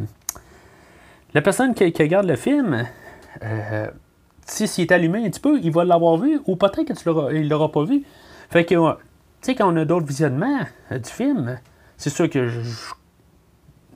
la 1.33 1.41
personne 1.41 1.73
qui, 1.73 1.91
qui 1.91 2.01
regarde 2.03 2.25
le 2.25 2.35
film, 2.35 2.85
euh, 3.43 3.87
si 4.45 4.67
s'il 4.67 4.85
est 4.85 4.91
allumé 4.91 5.25
un 5.25 5.29
petit 5.29 5.39
peu, 5.39 5.59
il 5.61 5.71
va 5.71 5.83
l'avoir 5.83 6.17
vu, 6.17 6.39
ou 6.45 6.55
peut-être 6.55 6.83
que 6.83 6.93
tu 6.93 7.05
l'auras, 7.05 7.31
il 7.31 7.49
l'aura 7.49 7.71
pas 7.71 7.83
vu. 7.83 8.03
Fait 8.49 8.65
que, 8.65 8.75
tu 8.75 8.97
sais, 9.41 9.55
quand 9.55 9.71
on 9.71 9.75
a 9.77 9.85
d'autres 9.85 10.05
visionnements 10.05 10.61
euh, 10.91 10.99
du 10.99 11.09
film, 11.09 11.59
c'est 11.97 12.09
sûr 12.09 12.29
que 12.29 12.47
je, 12.47 12.59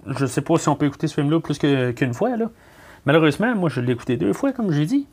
je, 0.07 0.25
sais 0.25 0.41
pas 0.41 0.57
si 0.57 0.69
on 0.69 0.75
peut 0.75 0.87
écouter 0.87 1.07
ce 1.07 1.15
film-là 1.15 1.39
plus 1.39 1.57
qu'une 1.57 2.13
fois, 2.13 2.35
là. 2.37 2.49
Malheureusement, 3.05 3.55
moi, 3.55 3.69
je 3.69 3.81
l'ai 3.81 3.93
écouté 3.93 4.15
deux 4.15 4.33
fois, 4.33 4.51
comme 4.53 4.71
j'ai 4.71 4.85
dit. 4.85 5.07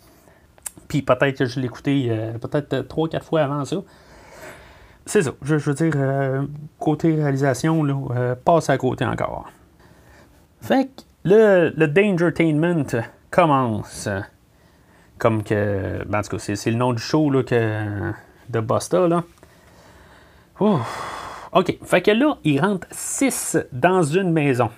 Puis 0.88 1.03
peut-être 1.03 1.38
que 1.38 1.44
je 1.44 1.61
l'ai 1.61 1.66
écouté 1.66 2.09
euh, 2.11 2.33
peut-être 2.38 2.72
euh, 2.72 2.83
trois, 2.83 3.09
quatre 3.09 3.27
fois 3.27 3.42
avant 3.42 3.64
ça. 3.64 3.77
C'est 5.09 5.22
ça. 5.22 5.31
Je, 5.42 5.55
veux 5.55 5.74
dire, 5.74 5.92
euh, 5.96 6.42
côté 6.79 7.14
réalisation, 7.14 7.83
euh, 8.11 8.35
passe 8.35 8.68
à 8.68 8.77
côté 8.77 9.07
encore. 9.07 9.51
Fait 10.61 10.87
que 10.87 11.03
le, 11.24 11.87
Dangertainment 11.87 12.85
commence. 13.31 14.09
Comme 15.16 15.42
que. 15.42 16.05
ben, 16.07 16.18
en 16.18 16.22
tout 16.22 16.31
cas, 16.31 16.38
c'est, 16.38 16.57
c'est 16.57 16.70
le 16.70 16.77
nom 16.77 16.92
du 16.92 17.03
show 17.03 17.31
là, 17.31 17.42
que, 17.42 18.12
de 18.51 18.61
Busta. 18.61 19.09
Là. 19.09 19.24
OK. 20.61 21.79
Fait 21.85 22.03
que 22.03 22.11
là, 22.11 22.37
il 22.44 22.61
rentre 22.61 22.87
six 22.90 23.57
dans 23.72 24.03
une 24.03 24.31
maison. 24.31 24.70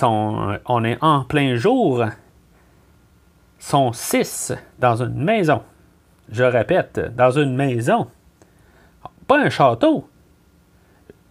On 0.00 0.84
est 0.84 0.98
en 1.00 1.24
plein 1.24 1.56
jour 1.56 2.04
sont 3.58 3.92
six 3.92 4.52
dans 4.78 5.02
une 5.02 5.22
maison. 5.22 5.62
Je 6.30 6.44
répète, 6.44 7.14
dans 7.16 7.30
une 7.30 7.56
maison. 7.56 8.08
Pas 9.26 9.40
un 9.40 9.50
château. 9.50 10.08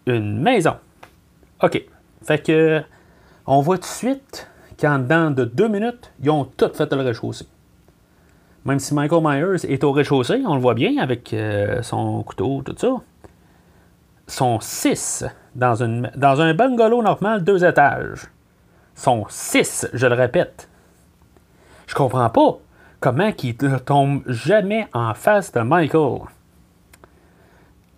Une 0.06 0.40
maison. 0.42 0.76
OK. 1.62 1.84
Fait 2.24 2.46
que 2.46 2.82
on 3.46 3.62
voit 3.62 3.78
tout 3.78 3.84
de 3.84 3.88
suite 3.88 4.50
qu'en 4.80 5.00
dedans 5.00 5.32
de 5.32 5.46
deux 5.46 5.68
minutes, 5.68 6.12
ils 6.22 6.30
ont 6.30 6.46
tout 6.46 6.70
fait 6.74 6.92
le 6.92 6.98
rez-de-chaussée. 6.98 7.48
Même 8.66 8.80
si 8.80 8.94
Michael 8.94 9.24
Myers 9.24 9.66
est 9.72 9.84
au 9.84 9.92
rez-de-chaussée, 9.92 10.44
on 10.46 10.56
le 10.56 10.62
voit 10.62 10.74
bien 10.74 10.98
avec 10.98 11.34
euh, 11.34 11.82
son 11.82 12.22
couteau, 12.24 12.62
tout 12.64 12.76
ça. 12.78 12.96
Sont 14.28 14.60
six 14.60 15.24
dans, 15.56 15.76
dans 16.16 16.42
un 16.42 16.54
bungalow 16.54 17.02
normal, 17.02 17.44
deux 17.44 17.64
étages. 17.64 18.28
Sont 18.94 19.26
six, 19.30 19.88
je 19.94 20.08
le 20.08 20.16
répète. 20.16 20.67
Je 21.88 21.96
comprends 21.96 22.30
pas 22.30 22.58
comment 23.00 23.32
il 23.44 23.56
ne 23.62 23.78
tombe 23.80 24.22
jamais 24.28 24.88
en 24.94 25.14
face 25.14 25.52
de 25.52 25.62
Michael. 25.62 26.20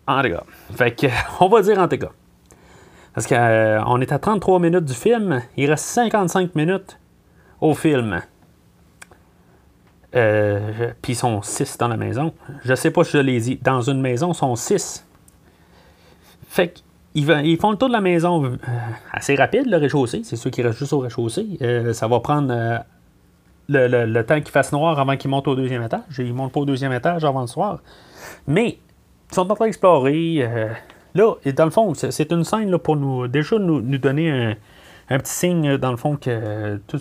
En 0.08 0.22
tout 0.24 0.30
cas. 0.30 0.44
Fait 0.76 0.92
que, 0.96 1.08
on 1.40 1.50
va 1.50 1.62
dire 1.62 1.78
en 1.80 1.88
tout 1.88 1.98
cas. 1.98 2.10
Parce 3.14 3.28
qu'on 3.28 4.02
est 4.02 4.12
à 4.12 4.20
33 4.20 4.60
minutes 4.60 4.86
du 4.86 4.94
film. 4.94 5.42
Il 5.58 5.70
reste 5.70 5.86
55 5.86 6.56
minutes 6.56 6.98
au 7.60 7.74
film. 7.74 8.22
Euh, 10.16 10.92
Puis 11.02 11.14
ils 11.14 11.16
sont 11.16 11.42
6 11.42 11.78
dans 11.78 11.88
la 11.88 11.98
maison. 11.98 12.34
Je 12.64 12.74
sais 12.76 12.92
pas 12.92 13.04
si 13.04 13.12
je 13.14 13.18
l'ai 13.20 13.40
dit. 13.40 13.60
Dans 13.62 13.82
une 13.82 14.02
maison, 14.02 14.32
ils 14.32 14.36
sont 14.36 14.56
6. 14.56 15.06
Fait 16.48 16.84
va- 17.16 17.42
ils 17.44 17.58
font 17.58 17.72
le 17.72 17.78
tour 17.78 17.90
de 17.90 17.94
la 17.94 18.02
maison 18.02 18.44
euh, 18.46 18.58
assez 19.12 19.36
rapide, 19.36 19.68
le 19.68 19.78
rez-de-chaussée. 19.78 20.22
C'est 20.24 20.36
ceux 20.36 20.50
qui 20.50 20.62
restent 20.64 20.80
juste 20.80 20.94
au 20.94 21.00
rez-de-chaussée. 21.00 21.58
Euh, 21.62 21.94
ça 21.94 22.08
va 22.08 22.20
prendre 22.22 22.52
euh, 22.52 22.78
le, 23.70 24.06
le- 24.06 24.26
temps 24.26 24.42
qu'il 24.42 24.50
fasse 24.52 24.72
noir 24.74 25.00
avant 25.00 25.16
qu'ils 25.16 25.30
montent 25.30 25.48
au 25.48 25.56
deuxième 25.56 25.84
étage. 25.84 26.02
Ils 26.18 26.34
montent 26.34 26.52
pas 26.52 26.60
au 26.60 26.66
deuxième 26.66 26.92
étage 26.92 27.24
avant 27.24 27.42
le 27.42 27.48
soir. 27.48 27.80
Mais 28.48 28.80
ils 29.32 29.36
sont 29.36 29.50
en 29.50 29.56
train 29.56 29.66
d'explorer. 29.66 30.38
euh, 30.40 30.74
là, 31.16 31.36
et 31.46 31.54
dans 31.54 31.66
le 31.66 31.72
fond, 31.72 31.94
c'est 31.94 32.12
c'est 32.12 32.32
une 32.32 32.44
scène 32.44 32.70
là, 32.72 32.80
pour 32.80 32.96
nous 32.98 33.28
déjà 33.28 33.58
nous, 33.60 33.80
nous 33.82 33.98
donner 33.98 34.32
un, 34.32 34.56
un 35.10 35.20
petit 35.20 35.32
signe, 35.32 35.68
euh, 35.70 35.78
dans 35.78 35.92
le 35.92 35.98
fond, 35.98 36.18
que 36.18 36.78
tout, 36.88 37.00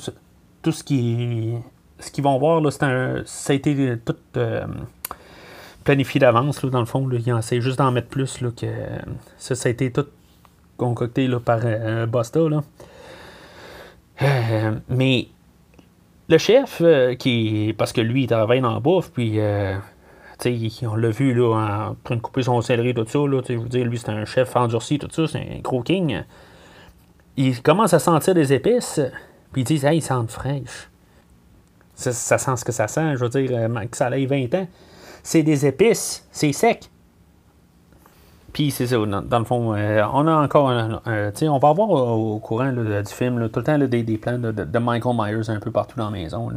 tout 0.63 0.73
ce 0.73 0.85
qui 0.85 1.55
ce 1.99 2.11
qu'ils 2.13 2.23
vont 2.23 2.39
voir, 2.39 2.61
là, 2.61 2.71
c'est 2.71 2.85
un, 2.85 3.23
ça 3.25 3.53
a 3.53 3.57
été 3.57 3.97
tout 4.05 4.15
euh, 4.37 4.65
planifié 5.85 6.21
d'avance, 6.21 6.65
dans 6.65 6.81
le 6.81 6.87
fond. 6.87 7.11
Essaient 7.11 7.61
juste 7.61 7.79
d'en 7.79 7.91
mettre 7.91 8.09
plus. 8.09 8.41
Là, 8.41 8.51
que, 8.57 8.67
ça, 9.37 9.55
ça 9.57 9.69
a 9.69 9.73
été 9.73 9.91
tout 9.91 10.07
concocté 10.77 11.27
là, 11.27 11.41
par 11.41 11.59
Busta. 12.07 12.41
Là. 12.49 12.63
Mais 14.89 15.29
le 16.29 16.39
chef, 16.39 16.81
euh, 16.83 17.15
qui 17.15 17.75
parce 17.77 17.93
que 17.93 18.01
lui, 18.01 18.25
il 18.25 18.27
travaille 18.27 18.61
dans 18.61 18.75
la 18.75 18.81
bouffe, 18.81 19.11
puis 19.11 19.41
euh, 19.41 19.77
on 20.83 20.97
l'a 20.97 21.11
vu 21.11 21.35
là, 21.35 21.91
en 21.91 21.97
train 22.05 22.17
de 22.17 22.21
couper 22.21 22.43
son 22.43 22.61
céleri, 22.61 22.95
tout 22.95 23.07
ça. 23.09 23.19
Là, 23.19 23.41
je 23.49 23.55
veux 23.55 23.69
dire, 23.69 23.85
lui, 23.87 23.99
c'est 23.99 24.11
un 24.11 24.25
chef 24.25 24.55
endurci, 24.57 24.99
tout 24.99 25.09
ça, 25.11 25.27
c'est 25.27 25.39
un 25.39 25.61
gros 25.61 25.83
king. 25.83 26.23
ils 27.37 27.63
commencent 27.63 27.95
à 27.95 27.99
sentir 27.99 28.35
des 28.35 28.53
épices, 28.53 29.01
puis 29.53 29.63
ils 29.63 29.65
disent 29.65 29.85
Hey, 29.85 29.99
ils 29.99 30.03
sentent 30.03 30.31
fraîche. 30.31 30.91
Ça, 31.95 32.13
ça, 32.13 32.39
sent 32.39 32.57
ce 32.57 32.65
que 32.65 32.73
ça 32.73 32.87
sent, 32.87 33.17
je 33.17 33.25
veux 33.25 33.31
dire, 33.31 33.51
euh, 33.53 33.85
que 33.87 33.97
ça 33.97 34.07
aille 34.07 34.27
20 34.27 34.55
ans. 34.55 34.69
C'est 35.23 35.43
des 35.43 35.67
épices, 35.67 36.27
c'est 36.31 36.53
sec. 36.53 36.89
C'est 38.71 38.87
ça, 38.87 38.97
dans, 38.97 39.39
le 39.39 39.45
fond, 39.45 39.75
euh, 39.75 40.03
on 40.13 40.27
a 40.27 40.35
encore 40.35 40.71
un. 40.71 41.01
on 41.07 41.59
va 41.59 41.69
avoir 41.69 41.91
au, 41.91 42.39
courant 42.39 42.73
du 42.73 43.05
film 43.07 43.49
tout 43.49 43.61
le 43.61 43.65
temps 43.65 43.79
des, 43.79 44.03
des, 44.03 44.19
plans 44.19 44.39
de, 44.39 44.79
Michael 44.79 45.17
Myers 45.17 45.51
un 45.51 45.61
peu 45.61 45.71
partout 45.71 45.97
dans 45.97 46.11
la 46.11 46.11
maison. 46.11 46.51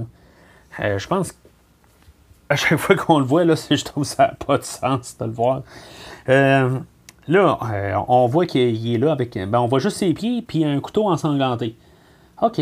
Euh, 0.80 0.98
je 0.98 1.08
pense 1.08 1.34
à 2.50 2.56
chaque 2.56 2.80
fois 2.80 2.96
qu'on 2.96 3.20
le 3.20 3.26
voit, 3.26 3.46
là, 3.46 3.56
je 3.56 3.84
trouve 3.84 4.04
que 4.04 4.10
ça 4.10 4.28
n'a 4.28 4.34
pas 4.34 4.58
de 4.58 4.64
sens 4.64 5.18
de 5.18 5.26
le 5.26 5.32
voir. 5.32 5.62
Là, 7.28 7.60
euh, 7.72 7.96
on 8.08 8.26
voit 8.28 8.46
qu'il 8.46 8.94
est 8.94 8.98
là 8.98 9.12
avec. 9.12 9.36
Ben, 9.36 9.60
on 9.60 9.68
voit 9.68 9.80
juste 9.80 9.98
ses 9.98 10.14
pieds 10.14 10.42
puis 10.42 10.66
un 10.66 10.80
couteau 10.80 11.08
ensanglanté. 11.10 11.76
OK. 12.42 12.60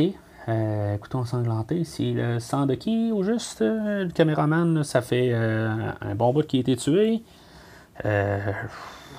Euh, 0.47 0.97
couteau 0.97 1.19
ensanglanté, 1.19 1.83
c'est 1.83 2.11
le 2.11 2.39
sang 2.39 2.65
de 2.65 2.73
qui 2.73 3.11
au 3.11 3.23
juste 3.23 3.61
euh, 3.61 4.05
Le 4.05 4.11
caméraman, 4.11 4.83
ça 4.83 5.01
fait 5.01 5.33
un 5.33 6.15
bon 6.15 6.33
bout 6.33 6.45
qui 6.45 6.57
a 6.57 6.59
été 6.59 6.75
tué. 6.75 7.21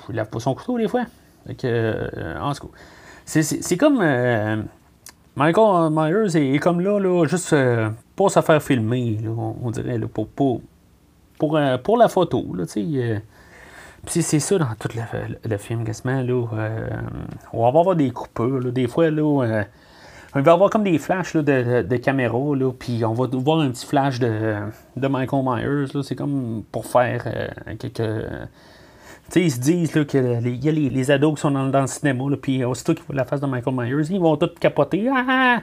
Il 0.08 0.16
lave 0.16 0.28
pas 0.28 0.40
son 0.40 0.54
couteau 0.54 0.78
des 0.78 0.88
fois. 0.88 1.04
en 1.48 2.52
tout 2.54 2.68
cas, 2.68 2.74
c'est 3.24 3.76
comme. 3.76 4.02
Michael 5.36 5.90
Myers 5.92 6.36
est, 6.36 6.58
comme 6.58 6.80
là, 6.80 6.98
là 6.98 7.24
juste 7.24 7.54
pour 8.16 8.30
se 8.30 8.40
faire 8.40 8.62
filmer, 8.62 9.18
on, 9.62 9.70
dirait, 9.70 9.98
pour, 10.00 10.28
pour, 10.28 10.60
pour, 11.38 11.58
pour, 11.82 11.96
la 11.96 12.08
photo. 12.08 12.44
C'est 14.06 14.40
ça 14.40 14.58
dans 14.58 14.74
tout 14.78 14.88
le, 15.44 15.56
film, 15.58 15.84
quasiment. 15.84 16.22
Là, 16.22 16.46
euh, 16.54 16.88
on 17.52 17.70
va 17.70 17.80
avoir 17.80 17.94
des 17.94 18.10
coupures. 18.10 18.72
des 18.72 18.88
fois, 18.88 19.10
là, 19.10 19.44
euh, 19.44 19.64
on 20.34 20.40
va 20.40 20.52
avoir 20.52 20.70
comme 20.70 20.84
des 20.84 20.98
flashs 20.98 21.36
de, 21.36 21.96
caméra, 21.96 22.38
puis 22.78 23.04
on 23.04 23.12
va 23.12 23.26
voir 23.32 23.60
un 23.60 23.70
petit 23.70 23.86
flash 23.86 24.18
de, 24.18 24.56
Michael 24.96 25.42
Myers. 25.44 26.02
C'est 26.02 26.16
comme 26.16 26.62
pour 26.72 26.86
faire 26.86 27.24
euh, 27.26 27.48
quelques. 27.78 28.02
Tu 29.30 29.38
sais, 29.38 29.42
ils 29.42 29.50
se 29.52 29.60
disent 29.60 29.94
là, 29.94 30.04
qu'il 30.04 30.64
y 30.64 30.68
a 30.68 30.72
les, 30.72 31.10
ados 31.12 31.34
qui 31.36 31.40
sont 31.40 31.50
dans, 31.50 31.80
le 31.80 31.86
cinéma, 31.86 32.24
puis 32.40 32.64
aussitôt 32.64 32.94
qu'ils 32.94 33.04
voient 33.04 33.14
la 33.14 33.24
face 33.24 33.40
de 33.40 33.46
Michael 33.46 33.74
Myers, 33.74 34.10
ils 34.10 34.18
vont 34.18 34.36
tous 34.36 34.50
capoter. 34.58 35.08
Ah, 35.08 35.24
ah, 35.28 35.56
ah! 35.58 35.62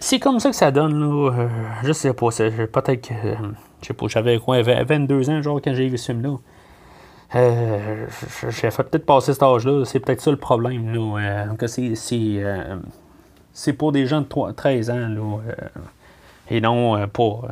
C'est 0.00 0.20
comme 0.20 0.38
ça 0.40 0.48
que 0.48 0.56
ça 0.56 0.70
donne, 0.70 0.98
là. 1.00 1.48
je 1.82 1.92
sais 1.92 2.14
pas, 2.14 2.28
peut-être 2.28 3.08
que. 3.08 3.14
je 3.82 3.86
sais 3.88 3.94
pas, 3.94 4.06
j'avais 4.08 4.38
quoi, 4.38 4.62
22 4.62 5.28
ans, 5.28 5.42
genre, 5.42 5.60
quand 5.62 5.74
j'ai 5.74 5.88
vu 5.88 5.98
ce 5.98 6.12
film-là. 6.12 6.36
Euh, 7.34 8.06
j'ai 8.50 8.70
fait 8.70 8.82
peut-être 8.84 9.06
passer 9.06 9.32
cet 9.32 9.42
âge-là. 9.42 9.84
C'est 9.84 10.00
peut-être 10.00 10.20
ça 10.20 10.30
le 10.30 10.36
problème. 10.36 10.92
Là, 10.92 11.46
euh, 11.50 11.54
que 11.54 11.66
c'est, 11.66 11.94
euh, 12.18 12.76
pour 13.76 13.92
des 13.92 14.06
gens 14.06 14.20
de 14.20 14.52
13 14.52 14.90
ans. 14.90 15.08
Là, 15.08 15.38
et 16.50 16.60
non 16.60 17.08
pour 17.08 17.48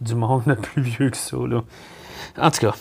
du 0.00 0.14
monde 0.14 0.44
plus 0.62 0.82
vieux 0.82 1.10
que 1.10 1.16
ça. 1.16 1.36
Là. 1.36 1.62
En 2.38 2.50
tout 2.50 2.60
cas. 2.60 2.74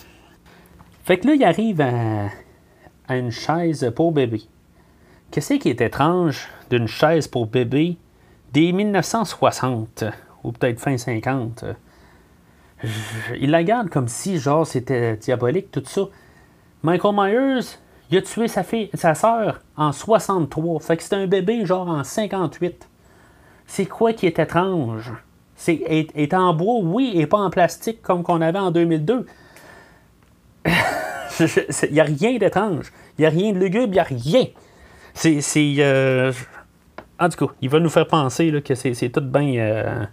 Fait 1.06 1.20
que 1.20 1.28
là, 1.28 1.36
il 1.36 1.44
arrive 1.44 1.82
à, 1.82 3.15
une 3.15 3.30
chaise 3.30 3.91
pour 3.96 4.12
bébé. 4.12 4.41
Qu'est-ce 5.30 5.54
qui 5.54 5.70
est 5.70 5.80
étrange 5.80 6.50
d'une 6.72 6.88
chaise 6.88 7.28
pour 7.28 7.46
bébé 7.46 7.98
dès 8.52 8.72
1960 8.72 10.04
ou 10.44 10.52
peut-être 10.52 10.80
fin 10.80 10.98
50? 10.98 11.63
il 13.39 13.52
la 13.52 13.63
garde 13.63 13.89
comme 13.89 14.08
si, 14.08 14.39
genre, 14.39 14.65
c'était 14.65 15.15
diabolique, 15.18 15.70
tout 15.70 15.84
ça. 15.86 16.02
Michael 16.82 17.13
Myers, 17.15 17.78
il 18.10 18.18
a 18.18 18.22
tué 18.24 18.48
sa 18.48 18.63
fille, 18.63 18.89
sa 18.96 19.13
sœur 19.13 19.62
en 19.78 19.91
63. 19.91 20.80
Fait 20.80 20.98
que 20.98 21.04
c'était 21.04 21.18
un 21.18 21.28
bébé, 21.28 21.68
genre, 21.68 21.88
en 21.88 22.04
58. 22.04 22.89
C'est 23.68 23.86
quoi 23.86 24.13
qui 24.13 24.26
est 24.26 24.39
étrange? 24.39 25.13
C'est 25.56 25.84
est, 25.88 26.34
en 26.34 26.56
bois, 26.56 26.80
oui, 26.82 27.12
et 27.13 27.28
pas 27.28 27.38
en 27.38 27.52
plastique 27.52 28.02
comme 28.02 28.24
qu'on 28.24 28.41
avait 28.41 28.58
en 28.58 28.72
2002. 28.72 29.28
Il 31.39 31.93
n'y 31.93 31.99
a 31.99 32.04
rien 32.04 32.38
d'étrange. 32.38 32.91
Il 33.17 33.21
n'y 33.21 33.25
a 33.25 33.30
rien 33.30 33.51
de 33.51 33.60
lugubre, 33.60 33.88
il 33.88 33.91
n'y 33.91 33.99
a 33.99 34.04
rien. 34.04 34.45
C'est. 35.13 35.75
Euh, 35.80 36.32
en 37.19 37.30
tout 37.30 37.47
cas, 37.47 37.54
il 37.62 37.69
va 37.69 37.80
nous 37.80 37.89
faire 37.89 38.08
penser 38.08 38.62
que 38.62 38.75
c'est 38.75 39.10
tout 39.10 39.21
bien. 39.21 39.56
Euh, 39.56 40.06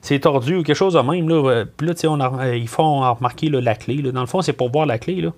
c'est 0.00 0.20
tordu 0.20 0.56
ou 0.56 0.62
quelque 0.62 0.76
chose 0.76 0.94
de 0.94 1.00
même. 1.00 1.28
Là. 1.28 1.64
Puis 1.76 1.86
là, 1.86 1.94
on 2.04 2.20
euh, 2.20 2.56
ils 2.56 2.68
font 2.68 3.00
remarquer 3.14 3.48
la 3.48 3.74
clé. 3.74 4.00
Dans 4.02 4.20
le 4.20 4.26
fond, 4.26 4.42
c'est 4.42 4.52
pour 4.52 4.70
voir 4.70 4.86
la 4.86 4.98
clé 4.98 5.20
là, 5.20 5.30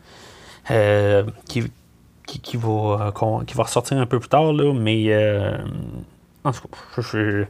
euh, 0.70 1.24
qui, 1.46 1.64
qui, 2.26 2.57
va, 2.57 3.12
euh, 3.22 3.44
qui 3.44 3.55
va 3.55 3.62
ressortir 3.64 3.98
un 3.98 4.07
peu 4.07 4.20
plus 4.20 4.29
tard. 4.29 4.53
Là, 4.53 4.72
mais 4.74 5.14
en 6.44 6.53
tout 6.53 6.62
cas, 6.68 7.03
je, 7.03 7.44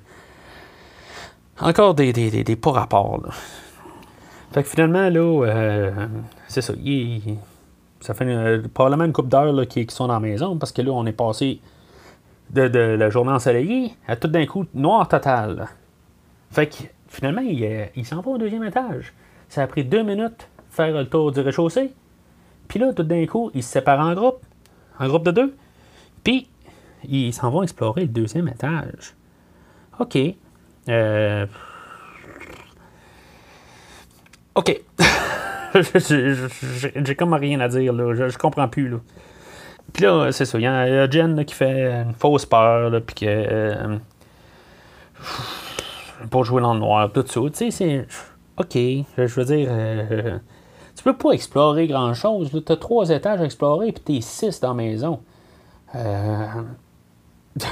encore 1.61 1.94
des, 1.94 2.12
des, 2.12 2.31
des, 2.31 2.44
des 2.44 2.57
pas 2.57 2.72
rapports. 2.72 3.22
Fait 4.53 4.62
que 4.62 4.68
finalement, 4.68 5.09
là, 5.09 5.92
c'est 6.51 6.63
ça. 6.63 6.75
ça 8.01 8.15
fait 8.15 8.69
probablement 8.75 9.05
une 9.05 9.13
coupe 9.13 9.29
d'heures 9.29 9.67
qui, 9.69 9.87
qui, 9.87 9.95
sont 9.95 10.07
dans 10.07 10.15
la 10.15 10.21
maison 10.21 10.57
parce 10.57 10.73
que 10.73 10.83
là, 10.83 10.93
on 10.93 11.07
est 11.07 11.13
passé 11.13 11.61
de, 12.51 12.69
de 12.69 12.79
la 12.79 13.11
journée 13.11 13.33
ensoleillée 13.33 13.95
à 14.07 14.17
tout 14.17 14.29
d'un 14.29 14.47
coup 14.47 14.67
noir 14.75 15.09
total. 15.09 15.69
Fait 16.51 16.67
que 16.67 16.77
Finalement, 17.11 17.43
il, 17.43 17.91
il 17.97 18.07
s'en 18.07 18.21
va 18.21 18.31
au 18.31 18.39
deuxième 18.39 18.63
étage. 18.65 19.13
Ça 19.49 19.63
a 19.65 19.67
pris 19.67 19.85
deux 19.85 20.05
minutes 20.05 20.49
faire 20.71 20.95
le 20.95 21.07
tour 21.07 21.33
du 21.33 21.41
rez-de-chaussée. 21.41 21.93
Puis 22.69 22.79
là, 22.79 22.93
tout 22.93 23.03
d'un 23.03 23.27
coup, 23.27 23.51
ils 23.53 23.65
se 23.65 23.71
séparent 23.73 24.07
en 24.07 24.15
groupe, 24.15 24.41
en 25.01 25.09
groupe 25.09 25.25
de 25.25 25.33
deux. 25.33 25.57
Puis, 26.23 26.49
ils 27.03 27.35
s'en 27.35 27.51
vont 27.51 27.65
explorer 27.65 28.03
le 28.03 28.09
deuxième 28.09 28.47
étage. 28.47 29.17
OK. 29.99 30.17
Euh... 30.89 31.47
OK. 34.55 34.81
J'ai 35.75 37.15
comme 37.17 37.35
rien 37.35 37.61
à 37.61 37.69
dire, 37.69 37.93
là. 37.93 38.15
Je, 38.15 38.39
comprends 38.39 38.69
plus, 38.69 38.89
là. 38.89 38.99
Puis 39.93 40.05
là, 40.05 40.31
c'est 40.33 40.45
ça. 40.45 40.59
Il 40.59 40.63
y 40.63 40.67
a 40.67 41.11
Jen 41.11 41.45
qui 41.45 41.55
fait 41.55 41.93
une 41.93 42.15
fausse 42.15 42.47
peur, 42.47 42.91
là, 42.91 43.01
puis 43.01 43.15
que. 43.15 43.27
Euh, 43.27 43.99
pour 46.31 46.45
jouer 46.45 46.63
dans 46.63 46.75
le 46.75 46.81
noir, 46.81 47.11
tout 47.13 47.25
ça. 47.27 47.41
Tu 47.41 47.51
sais, 47.55 47.71
c'est. 47.71 48.07
OK, 48.57 48.75
je 48.75 49.35
veux 49.35 49.45
dire. 49.45 49.69
Euh, 49.71 50.39
tu 50.97 51.05
peux 51.05 51.17
pas 51.17 51.31
explorer 51.33 51.87
grand-chose. 51.87 52.51
Tu 52.51 52.73
as 52.73 52.77
trois 52.77 53.09
étages 53.09 53.41
à 53.41 53.45
explorer, 53.45 53.93
puis 53.93 54.03
t'es 54.03 54.21
six 54.21 54.61
dans 54.61 54.69
la 54.69 54.75
maison. 54.75 55.21
Euh... 55.95 56.47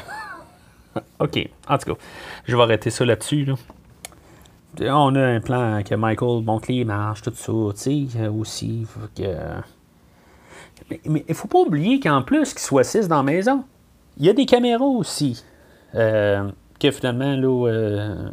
OK, 1.20 1.48
en 1.68 1.78
tout 1.78 1.94
cas, 1.94 2.00
je 2.46 2.56
vais 2.56 2.62
arrêter 2.62 2.90
ça 2.90 3.04
là-dessus. 3.04 3.44
Là. 3.44 3.54
On 4.80 5.14
a 5.14 5.20
un 5.20 5.40
plan 5.40 5.82
que 5.82 5.94
Michael 5.94 6.44
monte 6.44 6.68
les 6.68 6.84
marches, 6.84 7.22
tout 7.22 7.32
ça, 7.34 7.52
tu 7.82 8.08
sais, 8.08 8.28
aussi. 8.28 8.86
Que... 9.16 9.34
Mais 11.06 11.24
il 11.28 11.34
faut 11.34 11.48
pas 11.48 11.60
oublier 11.60 12.00
qu'en 12.00 12.22
plus 12.22 12.52
qu'il 12.52 12.62
soit 12.62 12.84
six 12.84 13.08
dans 13.08 13.16
la 13.16 13.22
maison, 13.22 13.64
il 14.18 14.26
y 14.26 14.28
a 14.28 14.32
des 14.32 14.46
caméras 14.46 14.84
aussi. 14.84 15.42
Euh, 15.94 16.50
que 16.78 16.90
finalement, 16.90 17.34
là, 17.36 17.68
euh, 17.68 18.30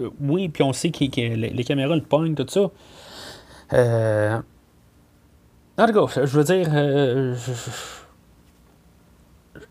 euh, 0.00 0.10
oui, 0.20 0.48
puis 0.48 0.62
on 0.62 0.72
sait 0.72 0.90
que, 0.90 1.04
les, 1.04 1.64
caméras 1.64 1.96
le 1.96 2.02
pognent, 2.02 2.34
tout 2.34 2.46
ça. 2.48 2.70
Euh, 3.72 4.38
en 5.76 5.86
tout 5.86 5.92
cas, 6.06 6.24
je 6.24 6.38
veux 6.38 6.44
dire, 6.44 6.68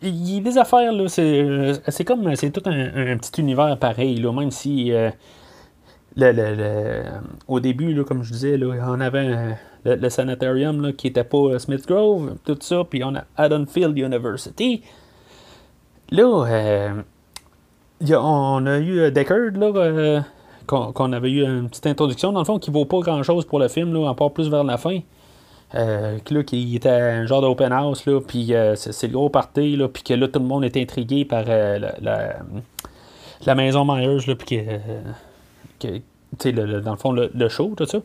il 0.01 0.35
y 0.35 0.37
a 0.37 0.41
des 0.41 0.57
affaires, 0.57 0.91
là, 0.93 1.07
c'est 1.07 2.05
comme, 2.05 2.35
c'est 2.35 2.51
tout 2.51 2.63
un, 2.65 3.17
petit 3.17 3.41
univers 3.41 3.77
pareil, 3.77 4.17
là, 4.17 4.31
même 4.31 4.51
si 4.51 4.91
le, 6.15 7.03
au 7.47 7.59
début, 7.59 7.93
là, 7.93 8.03
comme 8.03 8.23
je 8.23 8.31
disais, 8.31 8.57
là, 8.57 8.67
on 8.87 8.99
avait 8.99 9.55
le, 9.85 10.09
sanatorium 10.09 10.81
là, 10.81 10.91
qui 10.91 11.07
n'était 11.07 11.23
pas 11.23 11.59
Smith 11.59 11.87
Grove, 11.87 12.35
tout 12.45 12.57
ça, 12.59 12.83
puis 12.89 13.03
on 13.03 13.15
a 13.15 13.23
Haddonfield 13.35 13.97
University. 13.97 14.81
Là, 16.11 16.93
on 18.19 18.65
a 18.65 18.77
eu 18.77 18.99
euh, 18.99 19.11
Deckard, 19.11 19.51
là, 19.55 19.71
euh, 19.75 20.21
qu'on, 20.65 21.13
avait 21.13 21.31
eu 21.31 21.43
une 21.43 21.69
petite 21.69 21.87
introduction, 21.87 22.31
dans 22.31 22.39
le 22.39 22.45
fond, 22.45 22.59
qui 22.59 22.71
vaut 22.71 22.85
pas 22.85 22.99
grand-chose 22.99 23.45
pour 23.45 23.59
le 23.59 23.67
film, 23.67 23.93
là, 23.93 24.13
plus 24.33 24.49
vers 24.49 24.63
la 24.63 24.77
fin. 24.77 24.99
Euh, 25.75 26.17
là, 26.29 26.43
qui 26.43 26.75
était 26.75 26.89
un 26.89 27.25
genre 27.25 27.41
d'open 27.41 27.73
house, 27.73 28.05
là, 28.05 28.21
puis 28.25 28.53
c'est, 28.75 29.07
le 29.07 29.13
gros 29.13 29.29
party, 29.29 29.75
là, 29.75 29.87
puis 29.89 30.03
que 30.03 30.13
là, 30.13 30.27
tout 30.27 30.39
le 30.39 30.45
monde 30.45 30.63
est 30.63 30.77
intrigué 30.77 31.25
par 31.25 31.43
la, 31.45 31.77
la, 33.45 33.55
maison 33.55 33.83
Myers, 33.83 34.25
là, 34.27 34.35
puis 34.35 34.57
que, 34.57 34.61
dans 35.81 36.91
le 36.91 36.97
fond, 36.97 37.11
le, 37.11 37.49
show, 37.49 37.73
tout 37.75 37.85
ça. 37.85 37.99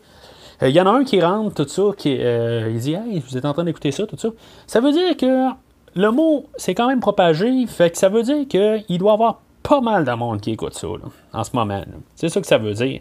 Il 0.63 0.71
y 0.71 0.81
en 0.81 0.87
a 0.87 0.91
un 0.91 1.05
qui 1.05 1.21
rentre, 1.21 1.65
tout 1.65 1.69
ça, 1.69 1.83
qui 1.97 2.13
il 2.13 2.79
dit 2.79 2.95
Hey, 2.95 3.23
vous 3.27 3.37
êtes 3.37 3.45
en 3.45 3.53
train 3.53 3.65
d'écouter 3.65 3.91
ça, 3.91 4.07
tout 4.07 4.17
ça. 4.17 4.29
Ça 4.67 4.81
veut 4.81 4.93
dire 4.93 5.17
que 5.17 5.49
le 5.95 6.11
mot 6.11 6.47
s'est 6.57 6.75
quand 6.75 6.89
même 6.89 7.01
propagé, 7.01 7.67
fait 7.67 7.91
que 7.91 7.99
ça 7.99 8.09
veut 8.09 8.23
dire 8.23 8.47
qu'il 8.49 8.99
doit 8.99 9.13
avoir 9.13 9.41
pas 9.63 9.81
mal 9.81 10.05
de 10.05 10.13
monde 10.13 10.41
qui 10.41 10.53
écoute 10.53 10.75
ça 10.75 10.89
en 11.33 11.45
ce 11.45 11.51
moment. 11.55 11.83
C'est 12.15 12.29
ça 12.29 12.41
que 12.41 12.47
ça 12.47 12.59
veut 12.59 12.75
dire. 12.75 13.01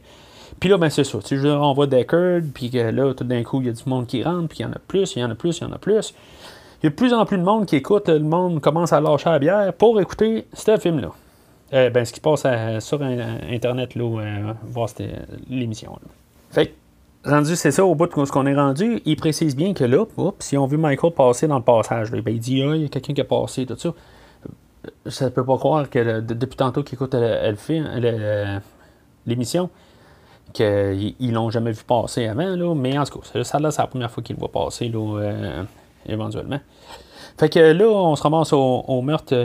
Puis 0.60 0.70
là, 0.70 0.78
ben 0.78 0.90
c'est 0.90 1.04
ça. 1.04 1.18
On 1.46 1.74
voit 1.74 1.88
Deckard, 1.88 2.42
puis 2.54 2.70
que 2.70 2.78
là, 2.78 3.14
tout 3.14 3.24
d'un 3.24 3.44
coup, 3.44 3.62
il 3.62 3.68
y 3.68 3.70
a 3.70 3.74
du 3.74 3.84
monde 3.88 4.08
qui 4.08 4.24
rentre, 4.24 4.48
puis 4.48 4.60
il 4.60 4.64
y 4.64 4.66
en 4.66 4.72
a 4.72 4.80
plus, 4.80 5.16
il 5.16 5.20
y 5.20 5.24
en 5.24 5.32
a 5.32 5.36
plus, 5.36 5.58
il 5.58 5.64
y 5.64 5.66
en 5.66 5.72
a 5.72 5.78
plus. 5.78 6.14
il 6.82 6.86
y 6.86 6.88
a 6.88 6.90
de 6.90 6.96
plus 6.96 7.14
en 7.14 7.26
plus 7.26 7.38
de 7.38 7.44
monde 7.44 7.66
qui 7.66 7.78
écoute, 7.78 8.10
le 8.10 8.20
monde 8.20 8.60
commence 8.62 8.94
à 8.94 9.02
lâcher 9.02 9.30
la 9.30 9.40
bière 9.40 9.74
pour 9.74 10.00
écouter 10.00 10.46
ce 10.54 10.78
film-là. 10.78 11.12
Euh, 11.74 11.90
ben, 11.90 12.04
ce 12.04 12.12
qui 12.12 12.18
se 12.18 12.22
passe 12.22 12.46
sur 12.84 13.02
Internet, 13.02 13.96
là, 13.96 14.54
voir 14.64 14.90
l'émission. 15.50 15.98
Fait 16.50 16.74
rendu, 17.26 17.56
c'est 17.56 17.72
ça, 17.72 17.86
au 17.86 17.96
bout 17.96 18.08
de 18.08 18.26
ce 18.26 18.32
qu'on 18.32 18.46
est 18.46 18.56
rendu, 18.56 19.02
il 19.06 19.16
précise 19.16 19.56
bien 19.56 19.74
que 19.74 19.84
là, 19.84 20.06
si 20.40 20.58
on 20.58 20.66
veut 20.66 20.78
Michael 20.78 21.14
passer 21.14 21.48
dans 21.48 21.58
le 21.58 21.64
passage, 21.64 22.12
ben, 22.12 22.34
il 22.34 22.40
dit, 22.40 22.62
ah, 22.64 22.76
il 22.76 22.84
y 22.84 22.86
a 22.86 22.88
quelqu'un 22.90 23.14
qui 23.14 23.22
a 23.22 23.26
passé, 23.26 23.66
tout 23.66 23.78
ça. 23.78 23.94
Ça 25.06 25.26
ne 25.26 25.30
peut 25.30 25.46
pas 25.46 25.58
croire 25.58 25.90
que 25.90 26.22
depuis 26.22 26.58
tantôt 26.58 26.82
qu'il 26.82 26.96
écoute 26.96 27.14
le, 27.14 27.56
film, 27.56 27.88
l'émission, 29.28 29.70
qu'ils 30.54 31.32
l'ont 31.32 31.52
jamais 31.52 31.72
vu 31.72 31.84
passer 31.84 32.28
avant, 32.28 32.56
là, 32.56 32.74
mais 32.74 32.98
en 32.98 33.04
tout 33.04 33.20
cas, 33.20 33.44
ça 33.44 33.60
là, 33.60 33.72
c'est 33.72 33.82
la 33.82 33.88
première 33.88 34.10
fois 34.10 34.24
qu'il 34.24 34.36
le 34.36 34.40
voit 34.40 34.52
passer, 34.52 34.90
là, 34.90 35.20
euh, 35.20 35.64
éventuellement. 36.08 36.60
Fait 37.38 37.50
que 37.50 37.60
là, 37.60 37.88
on 37.88 38.16
se 38.16 38.24
ramasse 38.24 38.54
au, 38.54 39.02
meurtre 39.02 39.36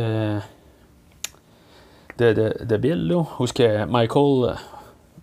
euh, 2.20 2.34
de, 2.34 2.64
de, 2.64 2.76
Bill, 2.76 3.08
là, 3.08 3.24
où 3.38 3.46
ce 3.46 3.52
que 3.52 3.84
Michael 3.84 4.56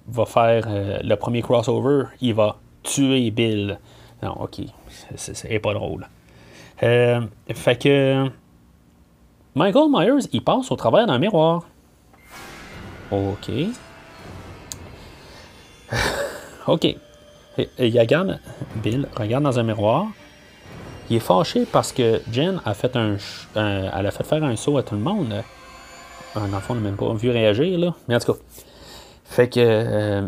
va 0.08 0.26
faire 0.26 0.66
euh, 0.68 1.00
le 1.04 1.16
premier 1.16 1.42
crossover, 1.42 2.06
il 2.22 2.34
va 2.34 2.58
tuer 2.84 3.32
Bill. 3.32 3.80
Non, 4.22 4.34
ok, 4.42 4.62
c'est 5.16 5.60
pas 5.60 5.74
drôle. 5.74 6.08
fait 6.80 7.82
que 7.82 8.30
Michael 9.56 9.90
Myers, 9.90 10.28
il 10.32 10.44
passe 10.44 10.72
au 10.72 10.76
travers 10.76 11.06
d'un 11.06 11.20
miroir. 11.20 11.64
Ok. 13.12 13.52
OK. 16.68 16.96
Il 17.78 18.00
regarde, 18.00 18.40
Bill 18.78 19.08
regarde 19.16 19.44
dans 19.44 19.60
un 19.60 19.64
miroir. 19.64 20.08
Il 21.10 21.18
est 21.18 21.20
fâché 21.20 21.66
parce 21.72 21.92
que 21.92 22.22
Jen 22.32 22.62
a 22.66 22.74
fait 22.74 22.96
un, 22.96 23.18
elle 23.56 24.08
a 24.08 24.12
fait 24.12 24.24
faire 24.24 24.44
un 24.44 24.56
saut 24.56 24.78
à 24.78 24.84
tout 24.84 24.96
le 24.96 25.02
monde. 25.02 25.44
Un 26.36 26.54
enfant 26.54 26.76
n'a 26.76 26.82
même 26.82 26.96
pas 26.96 27.14
vu 27.14 27.30
réagir, 27.30 27.78
là. 27.78 27.94
Mais 28.08 28.16
en 28.16 28.20
tout 28.20 28.34
cas. 28.34 28.40
Fait 29.26 29.50
que. 29.50 29.60
Euh, 29.60 30.28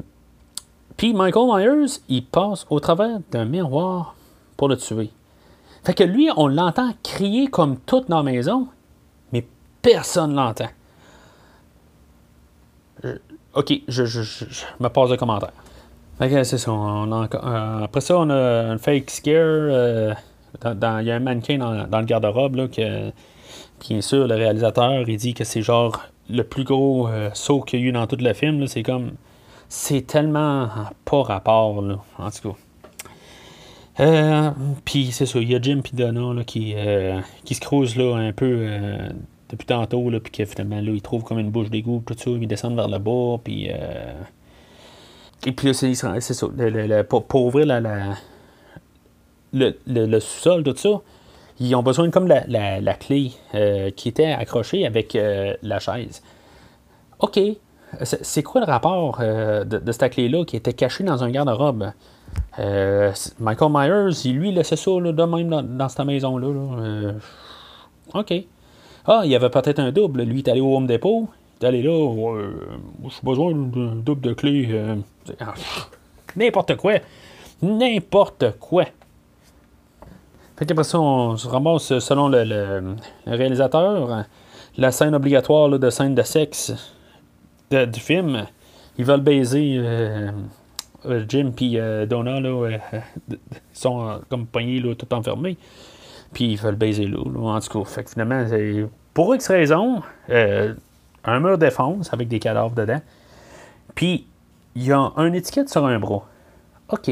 puis 0.97 1.13
Michael 1.13 1.47
Myers, 1.47 1.99
il 2.07 2.25
passe 2.25 2.65
au 2.69 2.79
travers 2.79 3.19
d'un 3.31 3.45
miroir 3.45 4.15
pour 4.55 4.69
le 4.69 4.77
tuer. 4.77 5.09
Fait 5.83 5.93
que 5.93 6.03
lui, 6.03 6.29
on 6.35 6.47
l'entend 6.47 6.91
crier 7.03 7.47
comme 7.47 7.77
toute 7.77 8.09
dans 8.09 8.17
la 8.17 8.31
maison, 8.31 8.67
mais 9.31 9.45
personne 9.81 10.33
l'entend. 10.33 10.69
OK, 13.53 13.73
je, 13.87 14.03
me 14.79 14.87
passe 14.87 15.09
de 15.09 15.15
commentaires. 15.15 15.53
OK, 16.21 16.29
c'est 16.43 16.57
ça. 16.57 16.71
Euh, 16.71 17.83
après 17.83 18.01
ça, 18.01 18.17
on 18.17 18.29
a 18.29 18.35
un 18.35 18.77
fake 18.77 19.09
scare. 19.09 19.33
Euh, 19.35 20.13
il 20.63 21.05
y 21.05 21.11
a 21.11 21.15
un 21.15 21.19
mannequin 21.19 21.57
dans, 21.57 21.99
le 21.99 22.05
garde-robe 22.05 22.69
que, 22.69 23.11
bien 23.80 24.01
sûr, 24.01 24.28
le 24.28 24.36
réalisateur, 24.36 25.07
il 25.07 25.17
dit 25.17 25.34
que 25.34 25.43
c'est 25.43 25.61
genre 25.61 26.03
le 26.30 26.43
plus 26.43 26.63
gros 26.63 27.07
euh, 27.07 27.30
saut 27.34 27.61
qu'il 27.61 27.80
y 27.80 27.84
a 27.84 27.86
eu 27.88 27.91
dans 27.91 28.07
tout 28.07 28.17
le 28.19 28.34
film. 28.34 28.67
C'est 28.67 28.84
comme. 28.84 29.13
C'est 29.67 30.05
tellement 30.05 30.69
pas 31.05 31.23
rapport, 31.23 31.82
là, 31.82 31.97
en 32.19 32.30
tout 32.30 32.55
cas. 33.97 34.53
puis 34.86 35.11
c'est 35.11 35.26
ça, 35.26 35.39
il 35.39 35.51
y 35.51 35.55
a 35.55 35.61
Jim 35.61 35.82
et 35.91 35.95
Donna 35.95 36.43
qui, 36.43 36.76
qui 37.43 37.55
se 37.55 37.61
creusent 37.61 37.95
là, 37.95 38.15
un 38.15 38.32
peu 38.32 38.67
depuis 39.49 39.65
tantôt, 39.65 40.09
là, 40.09 40.19
puis 40.19 40.32
que 40.32 40.45
finalement, 40.45 40.82
là, 40.82 40.91
ils 40.91 41.01
trouvent 41.01 41.23
comme 41.23 41.39
une 41.39 41.51
bouche 41.51 41.69
d'égout, 41.69 42.03
tout 42.05 42.15
ça, 42.17 42.32
ils 42.32 42.47
descendent 42.47 42.76
vers 42.76 42.88
le 42.88 42.99
bas, 42.99 43.39
puis. 43.43 43.69
Euh... 43.71 44.13
Et 45.45 45.51
puis 45.51 45.67
là, 45.67 45.73
c'est 45.73 45.93
ça, 45.93 46.47
pour, 47.09 47.45
ouvrir 47.45 47.65
la, 47.67 47.80
la 47.80 48.15
le, 49.53 49.78
le, 49.86 50.19
sous-sol, 50.19 50.63
tout 50.63 50.76
ça, 50.76 51.01
ils 51.59 51.75
ont 51.75 51.83
besoin 51.83 52.09
comme 52.09 52.27
la, 52.27 52.45
la, 52.47 52.93
clé 52.93 53.31
euh, 53.53 53.91
qui 53.91 54.09
était 54.09 54.31
accrochée 54.31 54.85
avec 54.85 55.15
euh, 55.15 55.55
la 55.61 55.79
chaise. 55.79 56.21
OK. 57.19 57.39
C'est 58.03 58.43
quoi 58.43 58.59
le 58.59 58.67
rapport 58.67 59.19
euh, 59.21 59.63
de, 59.63 59.91
cette 59.91 60.11
clé-là 60.11 60.43
qui 60.43 60.57
était 60.57 60.73
cachée 60.73 61.03
dans 61.03 61.23
un 61.23 61.29
garde-robe? 61.29 61.91
Michael 63.39 63.71
Myers, 63.71 64.31
lui, 64.33 64.49
il 64.49 64.55
laissait 64.55 64.75
ça 64.75 64.91
là, 64.99 65.13
de 65.13 65.23
même 65.23 65.47
dans, 65.47 65.63
dans 65.63 65.87
cette 65.87 66.05
maison-là. 66.05 66.47
Là. 66.47 67.13
OK. 68.13 68.33
Ah, 69.07 69.21
il 69.23 69.31
y 69.31 69.35
avait 69.35 69.49
peut-être 69.49 69.79
un 69.79 69.91
double. 69.91 70.23
Lui, 70.23 70.39
il 70.39 70.47
est 70.47 70.51
allé 70.51 70.61
au 70.61 70.75
Home 70.75 70.87
Depot. 70.87 71.27
Il 71.59 71.65
est 71.65 71.67
allé 71.67 71.81
là. 71.83 71.91
Euh, 71.91 72.53
J'ai 73.03 73.19
besoin 73.23 73.51
d'un 73.53 73.95
double 73.95 74.21
de 74.21 74.33
clé. 74.33 74.67
Euh. 74.71 74.95
Ah, 75.39 75.53
n'importe 76.35 76.75
quoi. 76.75 76.95
N'importe 77.61 78.57
quoi. 78.59 78.85
Fait 80.57 80.65
qu'après 80.65 80.83
ça, 80.83 80.99
on 80.99 81.35
se 81.37 81.47
ramasse, 81.47 81.99
selon 81.99 82.29
le, 82.29 82.95
réalisateur, 83.25 84.25
la 84.77 84.91
scène 84.91 85.15
obligatoire 85.15 85.69
de 85.69 85.89
scène 85.89 86.15
de 86.15 86.21
sexe 86.21 86.73
du 87.71 87.99
film. 87.99 88.45
Ils 88.97 89.03
veulent 89.03 89.21
baiser 89.21 89.75
euh, 89.77 90.31
Jim 91.27 91.51
et 91.59 92.05
Donna, 92.07 92.39
là, 92.39 92.79
sont 93.73 94.21
comme 94.29 94.45
poignés, 94.45 94.79
là, 94.79 94.95
tout 94.95 95.13
enfermés 95.13 95.57
puis 96.35 96.51
ils 96.51 96.57
veulent 96.57 96.75
baiser 96.75 97.07
l'eau. 97.07 97.25
En 97.47 97.59
tout 97.59 97.79
cas, 97.79 97.89
fait 97.89 98.03
que 98.03 98.11
finalement, 98.11 98.45
pour 99.13 99.33
X 99.33 99.47
raison, 99.47 100.03
euh, 100.29 100.73
un 101.23 101.39
mur 101.39 101.57
de 101.57 101.65
défense 101.65 102.13
avec 102.13 102.27
des 102.27 102.39
cadavres 102.39 102.75
dedans. 102.75 103.01
Puis 103.95 104.27
il 104.75 104.83
y 104.83 104.91
a 104.91 105.11
une 105.15 105.33
étiquette 105.33 105.69
sur 105.69 105.85
un 105.85 105.97
bras. 105.97 106.27
OK. 106.89 107.09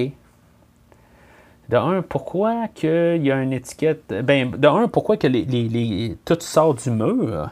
De 1.73 1.79
un, 1.79 2.03
pourquoi 2.03 2.67
qu'il 2.67 3.25
y 3.25 3.31
a 3.31 3.41
une 3.41 3.51
étiquette. 3.51 4.13
Ben, 4.23 4.51
de 4.51 4.67
un, 4.67 4.87
pourquoi 4.87 5.17
que 5.17 5.25
les, 5.25 5.43
les, 5.43 6.15
tout 6.23 6.37
sort 6.39 6.75
du 6.75 6.91
mur? 6.91 7.49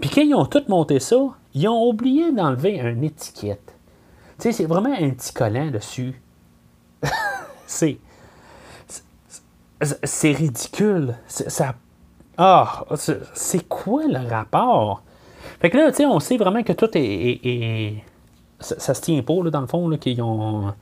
Puis 0.00 0.10
quand 0.10 0.22
ils 0.22 0.34
ont 0.34 0.46
tout 0.46 0.64
monté 0.66 0.98
ça, 0.98 1.28
ils 1.54 1.68
ont 1.68 1.88
oublié 1.88 2.32
d'enlever 2.32 2.80
une 2.80 3.04
étiquette. 3.04 3.76
Tu 4.40 4.42
sais, 4.42 4.52
c'est 4.52 4.64
vraiment 4.64 4.92
un 4.92 5.10
petit 5.10 5.32
collant 5.32 5.70
dessus. 5.70 6.20
c'est 7.68 7.98
c'est 10.02 10.32
ridicule. 10.32 11.14
Ça. 11.28 11.76
Ah, 12.36 12.84
c'est 12.96 13.68
quoi 13.68 14.02
le 14.08 14.28
rapport? 14.28 15.04
Fait 15.60 15.70
que 15.70 15.76
là, 15.76 15.92
tu 15.92 15.98
sais, 15.98 16.06
on 16.06 16.18
sait 16.18 16.36
vraiment 16.36 16.64
que 16.64 16.72
tout 16.72 16.90
est. 16.94 18.02
ça, 18.58 18.92
se 18.92 19.00
tient 19.00 19.22
pas, 19.22 19.40
là, 19.44 19.50
dans 19.50 19.60
le 19.60 19.68
fond, 19.68 19.88
là, 19.88 19.98
qu'ils 19.98 20.20
ont. 20.20 20.74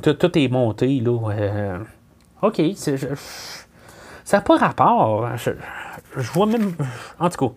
Tout, 0.00 0.38
est 0.38 0.48
monté, 0.48 1.00
là. 1.00 1.18
Euh, 1.32 1.78
OK, 2.44 2.60
ça 2.76 4.36
n'a 4.36 4.40
pas 4.40 4.56
rapport. 4.56 5.28
Je, 5.36 5.50
vois 6.32 6.46
même. 6.46 6.74
En 7.18 7.30
tout 7.30 7.48
cas. 7.48 7.54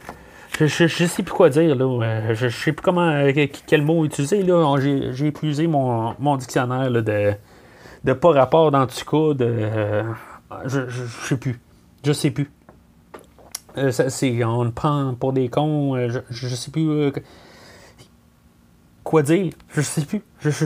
Je, 0.60 0.84
ne 0.84 1.08
sais 1.08 1.24
plus 1.24 1.34
quoi 1.34 1.50
dire, 1.50 1.76
là. 1.76 2.34
Je, 2.34 2.46
ne 2.46 2.50
sais 2.50 2.72
plus 2.72 2.84
comment, 2.84 3.26
quel 3.68 3.82
mot 3.84 4.06
utiliser, 4.06 4.44
là. 4.44 4.76
J'ai 4.80 5.28
épuisé 5.28 5.68
mon, 5.68 6.38
dictionnaire, 6.38 6.92
de, 6.92 8.14
pas 8.14 8.32
rapport, 8.32 8.72
dans 8.72 8.88
tout 8.88 9.06
cas, 9.06 9.34
de. 9.34 10.04
Je, 10.66 10.88
je, 10.88 11.04
sais 11.28 11.38
plus. 11.38 11.60
Je 12.06 12.14
sais 12.14 12.32
plus. 12.32 12.50
Euh, 13.78 13.92
on 14.46 14.64
le 14.64 14.72
prend 14.72 15.14
pour 15.14 15.34
des 15.34 15.50
cons. 15.50 15.96
Euh, 15.96 16.10
je, 16.10 16.48
je 16.48 16.56
sais 16.56 16.72
plus 16.72 16.90
euh, 16.90 17.12
quoi 19.04 19.22
dire. 19.22 19.54
Je 19.70 19.82
sais 19.82 20.02
plus. 20.02 20.22
Je, 20.40 20.50
je, 20.50 20.66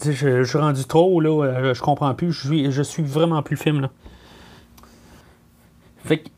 suis 0.00 0.58
rendu 0.58 0.84
trop, 0.84 1.20
là. 1.20 1.72
je 1.72 1.80
comprends 1.80 2.14
plus. 2.14 2.32
Je 2.32 2.46
suis, 2.46 2.72
je 2.72 2.82
suis 2.82 3.02
vraiment 3.02 3.42
plus 3.42 3.56
film, 3.56 3.80
là. 3.80 3.90
Fait 6.04 6.18
que. 6.18 6.28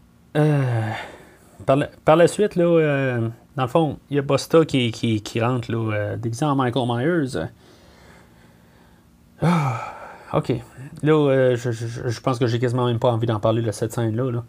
Par 1.64 1.76
la, 1.76 1.88
par, 2.04 2.16
la, 2.16 2.26
suite, 2.26 2.56
là, 2.56 3.18
dans 3.56 3.62
le 3.62 3.68
fond, 3.68 3.98
il 4.10 4.16
y 4.16 4.18
a 4.18 4.22
Bosta 4.22 4.64
qui, 4.64 5.40
rentre, 5.40 5.70
là, 5.70 6.16
en 6.42 6.56
Michael 6.56 6.86
Myers. 6.88 7.48
Ah. 9.42 9.92
OK. 10.32 10.52
Là, 11.02 11.12
euh, 11.12 11.56
je, 11.56 12.20
pense 12.20 12.38
que 12.38 12.46
j'ai 12.46 12.58
quasiment 12.58 12.86
même 12.86 12.98
pas 12.98 13.10
envie 13.10 13.26
d'en 13.26 13.40
parler 13.40 13.60
de 13.62 13.70
cette 13.70 13.92
scène-là. 13.92 14.30
Là. 14.30 14.44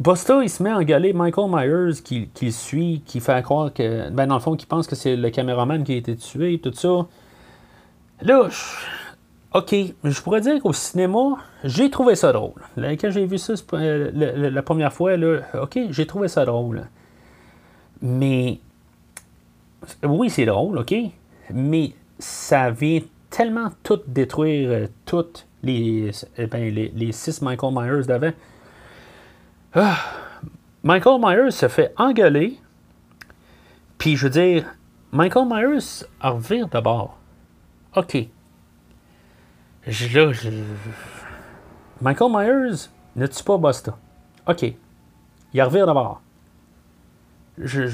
Busta, 0.00 0.42
il 0.42 0.48
se 0.48 0.62
met 0.62 0.70
à 0.70 0.78
engueuler 0.78 1.12
Michael 1.12 1.50
Myers 1.50 2.00
qui, 2.02 2.28
qui, 2.28 2.52
suit, 2.52 3.02
qui 3.04 3.20
fait 3.20 3.42
croire 3.42 3.70
que. 3.70 4.08
Ben, 4.08 4.26
dans 4.26 4.36
le 4.36 4.40
fond, 4.40 4.56
qui 4.56 4.64
pense 4.64 4.86
que 4.86 4.96
c'est 4.96 5.14
le 5.14 5.28
caméraman 5.28 5.84
qui 5.84 5.92
a 5.92 5.96
été 5.96 6.16
tué, 6.16 6.58
tout 6.58 6.72
ça. 6.72 7.06
Là, 8.22 8.48
OK, 9.52 9.74
je 10.04 10.22
pourrais 10.22 10.40
dire 10.40 10.62
qu'au 10.62 10.72
cinéma, 10.72 11.36
j'ai 11.64 11.90
trouvé 11.90 12.14
ça 12.14 12.32
drôle. 12.32 12.62
quand 12.76 13.10
j'ai 13.10 13.26
vu 13.26 13.36
ça 13.36 13.52
euh, 13.74 14.10
la, 14.14 14.62
première 14.62 14.92
fois, 14.92 15.18
là, 15.18 15.40
OK, 15.60 15.78
j'ai 15.90 16.06
trouvé 16.06 16.28
ça 16.28 16.46
drôle. 16.46 16.86
Mais. 18.00 18.58
Oui, 20.02 20.30
c'est 20.30 20.46
drôle, 20.46 20.78
OK. 20.78 20.94
Mais 21.52 21.92
ça 22.18 22.70
vient 22.70 23.00
tellement 23.28 23.68
tout 23.82 24.00
détruire, 24.06 24.70
euh, 24.70 24.86
toutes 25.04 25.46
les, 25.62 26.10
eh 26.38 26.46
ben, 26.46 26.74
les, 26.74 26.90
les, 26.94 27.12
six 27.12 27.42
Michael 27.42 27.74
Myers 27.74 28.06
d'avant. 28.06 28.32
Ah, 29.74 29.98
Michael 30.82 31.20
Myers 31.20 31.52
se 31.52 31.68
fait 31.68 31.92
engueuler. 31.96 32.58
Puis 33.98 34.16
je 34.16 34.24
veux 34.26 34.30
dire, 34.30 34.64
Michael 35.12 35.46
Myers 35.48 36.04
revient 36.20 36.66
d'abord. 36.70 37.18
OK. 37.96 38.16
Là, 39.86 40.32
Michael 42.00 42.30
Myers 42.32 42.88
ne 43.16 43.26
tue 43.26 43.44
pas 43.44 43.58
Busta. 43.58 43.96
OK. 44.46 44.74
Il 45.52 45.62
revient 45.62 45.84
d'abord. 45.86 46.20
Je, 47.58 47.88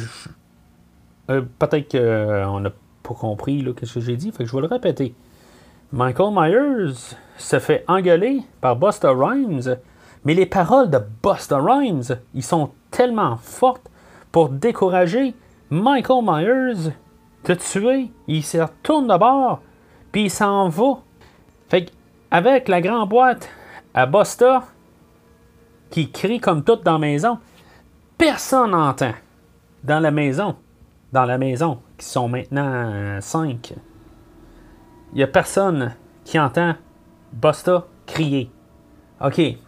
euh, 1.31 1.43
Peut-être 1.59 1.91
qu'on 1.91 2.61
n'a 2.61 2.70
pas 3.03 3.14
compris 3.14 3.62
là, 3.62 3.72
ce 3.83 3.95
que 3.95 4.01
j'ai 4.01 4.16
dit, 4.16 4.31
fait 4.31 4.45
que 4.45 4.51
je 4.51 4.55
vais 4.55 4.62
le 4.62 4.68
répéter. 4.68 5.14
Michael 5.93 6.33
Myers 6.33 7.16
se 7.39 7.59
fait 7.59 7.85
engueuler 7.89 8.43
par 8.61 8.77
Busta 8.77 9.11
Rhymes, 9.11 9.77
mais 10.27 10.35
les 10.35 10.47
paroles 10.47 10.91
de 10.91 10.99
Busta 11.22 11.57
Rhymes, 11.57 12.03
ils 12.35 12.43
sont 12.43 12.70
tellement 12.91 13.37
fortes 13.37 13.89
pour 14.33 14.49
décourager 14.49 15.37
Michael 15.70 16.24
Myers 16.24 16.91
de 17.45 17.55
tuer. 17.55 18.11
Il 18.27 18.43
se 18.43 18.59
retourne 18.59 19.07
de 19.07 19.16
bord, 19.16 19.61
puis 20.11 20.24
il 20.24 20.31
s'en 20.31 20.68
va. 20.68 20.99
Fait 21.68 21.93
avec 22.33 22.66
la 22.66 22.81
grande 22.81 23.09
boîte 23.09 23.49
à 23.95 24.05
Busta, 24.07 24.64
qui 25.91 26.11
crie 26.11 26.41
comme 26.41 26.64
tout 26.64 26.74
dans 26.74 26.95
la 26.95 26.99
maison, 26.99 27.39
personne 28.18 28.72
n'entend 28.72 29.14
dans 29.85 30.01
la 30.01 30.11
maison. 30.11 30.57
Dans 31.12 31.24
la 31.24 31.39
maison, 31.39 31.79
qui 31.97 32.05
sont 32.05 32.29
maintenant 32.29 33.20
cinq. 33.20 33.74
Il 35.12 35.18
n'y 35.18 35.22
a 35.22 35.29
personne 35.29 35.95
qui 36.24 36.37
entend 36.41 36.74
Busta 37.33 37.87
crier. 38.07 38.51
OK. 39.20 39.66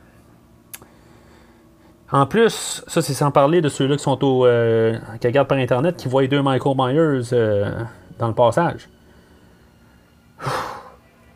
En 2.11 2.27
plus, 2.27 2.83
ça 2.87 3.03
c'est 3.03 3.13
sans 3.13 3.31
parler 3.31 3.61
de 3.61 3.69
ceux-là 3.69 3.97
qui 3.97 4.03
sont 4.03 4.25
au. 4.25 4.47
Euh, 4.47 4.99
qui 5.21 5.27
regardent 5.27 5.49
par 5.49 5.59
Internet, 5.59 5.97
qui 5.97 6.09
voient 6.09 6.27
deux 6.27 6.43
Michael 6.43 6.75
Myers 6.77 7.33
euh, 7.33 7.71
dans 8.19 8.29
le 8.29 8.35
passage. 8.35 8.89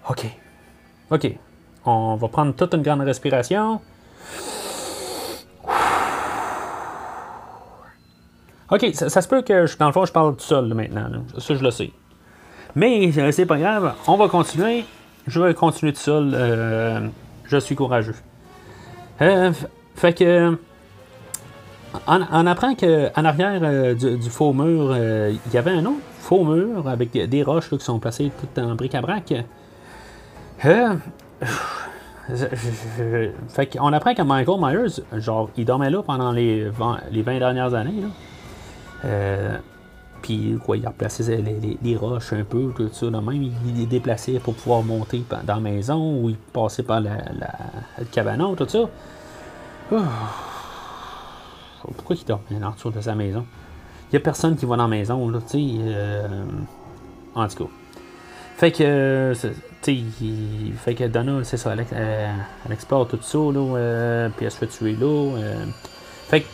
OK. 0.09 0.27
OK. 1.11 1.37
On 1.85 2.17
va 2.17 2.29
prendre 2.29 2.55
toute 2.55 2.73
une 2.75 2.83
grande 2.83 3.03
respiration. 3.03 3.81
OK, 8.71 8.87
ça, 8.95 9.21
se 9.21 9.29
peut 9.29 9.43
que, 9.43 9.79
dans 9.79 9.87
le 9.89 9.93
fond, 9.93 10.07
je 10.07 10.13
parle 10.13 10.35
tout 10.35 10.45
seul 10.45 10.73
maintenant. 10.73 11.11
Ça, 11.37 11.55
je 11.55 11.63
le 11.63 11.71
sais. 11.71 11.91
Mais 12.75 13.13
euh, 13.19 13.31
c'est 13.31 13.45
pas 13.45 13.59
grave. 13.59 13.95
On 14.07 14.17
va 14.17 14.29
continuer. 14.29 14.87
Je 15.27 15.39
vais 15.39 15.53
continuer 15.53 15.93
tout 15.93 16.01
seul. 16.01 17.13
Je 17.45 17.57
suis 17.59 17.75
courageux. 17.75 18.17
Euh, 19.93 20.01
fait 20.01 20.13
que. 20.13 20.59
On, 22.07 22.47
apprend 22.47 22.75
qu'en 22.75 23.25
arrière 23.25 23.95
du, 23.95 24.31
faux 24.31 24.55
mur, 24.55 24.97
il 24.97 25.53
y 25.53 25.59
avait 25.59 25.73
un 25.73 25.85
autre 25.85 26.01
faux 26.21 26.43
mur 26.43 26.89
avec 26.89 27.13
des 27.13 27.43
roches 27.43 27.69
qui 27.69 27.81
sont 27.81 27.99
placées 27.99 28.33
toutes 28.41 28.59
en 28.65 28.75
bric-à-brac. 28.75 29.35
fait 33.49 33.67
qu'on 33.67 33.93
apprend 33.93 34.15
que 34.15 34.23
Michael 34.23 34.59
Myers, 34.59 35.03
genre, 35.21 35.51
il 35.57 35.67
dormait 35.67 35.91
là 35.91 36.03
pendant 36.03 36.33
les 36.33 36.65
20, 36.71 37.01
les 37.11 37.21
20 37.21 37.39
dernières 37.41 37.75
années. 37.75 38.01
Là. 38.01 38.09
Euh, 39.05 39.57
puis 40.23 40.57
quoi, 40.65 40.77
il 40.77 40.87
a 40.87 40.91
replacé 40.91 41.43
les, 41.83 41.97
roches 41.97 42.33
un 42.33 42.45
peu, 42.45 42.73
tout 42.77 42.89
ça. 42.93 43.11
même, 43.11 43.43
il 43.43 43.53
les 43.77 43.87
déplaçait 43.87 44.39
pour 44.39 44.55
pouvoir 44.55 44.83
monter 44.83 45.25
dans 45.45 45.55
la 45.55 45.61
maison 45.61 46.21
ou 46.21 46.31
il 46.31 46.37
passait 46.37 46.85
par 46.85 47.01
le 47.01 47.11
cabanon, 48.13 48.55
tout 48.55 48.69
ça. 48.69 48.89
Pourquoi 51.83 52.17
il 52.17 52.25
dormait 52.25 52.61
dans 52.61 52.91
de 52.91 53.01
sa 53.01 53.15
maison? 53.15 53.45
Il 54.11 54.17
n'y 54.17 54.19
a 54.19 54.21
personne 54.21 54.57
qui 54.57 54.67
va 54.67 54.77
dans 54.77 54.85
la 54.85 54.89
maison, 54.89 55.29
là, 55.29 55.39
tu 55.41 55.59
sais. 55.59 55.77
Euh, 55.81 56.45
en 57.35 57.49
tout 57.49 57.65
cas. 57.65 57.71
Fait 58.57 58.71
que, 58.71 59.33
sais, 59.35 59.53
fait 60.77 60.95
que 60.95 61.09
Donna, 61.09 61.43
c'est 61.43 61.57
ça, 61.57 61.75
elle, 61.75 62.73
explore 62.73 63.09
tout 63.09 63.19
ça, 63.21 63.39
là, 63.39 64.29
puis 64.37 64.45
elle 64.45 64.53
se 64.53 64.59
fait 64.59 64.67
tuer 64.69 64.95
là. 64.95 65.31
fait 66.29 66.43
que, 66.43 66.47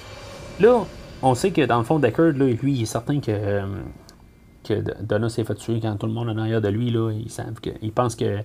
là, 0.62 0.84
on 1.22 1.34
sait 1.34 1.50
que 1.50 1.62
dans 1.62 1.78
le 1.78 1.84
fond, 1.84 1.98
Deckard, 1.98 2.32
là, 2.36 2.46
lui, 2.46 2.72
il 2.72 2.82
est 2.82 2.86
certain 2.86 3.20
que, 3.20 3.30
euh, 3.30 3.66
que 4.64 4.74
Donna 5.02 5.28
s'est 5.28 5.44
fait 5.44 5.54
tuer 5.54 5.80
quand 5.80 5.96
tout 5.96 6.06
le 6.06 6.12
monde 6.12 6.30
est 6.30 6.34
derrière 6.34 6.60
de 6.60 6.68
lui. 6.68 6.90
Là, 6.90 7.12
que, 7.62 7.70
ils 7.82 7.92
pensent 7.92 8.16
que 8.16 8.38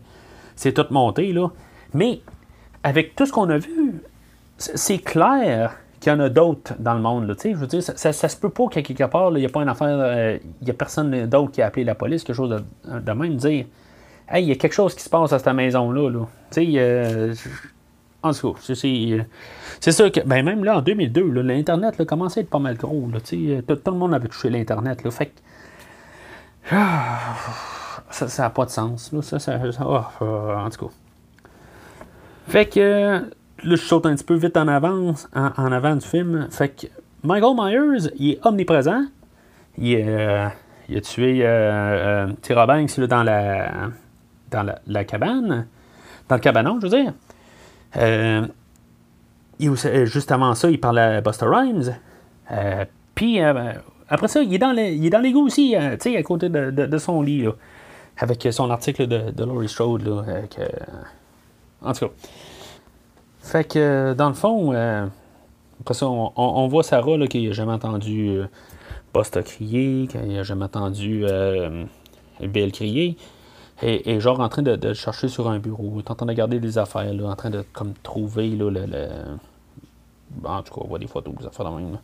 c'est 0.56 0.74
tout 0.74 0.86
monté. 0.90 1.32
Là. 1.34 1.50
Mais 1.94 2.22
avec 2.84 3.16
tout 3.16 3.26
ce 3.26 3.32
qu'on 3.32 3.50
a 3.50 3.58
vu, 3.58 4.02
c'est 4.76 5.00
clair 5.00 5.78
qu'il 6.00 6.12
y 6.12 6.16
en 6.16 6.20
a 6.20 6.30
d'autres 6.30 6.74
dans 6.80 6.94
le 6.94 7.02
monde. 7.02 7.36
Je 7.44 7.56
veux 7.56 7.68
dire, 7.68 7.82
ça, 7.82 7.96
ça, 7.96 8.30
se 8.30 8.38
peut 8.38 8.50
pas 8.50 8.68
qu'à 8.68 8.82
quelque 8.82 9.06
part, 9.06 9.32
il 9.32 9.40
n'y 9.40 9.46
a 9.46 9.50
pas 9.50 9.62
une 9.62 9.70
affaire, 9.70 9.98
euh, 10.00 10.38
il 10.62 10.66
n'y 10.66 10.72
a 10.72 10.74
personne 10.74 11.26
d'autre 11.28 11.52
qui 11.52 11.62
a 11.62 11.68
appelé 11.68 11.86
la 11.86 11.96
police, 11.96 12.24
quelque 12.24 12.36
chose 12.36 12.64
de, 12.84 13.12
même 13.12 13.36
dire 13.36 13.66
Hey, 14.28 14.46
il 14.46 14.50
y 14.50 14.52
a 14.52 14.56
quelque 14.56 14.74
chose 14.74 14.96
qui 14.96 15.04
se 15.04 15.10
passe 15.10 15.34
à 15.34 15.40
cette 15.40 15.54
maison-là. 15.54 16.26
Euh, 16.58 17.34
en 18.22 18.34
tout 18.34 18.54
cas, 18.54 18.60
c'est 19.80 19.92
sûr 19.92 20.12
que, 20.12 20.22
ben 20.22 20.46
même 20.46 20.64
là, 20.64 20.78
en 20.78 20.82
2002, 20.82 21.42
l'Internet 21.42 22.04
commençait 22.06 22.40
à 22.40 22.44
être 22.44 22.50
pas 22.50 22.60
mal 22.60 22.78
gros. 22.78 23.10
Là, 23.12 23.20
tout, 23.20 23.76
tout, 23.76 23.92
le 23.92 23.98
monde 23.98 24.14
avait 24.14 24.30
touché 24.30 24.50
l'Internet. 24.50 25.10
Fait 25.10 25.26
que. 25.28 25.32
Ah, 26.72 27.36
ça 28.10 28.44
n'a 28.44 28.50
pas 28.50 28.66
de 28.66 28.70
sens. 28.70 29.14
Ça, 29.22 29.40
ça, 29.40 29.60
ah, 29.80 30.12
ah, 30.22 30.64
en 30.66 30.70
tout 30.70 30.88
cas. 30.88 30.94
Fait 32.48 32.66
que. 32.66 33.24
Là, 33.64 33.76
je 33.76 33.82
saute 33.82 34.06
un 34.06 34.16
petit 34.16 34.24
peu 34.24 34.36
vite 34.36 34.58
en 34.58 34.68
avant, 34.68 35.14
en, 35.36 35.72
avant 35.72 35.96
du 35.96 36.06
film. 36.06 36.48
Fait 36.50 36.70
que 36.70 36.88
Michael 37.24 37.56
Myers, 37.56 38.12
il 38.18 38.32
est 38.32 38.46
omniprésent. 38.46 39.06
Il, 39.78 39.96
euh, 39.96 40.48
il 40.90 40.98
a 40.98 41.02
tué 41.02 41.40
euh, 41.42 42.28
euh, 42.28 42.66
Banks 42.66 43.00
dans, 43.00 43.24
la, 43.24 43.90
dans 44.52 44.76
la, 44.88 45.04
cabane. 45.06 45.68
Dans 46.28 46.36
le 46.36 46.42
cabanon, 46.42 46.80
je 46.82 46.88
veux 46.88 47.02
dire. 47.02 47.14
Euh, 47.98 48.46
euh, 49.62 50.06
juste 50.06 50.32
avant 50.32 50.56
ça, 50.56 50.70
il 50.70 50.80
parlait 50.80 51.02
à 51.02 51.22
Buster 51.22 51.46
Rhymes. 51.48 51.96
Puis 53.16 53.40
après 53.40 54.28
ça, 54.28 54.42
il 54.42 54.54
est 54.54 54.58
dans, 54.58 54.74
il 54.74 55.06
est 55.06 55.10
dans 55.10 55.24
aussi, 55.42 55.76
à 55.76 56.24
côté 56.24 56.50
de, 56.50 56.98
son 56.98 57.22
lit, 57.22 57.48
avec 58.18 58.48
son 58.52 58.70
article 58.70 59.08
de, 59.08 59.32
de 59.32 59.44
Laurie 59.46 59.70
Strode. 59.70 60.06
Là, 60.06 60.24
en 61.82 61.94
tout 61.94 62.08
cas. 62.08 62.14
Fait 63.44 63.64
que, 63.66 64.16
dans 64.18 64.30
le 64.30 64.34
fond, 64.34 64.72
après 64.72 65.94
ça, 65.94 66.08
on, 66.08 66.68
voit 66.68 66.82
Sarah 66.82 67.28
qui 67.28 67.46
n'a 67.46 67.54
jamais 67.54 67.74
entendu 67.74 68.40
Buster 69.14 69.44
crier, 69.44 70.08
qui 70.08 70.18
n'a 70.18 70.44
jamais 70.44 70.66
entendu 70.66 71.26
Bill 72.42 72.72
crier 72.72 73.18
et, 73.82 74.20
genre 74.20 74.40
en 74.40 74.50
train 74.50 74.62
de, 74.62 74.94
chercher 74.94 75.28
sur 75.28 75.50
un 75.50 75.60
bureau, 75.60 76.02
en 76.08 76.16
train 76.16 76.26
de 76.26 76.34
garder 76.34 76.60
des 76.60 76.78
affaires, 76.78 77.14
là, 77.14 77.26
en 77.26 77.36
train 77.36 77.50
de 77.50 77.64
comme 77.74 77.94
trouver 78.02 78.50
là, 78.50 78.70
le, 78.70 79.08
En 80.46 80.62
tout 80.64 80.74
cas, 80.74 80.82
on 80.84 80.88
voit 80.88 81.00
des 81.00 81.08
photos, 81.08 81.34
des 81.36 81.46
affaires 81.46 81.70
de 81.70 81.76
même. 81.76 82.00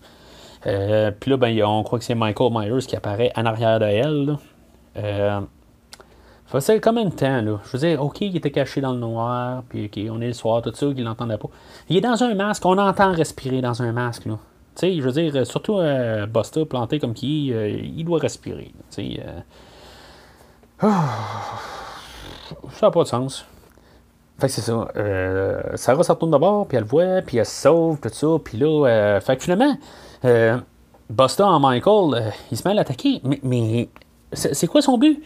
Euh, 0.67 1.11
puis 1.17 1.31
là, 1.31 1.37
ben, 1.37 1.63
on 1.63 1.83
croit 1.83 1.99
que 1.99 2.05
c'est 2.05 2.15
Michael 2.15 2.51
Myers 2.51 2.85
qui 2.85 2.95
apparaît 2.95 3.31
en 3.35 3.45
arrière 3.45 3.79
de 3.79 3.85
elle. 3.85 4.37
Euh, 4.97 5.39
c'est 6.59 6.79
combien 6.79 7.05
de 7.05 7.13
temps, 7.13 7.41
là? 7.41 7.59
Je 7.63 7.71
veux 7.71 7.79
dire, 7.79 8.03
OK, 8.03 8.21
il 8.21 8.35
était 8.35 8.51
caché 8.51 8.81
dans 8.81 8.93
le 8.93 8.99
noir, 8.99 9.63
puis 9.69 9.85
OK, 9.85 10.11
on 10.11 10.21
est 10.21 10.27
le 10.27 10.33
soir, 10.33 10.61
tout 10.61 10.73
ça, 10.73 10.87
qu'il 10.87 11.03
l'entendait 11.03 11.37
pas. 11.37 11.49
Il 11.89 11.97
est 11.97 12.01
dans 12.01 12.23
un 12.23 12.33
masque, 12.33 12.65
on 12.65 12.77
entend 12.77 13.11
respirer 13.11 13.61
dans 13.61 13.81
un 13.81 13.91
masque, 13.91 14.25
là. 14.25 14.37
Tu 14.75 14.87
sais, 14.87 14.95
je 14.95 15.01
veux 15.01 15.11
dire, 15.11 15.45
surtout 15.45 15.77
euh, 15.77 16.25
Buster 16.25 16.65
planté 16.65 16.99
comme 16.99 17.13
qui, 17.13 17.51
euh, 17.53 17.69
il 17.69 18.05
doit 18.05 18.19
respirer. 18.19 18.71
Tu 18.91 19.15
sais, 19.15 19.23
ah. 20.81 21.03
ça 22.71 22.87
n'a 22.87 22.91
pas 22.91 23.03
de 23.03 23.07
sens. 23.07 23.45
Fait 24.39 24.47
que 24.47 24.53
c'est 24.53 24.61
ça. 24.61 24.87
Euh, 24.95 25.61
Sarah 25.75 26.01
se 26.01 26.11
retourne 26.11 26.31
d'abord, 26.31 26.65
puis 26.65 26.77
elle 26.77 26.85
voit, 26.85 27.21
puis 27.21 27.37
elle 27.37 27.45
se 27.45 27.61
sauve, 27.63 27.99
tout 27.99 28.09
ça. 28.09 28.27
Puis 28.43 28.57
là, 28.57 28.87
euh, 28.87 29.19
fait 29.19 29.35
que 29.35 29.43
finalement, 29.43 29.77
euh, 30.23 30.57
Busta 31.09 31.45
en 31.45 31.59
Michael, 31.59 32.13
euh, 32.13 32.29
il 32.49 32.57
se 32.57 32.65
met 32.65 32.71
à 32.71 32.75
l'attaquer. 32.75 33.19
Mais, 33.23 33.39
mais 33.43 33.89
c'est 34.31 34.67
quoi 34.67 34.81
son 34.81 34.97
but? 34.97 35.21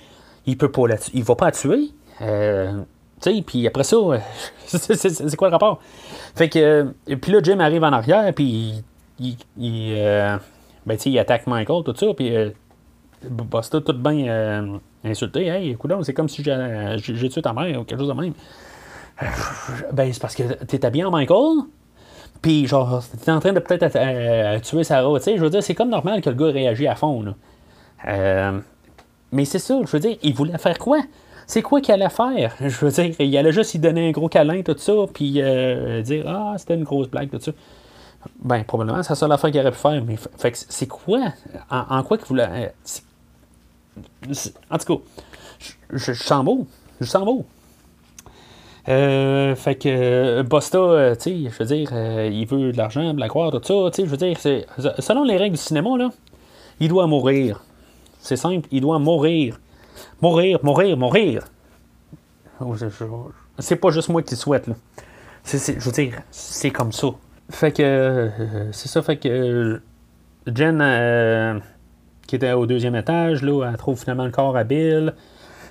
Il 0.46 0.58
peut 0.58 0.72
pas 0.72 0.84
Il 1.14 1.24
va 1.24 1.36
pas 1.36 1.46
la 1.46 1.52
tuer. 1.52 1.90
Euh, 2.22 2.82
tu 3.22 3.36
sais, 3.36 3.42
puis 3.42 3.66
après 3.68 3.84
ça, 3.84 3.98
c'est 4.68 5.36
quoi 5.36 5.48
le 5.48 5.54
rapport? 5.54 5.80
Fait 6.36 6.50
que, 6.50 6.94
puis 7.22 7.32
là, 7.32 7.40
Jim 7.42 7.60
arrive 7.60 7.84
en 7.84 7.94
arrière, 7.94 8.34
puis 8.34 8.84
il, 9.20 9.38
il, 9.58 9.96
ben, 10.86 10.98
il 11.06 11.20
attaque 11.20 11.48
Michael, 11.48 11.84
tout 11.84 11.96
ça, 11.96 12.08
puis 12.14 12.34
Busta 13.24 13.82
tout 13.82 13.94
bien 13.94 14.82
insulté. 15.04 15.48
Hey, 15.48 15.72
écoute, 15.72 15.92
c'est 16.04 16.14
comme 16.14 16.30
si 16.30 16.44
j'ai 16.44 17.30
tué 17.30 17.42
ta 17.42 17.54
mère 17.54 17.80
ou 17.80 17.84
quelque 17.84 18.00
chose 18.00 18.10
de 18.10 18.22
même. 18.22 18.34
Euh, 19.22 19.26
ben, 19.92 20.12
c'est 20.12 20.22
parce 20.22 20.36
que 20.36 20.44
t'es 20.66 20.86
habillé 20.86 21.06
en 21.06 21.12
Michael. 21.12 21.66
Puis, 22.42 22.68
genre, 22.68 23.02
t'es 23.24 23.32
en 23.32 23.40
train 23.40 23.54
de 23.54 23.60
peut-être 23.60 23.96
euh, 23.96 24.60
tuer 24.60 24.84
Sarah. 24.84 25.18
Tu 25.20 25.24
sais, 25.24 25.38
je 25.38 25.42
veux 25.42 25.50
dire, 25.50 25.64
c'est 25.64 25.76
comme 25.76 25.90
normal 25.90 26.22
que 26.22 26.30
le 26.30 26.36
gars 26.36 26.52
réagisse 26.52 26.88
à 26.88 26.96
fond. 26.96 27.36
Euh, 29.34 29.36
mais 29.36 29.46
c'est 29.46 29.60
ça, 29.60 29.80
je 29.86 29.92
veux 29.92 30.00
dire, 30.00 30.18
il 30.22 30.34
voulait 30.34 30.58
faire 30.58 30.78
quoi? 30.78 31.00
C'est 31.46 31.62
quoi 31.62 31.82
qu'il 31.82 31.94
allait 31.94 32.10
faire? 32.10 32.56
Je 32.62 32.86
veux 32.86 32.92
dire, 32.92 33.16
il 33.20 33.38
allait 33.38 33.52
juste 33.52 33.74
y 33.74 33.80
donner 33.80 34.08
un 34.08 34.12
gros 34.12 34.30
câlin, 34.30 34.62
tout 34.62 34.78
ça, 34.78 34.94
puis 35.14 35.34
dire 35.34 36.26
Ah, 36.28 36.56
c'était 36.58 36.76
une 36.76 36.84
grosse 36.84 37.10
blague, 37.10 37.30
tout 37.30 37.40
ça. 37.40 37.52
Ben, 38.40 38.64
probablement, 38.64 39.04
c'est 39.04 39.10
la 39.12 39.16
seule 39.16 39.32
affaire 39.32 39.52
qu'il 39.52 39.60
aurait 39.60 39.72
pu 39.72 39.78
faire. 39.78 40.04
Mais 40.06 40.16
fait 40.16 40.66
c'est 40.70 40.88
quoi? 40.88 41.34
En, 41.70 42.04
quoi 42.04 42.18
qu'il 42.18 42.28
voulait. 42.28 42.74
En 44.70 44.78
tout 44.78 44.98
cas, 44.98 45.04
je, 45.92 46.14
sens 46.14 46.46
beau. 46.46 46.68
Je 47.02 47.06
sens 47.06 47.26
beau. 47.26 47.46
Euh, 48.90 49.56
fait 49.56 49.76
que 49.76 49.88
euh, 49.88 50.44
Bosta, 50.44 50.78
euh, 50.78 51.16
tu 51.16 51.22
sais, 51.22 51.50
je 51.50 51.58
veux 51.58 51.66
dire, 51.66 51.90
euh, 51.94 52.30
il 52.32 52.46
veut 52.46 52.74
de 52.74 52.78
l'argent, 52.78 53.14
de 53.14 53.20
la 53.20 53.30
croix, 53.30 53.50
tout 53.50 53.62
ça, 53.64 53.90
tu 53.92 54.02
sais, 54.02 54.06
je 54.06 54.10
veux 54.10 54.18
dire, 54.18 54.38
selon 55.00 55.24
les 55.24 55.38
règles 55.38 55.56
du 55.56 55.62
cinéma, 55.62 55.98
là, 55.98 56.10
il 56.82 56.90
doit 56.90 57.08
mourir. 57.08 57.64
C'est 58.24 58.38
simple, 58.38 58.70
il 58.72 58.80
doit 58.80 59.00
mourir. 59.00 59.60
Mourir, 60.22 60.60
mourir, 60.64 60.96
mourir. 60.96 61.44
Oh, 62.62 62.74
C'est 63.60 63.76
pas 63.76 63.90
juste 63.90 64.08
moi 64.08 64.22
qui 64.24 64.32
le 64.32 64.38
souhaite, 64.40 64.68
là. 64.68 64.76
C'est, 65.44 65.58
c'est- 65.58 65.78
je 65.78 65.86
veux 65.86 65.92
dire, 65.92 66.22
c'est 66.32 66.72
comme 66.72 66.94
ça. 66.94 67.08
Fait 67.50 67.74
que, 67.74 67.84
euh, 67.84 68.72
c'est 68.72 68.88
ça, 68.88 69.02
fait 69.02 69.18
que 69.18 69.28
euh, 69.28 69.80
Jen, 70.48 70.80
euh, 70.82 71.60
qui 72.26 72.38
était 72.38 72.54
au 72.54 72.66
deuxième 72.66 72.96
étage, 72.96 73.44
là, 73.44 73.66
elle 73.70 73.76
trouve 73.78 74.00
finalement 74.00 74.24
le 74.24 74.32
corps 74.32 74.56
à 74.56 74.64
Bill. 74.64 75.14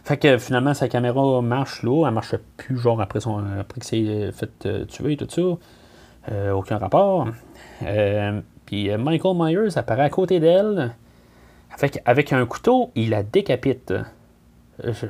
Fait 0.04 0.18
que 0.18 0.36
finalement, 0.36 0.74
sa 0.74 0.88
caméra 0.88 1.40
marche 1.40 1.82
là, 1.82 2.06
elle 2.06 2.12
marche 2.12 2.34
plus, 2.58 2.76
genre 2.76 3.00
après, 3.00 3.20
son, 3.20 3.42
après 3.58 3.80
que 3.80 3.86
c'est 3.86 4.30
fait 4.32 4.86
tuer, 4.88 5.16
tout 5.16 5.26
ça. 5.30 6.52
Aucun 6.52 6.76
rapport. 6.76 7.28
Puis 8.66 8.90
Michael 8.98 9.36
Myers 9.36 9.78
apparaît 9.78 10.02
à 10.04 10.10
côté 10.10 10.38
d'elle. 10.38 10.94
Avec, 11.78 12.00
avec 12.04 12.32
un 12.32 12.44
couteau, 12.46 12.90
il 12.94 13.10
la 13.10 13.22
décapite. 13.22 13.90
Euh, 13.92 14.02
je- 14.92 15.06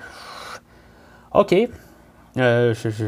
Ok. 1.35 1.55
Euh, 2.39 2.75
je, 2.75 2.89
je, 2.91 3.05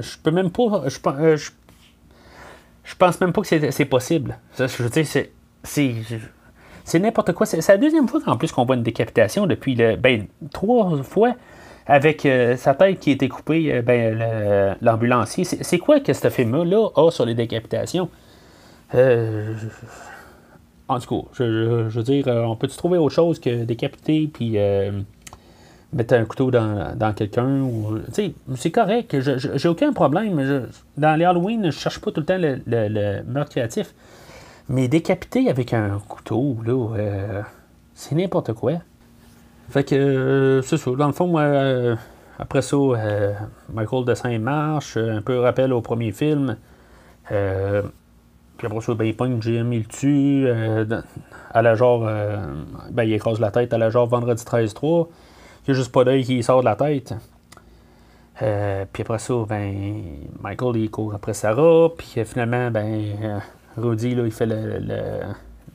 je- 0.00 0.18
peux 0.22 0.30
même 0.30 0.50
pas. 0.50 0.84
Je, 0.88 0.98
euh, 1.06 1.36
je, 1.36 2.94
pense 2.96 3.20
même 3.20 3.32
pas 3.32 3.42
que 3.42 3.70
c'est 3.70 3.84
possible. 3.84 4.38
Ça, 4.52 4.66
Je 4.66 4.82
veux 4.82 4.88
dire, 4.90 5.06
c'est. 5.06 5.32
c'est- 5.64 6.98
n'importe 6.98 7.32
quoi. 7.32 7.46
C'est 7.46 7.66
la 7.68 7.76
deuxième 7.78 8.08
fois 8.08 8.20
qu'en 8.20 8.36
plus 8.36 8.52
qu'on 8.52 8.64
voit 8.64 8.76
une 8.76 8.82
décapitation 8.82 9.46
depuis 9.46 9.74
le. 9.74 9.96
Ben, 9.96 10.26
trois 10.52 11.02
fois 11.02 11.34
avec 11.86 12.26
sa 12.56 12.74
tête 12.74 12.98
qui 13.00 13.10
a 13.10 13.12
été 13.14 13.28
coupée, 13.28 13.82
ben, 13.82 14.76
l'ambulancier. 14.80 15.44
C'est 15.44 15.78
quoi 15.78 16.00
que 16.00 16.12
ce 16.12 16.30
film-là 16.30 16.88
a 16.96 17.10
sur 17.10 17.26
les 17.26 17.34
décapitations? 17.34 18.08
Euh, 18.94 19.54
en 20.88 20.98
tout 21.00 21.22
cas, 21.22 21.28
je, 21.32 21.88
veux 21.88 22.02
dire, 22.02 22.28
euh, 22.28 22.42
on 22.44 22.56
peut-tu 22.56 22.76
trouver 22.76 22.98
autre 22.98 23.14
chose 23.14 23.38
que 23.40 23.64
décapiter 23.64 24.28
puis 24.32 24.58
euh, 24.58 24.92
mettre 25.92 26.14
un 26.14 26.24
couteau 26.24 26.50
dans, 26.50 26.94
dans 26.96 27.12
quelqu'un? 27.14 27.66
sais, 28.12 28.34
c'est 28.56 28.70
correct. 28.70 29.16
J'ai 29.20 29.68
aucun 29.68 29.92
problème. 29.92 30.68
Dans 30.96 31.18
les 31.18 31.24
Halloween, 31.24 31.70
je 31.70 31.78
cherche 31.78 32.00
pas 32.00 32.10
tout 32.10 32.20
le 32.20 32.26
temps 32.26 32.38
le, 32.38 32.60
le, 32.66 33.22
meurtre 33.22 33.52
créatif. 33.52 33.94
Mais 34.68 34.88
décapiter 34.88 35.48
avec 35.48 35.72
un 35.72 36.00
couteau, 36.06 36.56
là, 36.64 36.96
euh, 36.96 37.42
c'est 37.94 38.14
n'importe 38.14 38.52
quoi. 38.52 38.74
Fait 39.70 39.84
que, 39.84 39.94
euh, 39.94 40.62
c'est 40.62 40.76
ça. 40.76 40.90
Dans 40.90 41.06
le 41.06 41.12
fond, 41.12 41.36
après 42.38 42.60
ça, 42.60 42.76
Michael 43.72 44.14
et 44.30 44.38
marche. 44.38 44.98
Un 44.98 45.22
peu 45.22 45.38
rappel 45.38 45.72
au 45.72 45.80
premier 45.80 46.12
film. 46.12 46.56
Puis 48.56 48.66
après 48.66 48.80
ça, 48.80 48.94
ben, 48.94 49.04
il 49.04 49.16
pogne 49.16 49.40
Jim, 49.42 49.68
il 49.72 49.80
le 49.80 49.84
tue. 49.84 50.44
euh, 50.46 50.84
à 51.52 51.62
la 51.62 51.74
genre. 51.74 52.04
euh, 52.06 52.36
ben, 52.90 53.04
il 53.04 53.12
écrase 53.12 53.40
la 53.40 53.50
tête 53.50 53.72
à 53.72 53.78
la 53.78 53.90
genre 53.90 54.06
vendredi 54.06 54.42
13-3. 54.44 55.08
Il 55.66 55.70
n'y 55.70 55.74
a 55.74 55.76
juste 55.76 55.92
pas 55.92 56.04
d'œil 56.04 56.24
qui 56.24 56.42
sort 56.42 56.60
de 56.60 56.64
la 56.66 56.76
tête. 56.76 57.14
Euh, 58.42 58.84
puis 58.92 59.02
après 59.02 59.18
ça, 59.18 59.34
ben, 59.48 60.02
Michael 60.40 60.76
il 60.76 60.90
court 60.90 61.14
après 61.14 61.34
Sarah. 61.34 61.88
Puis 61.96 62.14
finalement, 62.24 62.70
ben, 62.70 63.40
Rudy, 63.76 64.14
là, 64.14 64.24
il 64.24 64.32
fait 64.32 64.46
le, 64.46 64.78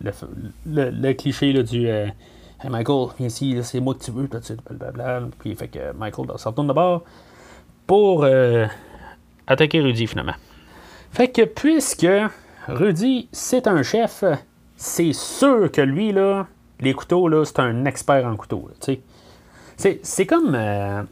le, 0.01 0.89
le, 0.91 1.13
cliché 1.13 1.51
là, 1.53 1.63
du 1.63 1.87
Hey 1.87 2.69
Michael, 2.69 3.07
viens 3.17 3.27
ici, 3.27 3.57
c'est 3.63 3.79
moi 3.79 3.93
que 3.93 4.03
tu 4.03 4.11
veux, 4.11 4.27
tout 4.27 4.39
de 4.39 4.43
suite, 4.43 4.59
blablabla. 4.69 5.21
Puis 5.39 5.51
il 5.51 5.55
fait 5.55 5.69
que 5.69 5.93
Michael 5.97 6.27
là, 6.27 6.37
s'en 6.37 6.51
retourne 6.51 6.67
de 6.67 6.73
bord 6.73 7.03
pour 7.87 8.25
attaquer 9.47 9.79
Rudy 9.81 10.07
finalement. 10.07 10.35
Fait 11.11 11.29
que 11.29 11.43
puisque 11.43 12.07
Rudy, 12.75 13.27
c'est 13.31 13.67
un 13.67 13.83
chef, 13.83 14.23
c'est 14.75 15.13
sûr 15.13 15.71
que 15.71 15.81
lui, 15.81 16.11
là, 16.11 16.47
les 16.79 16.93
couteaux, 16.93 17.27
là, 17.27 17.43
c'est 17.45 17.59
un 17.59 17.85
expert 17.85 18.25
en 18.25 18.35
couteaux. 18.35 18.69
là. 18.69 18.95
C'est, 20.03 20.25
comme. 20.25 20.53
euh, 20.55 21.03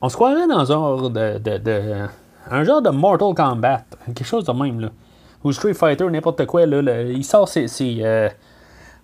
on 0.00 0.08
se 0.08 0.14
croirait 0.14 0.46
dans 0.46 0.60
un 0.60 0.64
genre 0.64 1.10
de, 1.10 2.06
un 2.50 2.64
genre 2.64 2.82
de 2.82 2.90
Mortal 2.90 3.34
Kombat, 3.34 3.82
quelque 4.06 4.24
chose 4.24 4.44
de 4.44 4.52
même, 4.52 4.80
là. 4.80 4.88
Ou 5.44 5.52
Street 5.52 5.74
Fighter, 5.74 6.04
n'importe 6.10 6.44
quoi, 6.46 6.66
là. 6.66 6.82
le- 6.82 7.12
il 7.12 7.24
sort 7.24 7.48
ses. 7.48 7.68
ses, 7.68 7.98
euh, 8.02 8.28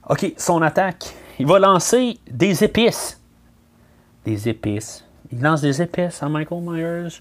ok, 0.09 0.35
son 0.37 0.61
attaque. 0.63 1.15
Il 1.39 1.47
va 1.47 1.59
lancer 1.59 2.19
des 2.31 2.63
épices. 2.65 3.21
Des 4.25 4.49
épices. 4.49 5.05
Il 5.33 5.41
lance 5.43 5.61
des 5.63 5.81
épices 5.83 6.23
à 6.23 6.29
Michael 6.29 6.61
Myers. 6.63 7.21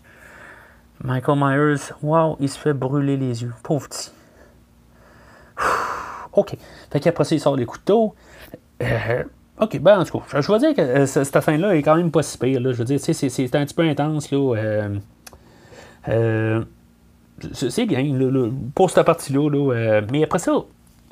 Michael 1.03 1.37
Myers, 1.37 1.93
wow, 2.01 2.37
il 2.39 2.49
se 2.49 2.57
fait 2.57 2.73
brûler 2.73 3.17
les 3.17 3.41
yeux. 3.43 3.53
Pauvre 3.63 3.87
petit. 3.89 4.11
OK. 6.35 6.57
Fait 6.91 6.99
qu'après 6.99 7.23
ça, 7.23 7.35
il 7.35 7.39
sort 7.39 7.55
les 7.55 7.65
couteaux. 7.65 8.15
Euh, 8.81 9.23
OK, 9.59 9.79
ben 9.79 9.99
en 9.99 10.03
tout 10.03 10.17
cas, 10.19 10.41
je, 10.41 10.51
veux 10.51 10.59
dire 10.59 10.73
que 10.73 10.81
euh, 10.81 11.05
ce- 11.05 11.23
cette 11.23 11.39
fin-là 11.41 11.75
est 11.75 11.83
quand 11.83 11.95
même 11.95 12.11
pas 12.11 12.23
si 12.23 12.37
pire. 12.37 12.59
Là. 12.59 12.71
Je 12.71 12.77
veux 12.77 12.85
dire, 12.85 12.99
c'est, 12.99 13.55
un 13.55 13.65
petit 13.65 13.73
peu 13.75 13.83
intense. 13.83 14.31
Là, 14.31 14.55
euh, 16.07 16.63
c'est 17.53 17.85
bien 17.85 18.03
pour 18.73 18.89
cette 18.89 19.05
partie-là. 19.05 19.49
là, 19.49 20.01
mais 20.11 20.23
après 20.23 20.39
ça, 20.39 20.53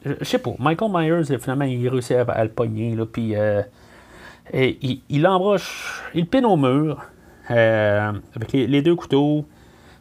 je 0.03 0.23
sais 0.23 0.39
pas, 0.39 0.51
Michael 0.57 0.91
Myers, 0.91 1.37
finalement, 1.39 1.65
il 1.65 1.87
réussit 1.87 2.17
à, 2.17 2.43
le 2.43 2.49
pogner. 2.49 2.97
Puis 3.11 3.35
il, 4.53 5.01
il 5.09 5.21
l'embroche, 5.21 6.01
il 6.15 6.25
pine 6.27 6.45
au 6.45 6.57
mur 6.57 7.05
avec 7.47 8.53
les, 8.53 8.81
deux 8.81 8.95
couteaux. 8.95 9.45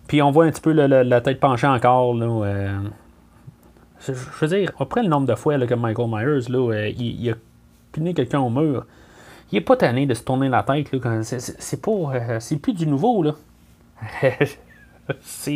Puis 0.08 0.22
on 0.22 0.30
voit 0.30 0.46
un 0.46 0.50
petit 0.50 0.62
peu 0.62 0.72
le- 0.72 0.86
la 0.86 1.20
tête 1.20 1.40
penchée 1.40 1.66
encore. 1.66 2.14
Là, 2.14 2.80
je, 4.06 4.12
veux 4.12 4.48
dire, 4.48 4.72
après 4.78 5.02
le 5.02 5.08
nombre 5.08 5.26
de 5.26 5.34
fois 5.34 5.58
là, 5.58 5.66
que 5.66 5.74
Michael 5.74 6.08
Myers, 6.08 6.48
là, 6.48 6.72
euh, 6.72 6.88
il, 6.88 7.30
a 7.30 7.34
piné 7.92 8.14
quelqu'un 8.14 8.40
au 8.40 8.50
mur, 8.50 8.86
il 9.52 9.58
est 9.58 9.62
pas 9.62 9.76
tanné 9.76 10.06
de 10.06 10.14
se 10.14 10.22
tourner 10.22 10.48
la 10.48 10.62
tête. 10.62 10.88
C'est, 11.22 11.82
pas. 11.82 11.90
euh, 11.90 12.40
c'est 12.40 12.56
plus 12.56 12.72
du 12.72 12.86
nouveau. 12.86 13.22
là. 13.22 13.34
Ça 15.26 15.50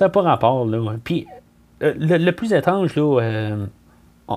n'a 0.00 0.08
pas 0.10 0.22
rapport. 0.22 0.66
Là. 0.66 0.94
Puis 1.02 1.26
euh, 1.82 1.94
le, 1.96 2.30
plus 2.32 2.52
étrange, 2.52 2.94
là, 2.96 3.56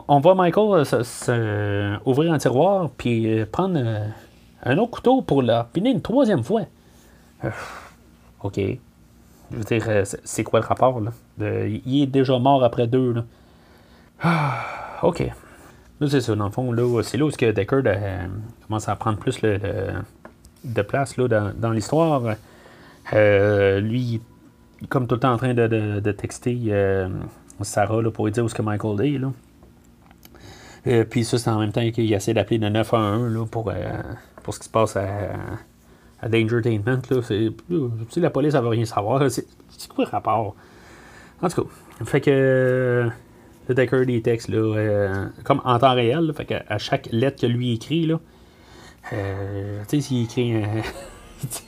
on, 0.07 0.20
voit 0.20 0.36
Michael 0.36 0.86
se- 0.86 1.97
ouvrir 2.07 2.32
un 2.32 2.38
tiroir 2.38 2.89
puis 2.97 3.43
prendre 3.51 3.80
un 4.64 4.78
autre 4.78 4.91
couteau 4.91 5.22
pour 5.22 5.41
le 5.41 5.62
piner 5.74 5.91
une 5.91 6.01
troisième 6.01 6.43
fois. 6.43 6.62
OK. 8.43 8.59
Je 9.52 9.58
veux 9.58 9.64
dire, 9.64 9.84
euh, 9.88 10.04
c'est- 10.24 10.43
quoi 10.43 10.60
le 10.62 10.66
rapport, 10.66 11.02
là? 11.02 11.12
Il 11.39 12.02
est 12.04 12.08
déjà 12.08 12.39
mort 12.39 12.64
après 12.64 12.88
deux, 12.88 13.14
là. 13.14 13.24
Ah, 14.22 14.64
OK. 15.04 15.20
Là, 15.99 16.08
c'est 16.10 16.22
ça, 16.22 16.36
dans 16.36 16.45
le 16.45 16.52
fond, 16.52 16.72
là, 16.72 17.02
c'est 17.04 17.18
là 17.18 17.26
où 17.26 17.30
est-ce 17.30 17.38
que 17.38 17.52
Deckard 17.52 17.82
euh, 17.86 18.28
commence 18.68 18.88
à 18.89 18.95
prendre 18.95 19.18
plus 19.20 19.39
de 19.41 20.82
place, 20.82 21.18
là, 21.18 21.28
dans, 21.54 21.72
l'histoire. 21.72 22.36
Euh, 23.14 23.80
lui, 23.80 24.22
comme 24.89 25.08
tout 25.08 25.16
le 25.16 25.20
temps 25.22 25.34
en 25.34 25.38
train 25.38 25.54
de, 25.54 25.68
de- 25.68 25.99
de 25.99 26.12
texter 26.12 26.74
Sarah, 27.62 28.02
là, 28.02 28.10
pour 28.12 28.26
lui 28.26 28.32
dire 28.32 28.43
où 28.43 28.47
est-ce 28.47 28.56
que 28.56 28.62
Michael 28.62 29.02
est, 29.06 29.18
là. 29.20 29.32
Puis 31.10 31.24
ça, 31.26 31.38
c'est 31.38 31.49
en 31.49 31.60
même 31.60 31.72
temps 31.72 31.88
qu'il 31.91 32.12
essaie 32.14 32.34
d'appeler 32.34 32.58
le 32.58 32.70
911, 32.70 33.34
là, 33.34 33.45
pour, 33.45 33.72
pour 34.43 34.54
ce 34.54 34.60
qui 34.60 34.66
se 34.66 34.72
passe 34.72 34.95
à 34.95 35.04
à 36.22 36.30
Dangertainment, 36.30 37.01
là, 37.09 37.22
c'est, 37.22 37.49
la 38.17 38.30
police, 38.30 38.53
elle 38.53 38.61
veut 38.61 38.69
rien 38.69 38.86
savoir, 38.86 39.30
c'est, 39.32 39.45
quoi 39.89 40.05
le 40.05 40.11
rapport? 40.11 40.55
En 41.41 41.49
tout 41.49 41.63
cas, 41.63 41.69
fait 42.05 42.22
que 42.22 43.09
le 43.67 43.76
Decker 43.76 44.05
des 44.05 44.22
textes, 44.22 44.49
là, 44.49 44.57
euh, 44.57 45.26
comme 45.43 45.61
en 45.65 45.80
temps 45.80 45.95
réel, 45.95 46.32
fait 46.36 46.45
que 46.45 46.53
à 46.67 46.78
chaque 46.78 47.07
lettre 47.11 47.41
que 47.41 47.47
lui 47.47 47.74
écrit, 47.74 48.05
là, 48.05 48.19
euh, 49.13 49.82
tu 49.88 50.01
sais, 50.01 50.07
s'il 50.07 50.24
écrit 50.26 50.53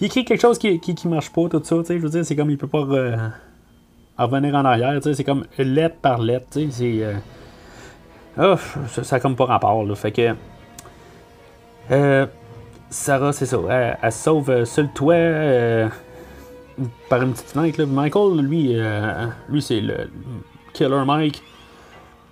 il 0.00 0.06
écrit 0.06 0.24
quelque 0.24 0.40
chose 0.40 0.58
qui, 0.58 0.78
qui, 0.78 1.08
marche 1.08 1.32
pas, 1.32 1.48
tout 1.48 1.60
ça, 1.64 1.76
tu 1.84 1.94
je 1.94 2.02
veux 2.02 2.10
dire, 2.10 2.24
c'est 2.24 2.36
comme 2.36 2.50
il 2.50 2.58
peut 2.58 2.68
pas 2.68 2.82
re- 2.82 3.30
revenir 4.16 4.54
en 4.54 4.64
arrière, 4.64 5.00
tu 5.00 5.12
c'est 5.14 5.24
comme 5.24 5.46
lettre 5.58 5.96
par 6.00 6.20
lettre, 6.20 6.46
tu 6.52 6.70
sais, 6.70 6.70
c'est... 6.70 7.04
euh, 8.36 8.56
ça, 8.86 9.02
ça 9.02 9.18
comme 9.18 9.34
pas 9.34 9.46
rapport, 9.46 9.84
là, 9.84 9.96
fait 9.96 10.12
que... 10.12 10.36
Euh, 12.94 13.06
Sarah, 13.06 13.32
c'est 13.32 13.46
ça. 13.46 13.58
Elle, 14.02 14.12
se 14.12 14.18
sauve 14.18 14.50
euh, 14.50 14.64
sur 14.64 14.82
le 14.82 14.88
toit 14.88 15.14
euh, 15.14 15.88
par 17.08 17.22
une 17.22 17.32
petite 17.32 17.50
fenêtre. 17.50 17.80
là. 17.80 17.86
Michael, 17.86 18.40
lui, 18.40 18.72
euh, 18.74 19.26
lui 19.48 19.62
c'est 19.62 19.80
le 19.80 20.08
Killer 20.72 21.04
Mike. 21.04 21.42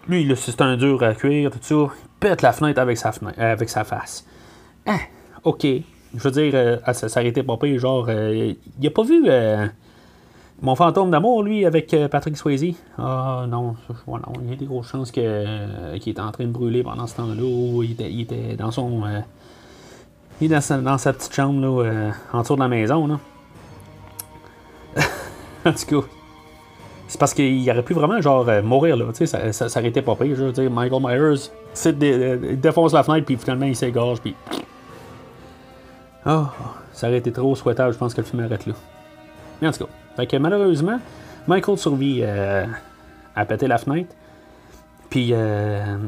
Lui, 0.09 0.31
c'est 0.37 0.61
un 0.61 0.77
dur 0.77 1.03
à 1.03 1.15
cuire, 1.15 1.51
tout 1.51 1.59
ça. 1.63 1.75
Il 1.75 2.09
pète 2.19 2.43
la 2.43 2.53
fenêtre 2.53 2.81
avec 2.81 2.99
sa, 2.99 3.13
fenêtre, 3.13 3.41
avec 3.41 3.69
sa 3.69 3.85
face. 3.85 4.25
Ah, 4.87 4.99
ok. 5.45 5.65
Je 6.15 6.19
veux 6.23 6.31
dire, 6.31 6.53
euh, 6.55 6.77
ah, 6.85 6.93
ça 6.93 7.09
s'arrêtait 7.09 7.43
pas 7.43 7.57
pire. 7.57 7.79
Genre, 7.79 8.07
euh, 8.09 8.55
il 8.81 8.87
a 8.87 8.91
pas 8.91 9.05
vu 9.05 9.25
euh, 9.27 9.67
mon 10.61 10.75
fantôme 10.75 11.11
d'amour, 11.11 11.43
lui, 11.43 11.65
avec 11.65 11.95
euh, 11.95 12.09
Patrick 12.09 12.37
Swayze? 12.37 12.75
Ah, 12.99 13.47
non. 13.49 13.77
Voilà, 14.07 14.27
il 14.43 14.51
y 14.51 14.53
a 14.53 14.57
des 14.57 14.67
grosses 14.67 14.89
chances 14.89 15.13
euh, 15.17 15.99
qu'il 15.99 16.11
était 16.11 16.21
en 16.21 16.33
train 16.33 16.45
de 16.45 16.51
brûler 16.51 16.83
pendant 16.83 17.07
ce 17.07 17.17
temps-là. 17.17 17.43
il 17.85 18.21
était 18.21 18.57
dans 18.57 18.73
son. 18.73 19.05
Euh, 20.41 20.41
Il 20.41 20.53
est 20.53 20.55
dans 20.83 20.99
sa, 20.99 21.13
petite 21.13 21.35
chambre, 21.35 21.61
là, 21.61 21.85
euh, 21.85 22.11
en 22.33 22.43
dessous 22.43 22.55
de 22.57 22.61
la 22.61 22.69
maison, 22.69 23.07
là. 23.07 23.19
en 25.65 25.73
tout 25.73 26.01
cas, 26.01 26.07
c'est 27.09 27.19
parce 27.19 27.35
qu'il 27.35 27.71
aurait 27.71 27.83
pu 27.83 27.93
vraiment, 27.95 28.21
genre, 28.21 28.49
euh, 28.49 28.63
mourir, 28.63 28.97
là. 28.97 29.07
Tu 29.13 29.27
sais, 29.27 29.53
ça, 29.53 29.69
ça, 29.69 29.81
aurait 29.81 29.91
été 29.91 30.03
pas 30.03 30.17
pire. 30.17 30.35
Je 30.35 30.45
veux 30.45 30.53
dire, 30.53 30.71
Michael 30.71 31.03
Myers, 31.03 31.51
euh, 31.87 32.39
il 32.51 32.61
défonce 32.61 32.93
la 32.93 33.03
fenêtre, 33.03 33.27
puis 33.27 33.37
finalement, 33.37 33.67
il 33.67 33.77
s'égorge, 33.77 34.21
puis. 34.21 34.35
Oh, 36.27 36.47
ça 36.93 37.09
aurait 37.09 37.19
été 37.19 37.33
trop 37.33 37.55
souhaitable, 37.55 37.93
je 37.93 37.99
pense 37.99 38.15
que 38.15 38.21
le 38.21 38.27
film 38.27 38.43
arrête 38.43 38.67
là. 38.67 38.75
Mais 39.61 39.69
en 39.69 39.73
tout 39.73 39.85
cas, 39.85 39.91
fait 40.17 40.27
que 40.27 40.37
malheureusement, 40.37 40.99
Michael 41.47 41.79
survit 41.79 42.21
euh, 42.23 42.67
à 43.35 43.45
péter 43.45 43.67
la 43.67 43.79
fenêtre. 43.79 44.15
Puis, 45.11 45.31
euh, 45.33 45.99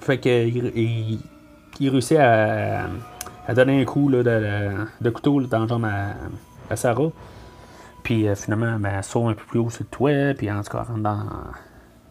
fait 0.00 0.18
que 0.18 0.46
il, 0.46 0.72
il- 0.76 1.18
il 1.80 1.90
réussit 1.90 2.18
à, 2.18 2.84
à 3.48 3.54
donner 3.54 3.80
un 3.80 3.84
coup 3.84 4.08
là, 4.08 4.22
de, 4.22 4.70
de 5.00 5.10
couteau 5.10 5.40
dans 5.40 5.60
la 5.60 5.66
jambe 5.66 5.86
à, 6.70 6.76
Sarah. 6.76 7.10
Puis 8.04 8.28
euh, 8.28 8.34
finalement, 8.34 8.78
ben, 8.78 8.92
elle 8.98 9.04
saute 9.04 9.30
un 9.30 9.34
peu 9.34 9.44
plus 9.44 9.58
haut 9.58 9.70
sur 9.70 9.82
le 9.82 9.88
toit, 9.88 10.34
puis 10.36 10.50
en 10.50 10.62
tout 10.62 10.70
cas, 10.70 10.82
rentre 10.82 11.00
dans, 11.00 11.24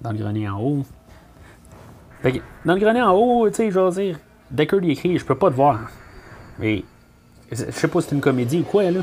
dans 0.02 0.12
le 0.12 0.18
grenier 0.18 0.50
en 0.50 0.60
haut. 0.60 0.84
Fait 2.22 2.34
que, 2.34 2.40
dans 2.66 2.74
le 2.74 2.80
grenier 2.80 3.02
en 3.02 3.14
haut, 3.14 3.48
tu 3.50 3.56
sais, 3.56 3.72
je 3.72 3.80
veux 3.80 3.92
dire, 3.92 4.18
Deckard 4.52 4.80
il 4.84 4.92
écrit 4.92 5.18
Je 5.18 5.26
peux 5.26 5.36
pas 5.38 5.50
te 5.50 5.56
voir. 5.56 5.80
Mais 6.58 6.84
je 7.52 7.56
sais 7.72 7.88
pas 7.88 8.02
si 8.02 8.10
c'est 8.10 8.16
une 8.16 8.22
comédie 8.22 8.60
ou 8.60 8.64
quoi, 8.64 8.92
là. 8.92 9.02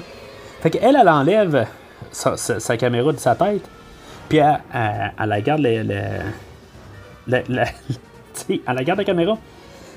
Fait 0.61 0.71
qu'elle, 0.71 0.97
elle 0.97 1.09
enlève 1.09 1.67
sa, 2.11 2.77
caméra 2.77 3.13
de 3.13 3.19
sa 3.19 3.35
tête, 3.35 3.69
puis 4.29 4.39
elle, 4.39 4.61
elle, 5.19 5.43
garde 5.43 5.61
le, 5.63 5.83
le- 5.83 6.21
le- 7.29 7.43
le- 7.49 7.65
tu 7.89 7.95
sais, 8.35 8.61
elle 8.67 8.85
garde 8.85 8.99
la 8.99 9.05
caméra 9.05 9.39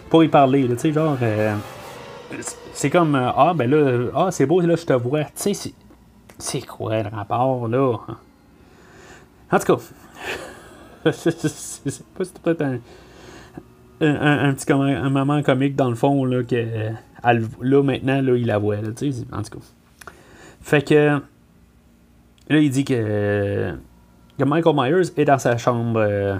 pour 0.09 0.23
y 0.23 0.27
parler, 0.27 0.67
tu 0.69 0.77
sais, 0.77 0.91
genre. 0.93 1.17
euh, 1.21 1.55
c'est 2.73 2.89
comme 2.89 3.15
euh, 3.15 3.31
Ah, 3.35 3.53
ben 3.55 3.69
là, 3.69 4.09
ah, 4.15 4.31
c'est 4.31 4.45
beau, 4.45 4.61
là, 4.61 4.75
je 4.75 4.85
te 4.85 4.93
vois. 4.93 5.23
Tu 5.25 5.53
sais, 5.53 5.73
c'est- 6.37 6.65
quoi 6.67 7.03
le 7.03 7.09
rapport, 7.09 7.67
là? 7.67 7.97
En 9.51 9.59
tout 9.59 9.75
cas, 9.75 9.81
c'est 11.11 12.03
peut-être 12.43 12.61
un, 12.61 12.77
un, 14.01 14.49
un- 14.49 14.53
petit 14.53 14.71
un 14.71 15.09
moment 15.09 15.41
comique 15.41 15.75
dans 15.75 15.89
le 15.89 15.95
fond, 15.95 16.23
là, 16.25 16.43
que 16.43 16.55
euh, 16.55 16.91
là, 17.61 17.83
maintenant, 17.83 18.21
là, 18.21 18.35
il 18.35 18.45
la 18.45 18.57
voit, 18.57 18.77
là, 18.77 18.91
tu 18.95 19.11
sais, 19.11 19.23
en 19.31 19.41
tout 19.41 19.57
cas. 19.59 19.65
Fait 20.61 20.87
que, 20.87 21.19
là, 22.49 22.59
il 22.59 22.69
dit 22.69 22.85
que, 22.85 23.73
que 24.37 24.43
Michael 24.43 24.75
Myers 24.75 25.11
est 25.17 25.25
dans 25.25 25.39
sa 25.39 25.57
chambre 25.57 26.39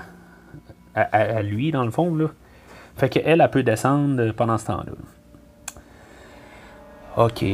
à 0.95 1.41
lui, 1.41 1.71
dans 1.71 1.83
le 1.83 1.91
fond, 1.91 2.15
là. 2.15 2.27
Fait 2.99 3.07
qu'elle, 3.07 3.39
elle 3.39 3.49
peut 3.49 3.63
descendre 3.63 4.31
pendant 4.33 4.57
ce 4.57 4.65
temps-là. 4.65 4.91
OK. 7.17 7.45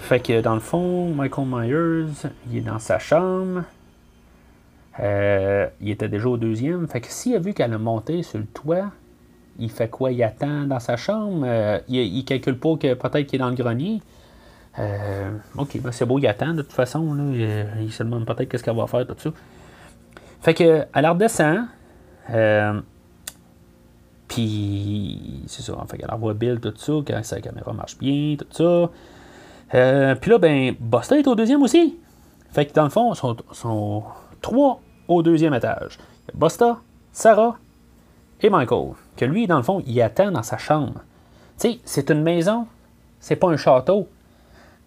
Fait 0.00 0.20
que 0.20 0.40
dans 0.40 0.54
le 0.54 0.60
fond, 0.60 1.12
Michael 1.14 1.46
Myers, 1.48 2.28
il 2.48 2.58
est 2.58 2.60
dans 2.60 2.78
sa 2.78 3.00
chambre. 3.00 3.64
Euh, 5.00 5.66
il 5.80 5.90
était 5.90 6.08
déjà 6.08 6.28
au 6.28 6.36
deuxième. 6.36 6.86
Fait 6.86 7.00
que 7.00 7.08
s'il 7.08 7.34
a 7.34 7.40
vu 7.40 7.54
qu'elle 7.54 7.72
a 7.72 7.78
monté 7.78 8.22
sur 8.22 8.38
le 8.38 8.46
toit, 8.46 8.92
il 9.58 9.68
fait 9.68 9.88
quoi? 9.88 10.12
Il 10.12 10.22
attend 10.22 10.62
dans 10.62 10.80
sa 10.80 10.96
chambre? 10.96 11.42
Euh, 11.44 11.80
il, 11.88 11.98
il 11.98 12.24
calcule 12.24 12.56
pas 12.56 12.76
que 12.76 12.94
peut-être 12.94 13.26
qu'il 13.26 13.36
est 13.36 13.44
dans 13.44 13.50
le 13.50 13.56
grenier? 13.56 14.00
Euh, 14.78 15.30
ok, 15.56 15.80
ben 15.80 15.90
c'est 15.90 16.06
beau, 16.06 16.18
il 16.20 16.26
attend 16.28 16.54
de 16.54 16.62
toute 16.62 16.72
façon. 16.72 17.32
Il, 17.34 17.92
se 17.92 18.04
demande 18.04 18.26
peut-être 18.26 18.48
qu'est-ce 18.48 18.62
qu'elle 18.62 18.76
va 18.76 18.86
faire, 18.86 19.06
tout 19.08 19.16
ça. 19.18 19.30
Fait 20.40 20.54
que 20.54 20.86
elle 20.94 21.06
redescend. 21.06 21.66
Puis 24.32 25.42
c'est 25.46 25.62
ça. 25.62 25.74
Fait 25.90 25.98
qu'elle 25.98 26.10
revoit 26.10 26.32
Bill, 26.34 26.58
tout 26.58 26.72
ça, 26.76 26.92
quand 27.06 27.22
sa 27.22 27.40
caméra 27.40 27.72
marche 27.72 27.98
bien, 27.98 28.36
tout 28.38 28.46
ça. 28.50 28.90
Euh, 29.74 30.14
puis 30.14 30.30
là, 30.30 30.38
ben, 30.38 30.74
Buster 30.80 31.18
est 31.18 31.26
au 31.26 31.34
deuxième 31.34 31.62
aussi. 31.62 31.98
Fait 32.50 32.66
que 32.66 32.72
dans 32.72 32.84
le 32.84 32.90
fond, 32.90 33.12
sont, 33.14 33.36
sont 33.52 34.02
trois 34.40 34.80
au 35.08 35.22
deuxième 35.22 35.54
étage. 35.54 35.98
Buster, 36.34 36.72
Sarah 37.12 37.56
et 38.40 38.48
Michael. 38.48 38.92
Que 39.16 39.24
lui, 39.24 39.46
dans 39.46 39.58
le 39.58 39.62
fond, 39.62 39.82
il 39.86 40.00
attend 40.00 40.30
dans 40.30 40.42
sa 40.42 40.56
chambre. 40.56 41.00
Tu 41.58 41.72
sais, 41.72 41.78
c'est 41.84 42.10
une 42.10 42.22
maison, 42.22 42.66
c'est 43.20 43.36
pas 43.36 43.48
un 43.48 43.56
château. 43.56 44.08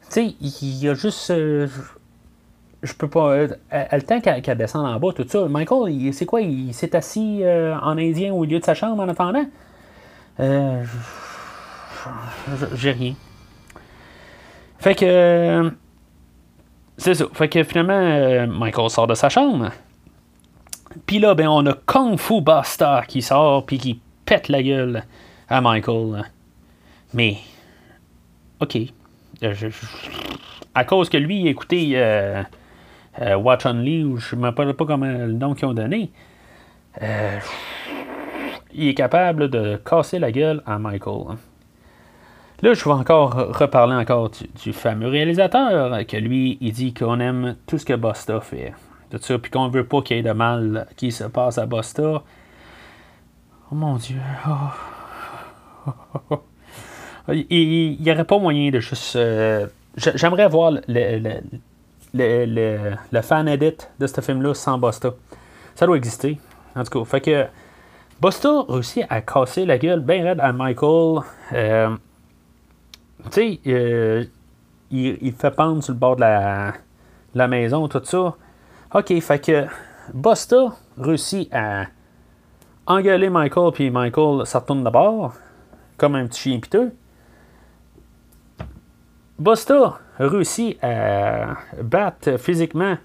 Tu 0.08 0.12
sais, 0.12 0.36
il 0.42 0.84
y 0.84 0.90
a 0.90 0.94
juste. 0.96 1.30
euh, 1.32 1.68
je 2.86 2.94
peux 2.94 3.08
pas. 3.10 3.32
euh, 3.32 3.48
le 3.72 4.02
temps 4.02 4.22
qu'elle 4.22 4.58
descende 4.58 4.86
en 4.86 5.00
bas, 5.00 5.12
tout 5.14 5.26
ça. 5.28 5.48
Michael, 5.48 6.14
c'est 6.14 6.26
quoi 6.26 6.42
Il 6.42 6.74
s'est 6.74 6.96
assis 6.96 7.40
euh, 7.44 7.76
en 7.80 7.98
indien 7.98 8.34
au 8.34 8.42
milieu 8.42 8.60
de 8.60 8.64
sa 8.66 8.74
chambre 8.74 9.02
en 9.02 9.10
attendant? 9.10 9.46
Euh, 10.40 10.84
J'ai 12.76 12.92
rien. 12.92 13.14
Fait 14.80 14.96
que. 14.96 15.72
C'est 16.98 17.16
ça. 17.16 17.26
Fait 17.34 17.50
que 17.50 17.64
finalement, 17.64 17.94
euh, 17.94 18.48
Michael 18.48 18.90
sort 18.90 19.08
de 19.08 19.16
sa 19.16 19.30
chambre. 19.30 19.72
Puis 21.06 21.20
là, 21.20 21.34
ben, 21.36 21.48
on 21.48 21.66
a 21.66 21.74
Kung 21.86 22.18
Fu 22.18 22.42
Buster 22.42 23.02
qui 23.08 23.22
sort 23.22 23.66
puis 23.66 23.78
qui 23.78 24.00
pète 24.26 24.48
la 24.48 24.64
gueule 24.64 25.04
à 25.50 25.60
Michael. 25.62 26.24
Mais. 27.14 27.38
Ok. 28.62 28.78
À 30.74 30.84
cause 30.86 31.10
que 31.10 31.18
lui, 31.18 31.42
il 31.42 31.48
écoutait 31.48 31.92
euh, 31.96 32.44
euh, 33.22 33.36
Watch 33.36 33.66
Only, 33.66 34.04
ou 34.04 34.18
je 34.18 34.36
ne 34.36 34.42
me 34.42 34.46
rappelle 34.48 34.74
pas 34.74 34.86
comment 34.86 35.06
le 35.06 35.34
nom 35.34 35.54
qu'ils 35.54 35.68
ont 35.68 35.74
donné. 35.74 36.12
euh, 37.02 37.40
il 38.78 38.90
est 38.90 38.94
capable 38.94 39.50
de 39.50 39.78
casser 39.78 40.20
la 40.20 40.32
gueule 40.34 40.62
à 40.66 40.78
Michael. 40.80 41.38
Là, 42.62 42.74
je 42.74 42.84
vais 42.84 42.92
encore 42.92 43.34
reparler 43.58 43.96
encore 43.96 44.32
du, 44.64 44.74
fameux 44.74 45.08
réalisateur, 45.08 46.06
que 46.06 46.18
lui, 46.18 46.58
il 46.60 46.74
dit 46.74 46.94
qu'on 46.94 47.20
aime 47.22 47.56
tout 47.68 47.78
ce 47.78 47.86
que 47.86 47.94
Busta 47.94 48.42
fait. 48.42 48.74
Tout 49.12 49.18
ça, 49.22 49.38
puis 49.40 49.50
qu'on 49.52 49.70
veut 49.70 49.86
pas 49.86 50.02
qu'il 50.02 50.18
y 50.18 50.20
ait 50.20 50.24
de 50.24 50.32
mal 50.32 50.88
qui 50.98 51.12
se 51.12 51.24
passe 51.26 51.58
à 51.58 51.66
Busta. 51.66 52.22
Oh 53.72 53.76
mon 53.76 53.96
Dieu. 53.96 54.20
Il 57.28 57.98
n'y 58.02 58.12
aurait 58.12 58.24
pas 58.26 58.38
moyen 58.40 58.70
de 58.72 58.80
juste. 58.80 59.16
euh, 59.16 59.68
j'a- 59.98 60.16
J'aimerais 60.16 60.48
voir 60.48 60.72
le, 60.88 61.42
le, 62.16 62.96
le- 63.12 63.22
fan 63.22 63.48
edit 63.48 63.78
de 64.00 64.08
ce 64.08 64.22
film-là 64.22 64.54
sans 64.54 64.78
Busta. 64.78 65.14
Ça 65.76 65.86
doit 65.86 65.98
exister. 65.98 66.40
En 66.76 66.84
tout 66.84 67.00
cas, 67.00 67.06
fait 67.06 67.22
que 67.22 67.46
Busta 68.22 68.64
réussit 68.70 69.06
à 69.10 69.22
casser 69.22 69.66
la 69.66 69.78
gueule 69.78 70.00
bien 70.00 70.24
raide 70.24 70.40
à 70.40 70.54
Michael. 70.54 71.24
Euh, 71.54 71.96
tu 73.26 73.32
sais, 73.32 73.60
euh, 73.68 74.24
il, 74.92 75.18
il 75.22 75.34
fait 75.34 75.52
pendre 75.52 75.84
sur 75.84 75.94
le 75.94 76.00
bord 76.00 76.16
de 76.16 76.22
la, 76.22 76.74
la 77.34 77.48
maison, 77.48 77.88
tout 77.88 78.02
ça. 78.04 78.36
Ok, 78.94 79.20
fait 79.20 79.40
que 79.40 79.66
Busta 80.14 80.74
réussit 80.98 81.54
à 81.54 81.88
engueuler 82.88 83.30
Michael, 83.30 83.72
puis 83.74 83.90
Michael 83.90 84.46
se 84.46 84.58
retourne 84.58 84.84
de 84.84 84.90
bord, 84.90 85.34
comme 85.98 86.16
un 86.16 86.28
petit 86.28 86.40
chien 86.40 86.60
piteux. 86.60 86.94
Busta 89.38 90.00
réussit 90.20 90.78
à 90.84 91.58
battre 91.82 92.38
physiquement 92.38 92.98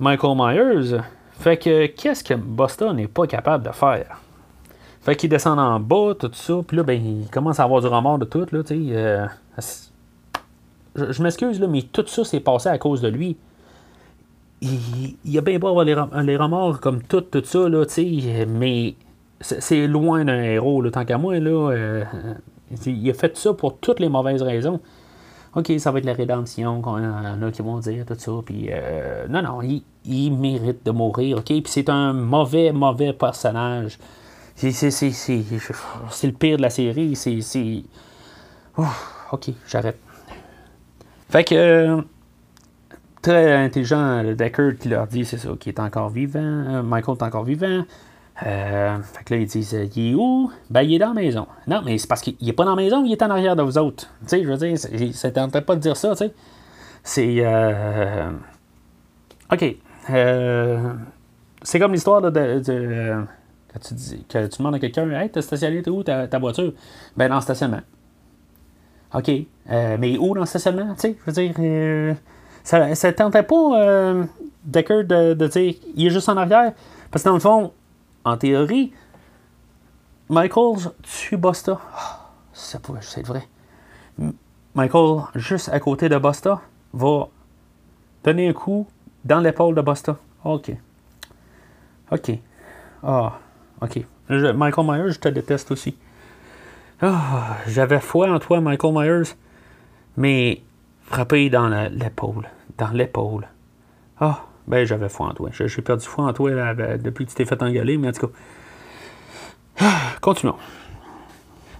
Michael 0.00 0.36
Myers. 0.36 0.98
Fait 1.32 1.56
que 1.56 1.86
qu'est-ce 1.86 2.22
que 2.22 2.34
Busta 2.34 2.92
n'est 2.92 3.08
pas 3.08 3.26
capable 3.26 3.64
de 3.64 3.72
faire? 3.72 4.20
Fait 5.02 5.16
qu'il 5.16 5.28
descend 5.28 5.58
en 5.58 5.80
bas, 5.80 6.14
tout 6.18 6.30
ça, 6.32 6.54
puis 6.66 6.76
là, 6.76 6.82
ben, 6.82 7.00
il 7.04 7.28
commence 7.28 7.60
à 7.60 7.64
avoir 7.64 7.80
du 7.82 7.88
remords 7.88 8.18
de 8.18 8.24
tout, 8.24 8.46
là, 8.50 8.62
tu 8.62 8.74
sais. 8.74 8.96
euh, 8.96 9.26
je 10.96 11.22
m'excuse, 11.22 11.60
là, 11.60 11.66
mais 11.66 11.82
tout 11.82 12.06
ça 12.06 12.24
s'est 12.24 12.40
passé 12.40 12.68
à 12.70 12.78
cause 12.78 13.02
de 13.02 13.08
lui. 13.08 13.36
Il, 14.62 15.36
a 15.36 15.42
bien 15.42 15.58
beau 15.58 15.68
avoir 15.68 15.84
les, 15.84 15.94
rem- 15.94 16.22
les 16.22 16.36
remords 16.38 16.80
comme 16.80 17.02
tout, 17.02 17.20
tout 17.20 17.42
ça, 17.44 17.68
là, 17.68 17.84
tu 17.84 18.22
sais, 18.22 18.46
mais 18.46 18.94
c'est 19.40 19.60
c'est 19.60 19.86
loin 19.86 20.24
d'un 20.24 20.40
héros, 20.40 20.80
là, 20.80 20.90
tant 20.90 21.04
qu'à 21.04 21.18
moi, 21.18 21.38
là. 21.38 21.70
euh, 21.72 22.04
il 22.86 23.10
a 23.10 23.12
fait 23.12 23.36
ça 23.36 23.52
pour 23.52 23.76
toutes 23.76 24.00
les 24.00 24.08
mauvaises 24.08 24.40
raisons. 24.40 24.80
OK, 25.56 25.72
ça 25.78 25.92
va 25.92 26.00
être 26.00 26.04
la 26.04 26.14
rédemption, 26.14 26.80
qu'on 26.80 26.98
y 26.98 27.06
en 27.06 27.42
a 27.42 27.50
qui 27.52 27.62
vont 27.62 27.78
dire, 27.78 28.04
tout 28.04 28.16
ça. 28.18 28.32
Puis, 28.44 28.68
euh, 28.70 29.26
non, 29.28 29.42
non, 29.42 29.60
il, 30.04 30.32
mérite 30.32 30.84
de 30.84 30.90
mourir, 30.90 31.38
OK? 31.38 31.46
Puis 31.46 31.62
c'est 31.66 31.88
un 31.88 32.12
mauvais, 32.12 32.72
mauvais 32.72 33.12
personnage. 33.12 33.98
C'est, 34.56 34.70
le 34.72 36.30
pire 36.32 36.56
de 36.56 36.62
la 36.62 36.70
série. 36.70 37.14
C'est. 37.16 37.84
OK, 39.32 39.50
j'arrête. 39.68 39.98
Fait 41.28 41.44
que. 41.44 41.54
euh, 41.54 42.02
très 43.24 43.52
intelligent, 43.52 44.22
Deckard 44.34 44.76
qui 44.78 44.88
leur 44.88 45.06
dit, 45.06 45.24
c'est 45.24 45.38
ça, 45.38 45.48
qu'il 45.58 45.72
est 45.72 45.80
encore 45.80 46.10
vivant. 46.10 46.40
euh, 46.40 46.82
Michael 46.82 47.16
est 47.18 47.22
encore 47.22 47.44
vivant. 47.44 47.84
Euh, 48.42 48.98
fait 49.00 49.24
que 49.24 49.34
là, 49.34 49.40
ils 49.40 49.46
disent, 49.46 49.76
il 49.94 50.10
est 50.10 50.14
où? 50.14 50.50
Ben, 50.68 50.82
il 50.82 50.94
est 50.94 50.98
dans 50.98 51.08
la 51.08 51.14
maison. 51.14 51.46
Non, 51.68 51.82
mais 51.84 51.98
c'est 51.98 52.08
parce 52.08 52.20
qu'il 52.20 52.36
est 52.48 52.52
pas 52.52 52.64
dans 52.64 52.74
la 52.74 52.82
maison, 52.82 53.04
il 53.04 53.12
est 53.12 53.22
en 53.22 53.30
arrière 53.30 53.54
de 53.54 53.62
vous 53.62 53.78
autres. 53.78 54.08
Tu 54.22 54.28
sais, 54.28 54.42
je 54.42 54.48
veux 54.50 54.56
dire, 54.56 55.14
ça 55.14 55.30
tentait 55.30 55.60
pas 55.60 55.76
de 55.76 55.80
dire 55.80 55.96
ça, 55.96 56.10
tu 56.10 56.16
sais. 56.16 56.34
C'est. 57.02 57.36
euh, 57.40 58.30
OK. 59.52 59.76
Euh, 60.10 60.92
c'est 61.62 61.78
comme 61.78 61.92
l'histoire 61.92 62.20
de, 62.22 62.30
de- 62.30 63.24
Quand 63.72 63.78
tu, 63.80 63.94
dis, 63.94 64.24
que 64.28 64.46
tu 64.46 64.58
demandes 64.58 64.74
à 64.74 64.78
quelqu'un, 64.80 65.08
hey, 65.10 65.30
t'as 65.30 65.42
stationné 65.42 65.88
où? 65.88 66.02
Ta, 66.02 66.26
voiture? 66.38 66.72
Ben, 67.16 67.28
dans 67.28 67.36
le 67.36 67.40
stationnement. 67.40 67.80
OK. 69.14 69.30
Euh, 69.70 69.96
mais 70.00 70.18
où 70.18 70.34
dans 70.34 70.40
le 70.40 70.46
stationnement? 70.46 70.94
Tu 70.94 71.00
sais, 71.00 71.16
je 71.20 71.30
veux 71.30 71.32
dire, 71.32 72.16
ça 72.64 72.88
ne 72.88 73.10
tentait 73.12 73.42
pas 73.44 74.26
Decker 74.64 75.04
de, 75.04 75.34
de, 75.34 75.46
dire, 75.46 75.74
il 75.94 76.06
est 76.06 76.10
juste 76.10 76.28
en 76.28 76.36
arrière. 76.36 76.72
Parce 77.10 77.22
que 77.22 77.28
dans 77.28 77.34
le 77.34 77.40
fond, 77.40 77.72
en 78.24 78.36
théorie, 78.36 78.92
Michael 80.28 80.92
tue 81.02 81.36
Busta. 81.36 81.78
Oh, 81.80 82.24
ça 82.52 82.78
être 82.78 83.26
vrai. 83.26 83.46
Michael, 84.74 85.22
juste 85.34 85.68
à 85.68 85.78
côté 85.80 86.08
de 86.08 86.18
Busta, 86.18 86.60
va 86.92 87.28
donner 88.24 88.48
un 88.48 88.52
coup 88.52 88.86
dans 89.24 89.40
l'épaule 89.40 89.74
de 89.74 89.82
Busta. 89.82 90.16
OK. 90.44 90.72
OK. 92.10 92.30
Ah, 93.02 93.38
OK. 93.80 94.04
Michael 94.28 94.86
Myers, 94.86 95.12
je 95.12 95.18
te 95.20 95.28
déteste 95.28 95.70
aussi. 95.70 95.96
Ah, 97.02 97.56
j'avais 97.66 98.00
foi 98.00 98.30
en 98.30 98.38
toi, 98.38 98.60
Michael 98.60 98.94
Myers, 98.94 99.34
mais 100.16 100.62
frappé 101.02 101.50
dans 101.50 101.68
l'épaule. 101.90 102.48
Dans 102.78 102.90
l'épaule. 102.90 103.46
Ah, 104.18 104.40
ben 104.66 104.84
j'avais 104.84 105.08
foi 105.08 105.28
en 105.28 105.34
toi. 105.34 105.50
J'ai 105.52 105.82
perdu 105.82 106.04
foi 106.04 106.24
en 106.24 106.32
toi 106.32 106.74
depuis 106.74 107.26
que 107.26 107.30
tu 107.30 107.36
t'es 107.36 107.44
fait 107.44 107.62
engueuler, 107.62 107.96
mais 107.96 108.08
en 108.08 108.12
tout 108.12 108.28
cas. 108.28 109.86
Continuons. 110.20 110.56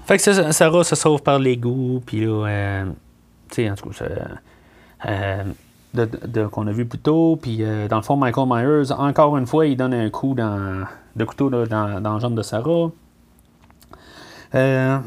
Fait 0.06 0.18
que 0.18 0.52
Sarah 0.52 0.84
se 0.84 0.96
sauve 0.96 1.22
par 1.22 1.38
l'égout, 1.38 2.02
puis 2.04 2.26
là, 2.26 2.46
euh, 2.46 2.84
tu 3.48 3.54
sais, 3.54 3.70
en 3.70 3.74
tout 3.74 3.88
cas, 3.88 4.04
euh, 5.06 5.44
de, 5.94 6.46
qu'on 6.46 6.66
a 6.66 6.72
vu 6.72 6.84
plus 6.84 6.98
tôt, 6.98 7.38
puis 7.40 7.58
euh, 7.60 7.88
dans 7.88 7.96
le 7.96 8.02
fond, 8.02 8.16
Michael 8.16 8.46
Myers, 8.48 8.92
encore 8.92 9.36
une 9.38 9.46
fois, 9.46 9.66
il 9.66 9.76
donne 9.76 9.94
un 9.94 10.10
coup 10.10 10.34
dans, 10.34 10.84
de 11.16 11.24
couteau 11.24 11.48
dans, 11.48 12.00
dans 12.00 12.14
la 12.14 12.18
jambe 12.18 12.34
de 12.34 12.42
Sarah. 12.42 12.90
Euh, 14.54 14.98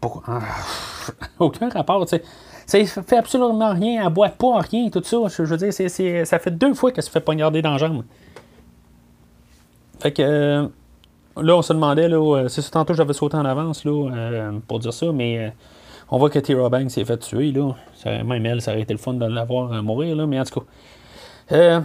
pourquoi? 0.00 0.40
aucun 1.38 1.68
rapport, 1.68 2.04
tu 2.06 2.16
sais. 2.16 2.22
Ça 2.66 2.84
fait 2.84 3.16
absolument 3.16 3.72
rien, 3.72 4.04
elle 4.04 4.12
boit 4.12 4.28
pas 4.28 4.58
rien, 4.58 4.90
tout 4.90 5.02
ça. 5.04 5.18
Je, 5.28 5.42
veux 5.42 5.56
dire, 5.56 6.26
ça 6.26 6.38
fait 6.40 6.50
deux 6.50 6.74
fois 6.74 6.90
qu'elle 6.90 7.04
se 7.04 7.10
fait 7.10 7.20
poignarder 7.20 7.62
dans 7.62 7.70
la 7.70 7.78
jambe. 7.78 8.02
Fait 10.00 10.12
que 10.12 10.22
euh, 10.22 10.66
là, 11.40 11.56
on 11.56 11.62
se 11.62 11.72
demandait, 11.72 12.08
là, 12.08 12.16
euh, 12.16 12.48
c'est 12.48 12.68
tantôt 12.70 12.92
j'avais 12.92 13.12
sauté 13.12 13.36
en 13.36 13.44
avance 13.44 13.84
là, 13.84 14.10
euh, 14.12 14.52
pour 14.66 14.80
dire 14.80 14.92
ça, 14.92 15.12
mais 15.12 15.52
on 16.10 16.18
voit 16.18 16.28
que 16.28 16.40
Tira 16.40 16.68
Banks 16.68 16.90
s'est 16.90 17.04
fait 17.04 17.18
tuer. 17.18 17.52
Là. 17.52 17.72
Même 18.04 18.44
elle, 18.44 18.60
ça 18.60 18.72
aurait 18.72 18.82
été 18.82 18.92
le 18.92 18.98
fun 18.98 19.14
de 19.14 19.26
l'avoir 19.26 19.82
mourir, 19.84 20.16
là, 20.16 20.26
mais 20.26 20.40
en 20.40 20.44
tout 20.44 20.60
cas. 20.60 21.82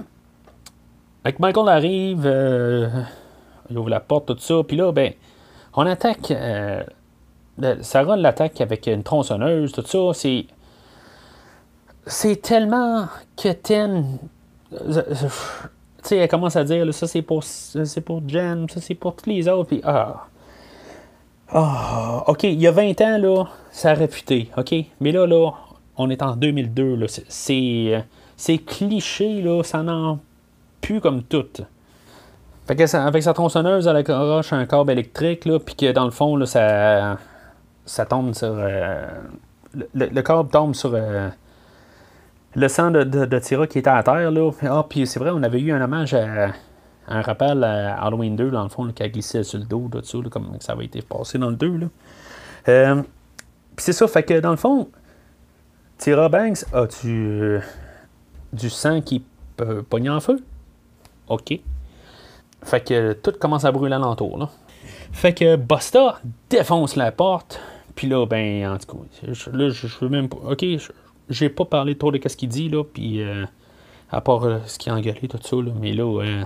avec 1.24 1.40
Michael 1.40 1.70
arrive, 1.70 2.26
il 3.70 3.78
ouvre 3.78 3.90
la 3.90 4.00
porte, 4.00 4.26
tout 4.26 4.38
ça, 4.40 4.56
puis 4.68 4.78
là, 4.78 4.92
ben, 4.92 5.14
on 5.76 5.86
attaque. 5.86 6.34
Sarah 7.82 8.18
l'attaque 8.18 8.60
avec 8.62 8.88
une 8.88 9.04
tronçonneuse, 9.04 9.72
tout 9.72 9.86
ça, 9.86 10.00
c'est 10.14 10.48
c'est 12.06 12.42
tellement 12.42 13.08
quétaine. 13.36 14.18
Tu 14.72 14.78
sais, 16.04 16.18
elle 16.18 16.30
commence 16.30 16.56
à 16.56 16.64
dire, 16.64 16.92
ça 16.94 17.08
c'est 17.08 17.22
pour, 17.22 17.44
c'est 17.44 18.02
pour 18.02 18.22
Jen, 18.28 18.68
ça 18.70 18.82
c'est 18.82 18.96
pour 18.96 19.16
tous 19.16 19.30
les 19.30 19.48
autres, 19.48 19.70
puis 19.70 19.82
ah. 19.84 20.28
Ah, 21.54 22.24
ok, 22.28 22.44
il 22.44 22.62
y 22.62 22.68
a 22.68 22.72
20 22.72 23.02
ans, 23.02 23.18
là, 23.18 23.44
ça 23.72 23.92
a 23.92 23.94
réputé, 23.94 24.50
ok? 24.58 24.74
Mais 25.02 25.12
là, 25.12 25.28
là, 25.28 25.52
on 25.98 26.10
est 26.10 26.22
en 26.22 26.36
2002, 26.36 26.96
là, 26.96 27.08
c'est, 27.08 28.06
c'est 28.38 28.58
cliché, 28.60 29.42
là, 29.42 29.62
ça 29.62 29.84
n'en 29.84 30.20
plus 30.80 31.02
comme 31.02 31.24
tout. 31.24 31.46
Fait 32.68 32.76
que 32.76 32.96
avec 32.96 33.22
sa 33.22 33.34
tronçonneuse, 33.34 33.86
elle 33.88 33.98
accroche 33.98 34.54
un 34.54 34.66
câble 34.66 34.92
électrique, 34.92 35.46
là, 35.46 35.60
puis 35.60 35.76
que 35.76 35.92
dans 35.92 36.06
le 36.06 36.12
fond, 36.12 36.36
là, 36.36 36.46
ça, 36.46 37.18
ça 37.86 38.06
tombe 38.06 38.34
sur. 38.34 38.54
Euh, 38.58 39.08
le, 39.94 40.08
le, 40.08 40.22
câble 40.22 40.50
tombe 40.50 40.74
sur. 40.74 40.92
Euh, 40.94 41.30
le 42.56 42.68
sang 42.68 42.92
de, 42.92 43.04
de, 43.04 43.40
Tira 43.40 43.68
qui 43.68 43.80
était 43.80 43.90
à 43.90 44.04
terre. 44.04 44.32
Là. 44.32 44.52
Ah, 44.64 44.86
puis 44.88 45.08
c'est 45.08 45.20
vrai, 45.20 45.32
on 45.34 45.44
avait 45.44 45.60
eu 45.60 45.72
un 45.72 45.82
hommage 45.82 46.14
à, 46.14 46.52
un 47.08 47.22
rappel 47.22 47.64
à 47.64 47.96
Halloween 48.04 48.36
2, 48.36 48.52
dans 48.52 48.64
le 48.64 48.70
fond, 48.70 48.88
qui 48.92 49.04
a 49.04 49.10
glissé 49.10 49.44
sur 49.44 49.60
le 49.60 49.66
dos, 49.66 49.90
là, 49.94 50.02
dessus, 50.02 50.22
comme 50.30 50.58
ça 50.60 50.74
avait 50.74 50.86
été 50.86 51.02
passé 51.02 51.38
dans 51.38 51.50
le 51.50 51.56
2. 51.56 51.78
Là. 51.78 51.88
Euh, 52.70 53.02
puis 53.76 53.86
c'est 53.86 53.94
ça, 53.94 54.08
fait 54.08 54.24
que 54.24 54.40
dans 54.40 54.52
le 54.52 54.58
fond, 54.58 54.90
Tira 55.98 56.30
Banks, 56.30 56.66
as-tu 56.74 57.10
euh, 57.10 57.60
du 58.54 58.70
sang 58.70 59.02
qui 59.02 59.24
peut 59.56 59.84
pogner 59.84 60.10
en 60.10 60.20
feu? 60.20 60.44
OK. 61.28 61.60
Fait 62.64 62.82
que 62.82 63.14
tout 63.14 63.34
commence 63.40 63.66
à 63.66 63.72
brûler 63.72 63.96
alentour. 63.96 64.38
Là. 64.38 64.50
Fait 65.12 65.34
que 65.34 65.56
Busta 65.56 66.20
défonce 66.50 66.96
la 66.96 67.12
porte. 67.12 67.60
Puis 67.96 68.08
là, 68.08 68.26
ben, 68.26 68.68
en 68.68 68.78
tout 68.78 68.98
cas, 68.98 69.28
là, 69.52 69.70
je, 69.70 69.88
veux 70.00 70.10
même 70.10 70.30
pas. 70.30 70.38
OK, 70.38 70.66
j'ai 71.32 71.50
pas 71.50 71.66
parlé 71.66 71.98
trop 71.98 72.12
de 72.12 72.20
ce 72.28 72.36
qu'il 72.36 72.50
dit, 72.50 72.70
là, 72.70 72.84
puis 72.84 73.22
euh, 73.22 73.46
à 74.12 74.22
part 74.22 74.44
euh, 74.44 74.60
ce 74.68 74.78
qui 74.78 74.90
a 74.90 74.96
engueulé, 74.96 75.28
tout 75.28 75.40
ça, 75.42 75.56
là, 75.56 75.72
mais 75.80 75.94
là, 75.94 76.22
euh, 76.22 76.44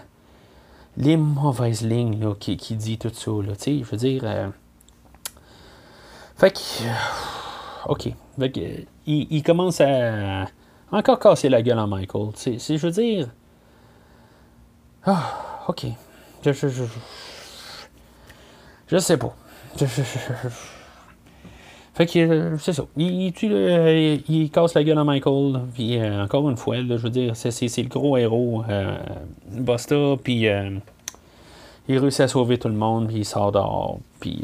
les 0.97 1.17
mauvaises 1.17 1.81
lignes, 1.81 2.19
là, 2.21 2.35
qui, 2.39 2.55
qui 2.55 2.75
dit 2.75 2.97
tout 2.97 3.11
ça, 3.13 3.31
là, 3.31 3.55
tu 3.55 3.63
sais, 3.63 3.79
je 3.79 3.83
veux 3.83 3.97
dire. 3.97 4.51
fait 6.37 6.51
que. 6.51 7.89
ok. 7.89 8.09
Fait 8.39 8.51
que, 8.51 8.59
il, 9.07 9.43
commence 9.43 9.81
à 9.81 10.45
encore 10.91 11.19
casser 11.19 11.49
la 11.49 11.61
gueule 11.61 11.79
à 11.79 11.87
Michael. 11.87 12.29
C'est, 12.35 12.59
je 12.59 12.85
veux 12.85 12.91
dire. 12.91 13.29
Ah, 15.05 15.65
ok. 15.67 15.85
Je, 16.43 16.51
je, 16.51 16.67
je, 16.67 16.83
je, 18.87 18.97
sais 18.97 19.17
pas. 19.17 19.33
Je, 19.77 19.85
je, 19.85 20.03
fait 21.95 22.07
que 22.07 22.19
euh, 22.19 22.57
c'est 22.57 22.73
ça. 22.73 22.83
Il, 22.97 23.33
il, 23.41 24.23
il, 24.27 24.49
casse 24.51 24.73
la 24.73 24.83
gueule 24.83 24.97
à 24.97 25.05
Michael. 25.05 25.61
Puis 25.73 25.97
euh, 25.97 26.25
encore 26.25 26.49
une 26.49 26.57
fois, 26.57 26.75
je 26.81 26.95
veux 26.95 27.09
dire, 27.09 27.37
c'est, 27.37 27.49
le 27.77 27.87
gros 27.87 28.17
héros. 28.17 28.65
Euh, 28.67 28.97
puis 30.21 30.45
il 31.87 31.97
réussit 31.97 32.19
à 32.21 32.27
sauver 32.27 32.57
tout 32.57 32.67
le 32.67 32.73
monde, 32.73 33.07
puis 33.07 33.19
il 33.19 33.25
sort 33.25 33.53
dehors. 33.53 33.99
Puis 34.19 34.43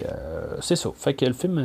c'est 0.61 0.77
ça. 0.77 0.91
Fait 0.95 1.13
que 1.13 1.25
le 1.25 1.33
film. 1.33 1.61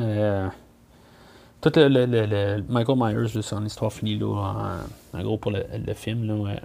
tout 1.61 1.72
le, 1.76 2.62
Michael 2.68 2.99
Myers, 2.99 3.41
son 3.41 3.64
histoire 3.64 3.93
finie 3.93 4.18
là, 4.18 4.80
en, 5.14 5.22
gros 5.22 5.37
pour 5.37 5.53
le, 5.53 5.62
film. 5.95 6.26
Là, 6.26 6.57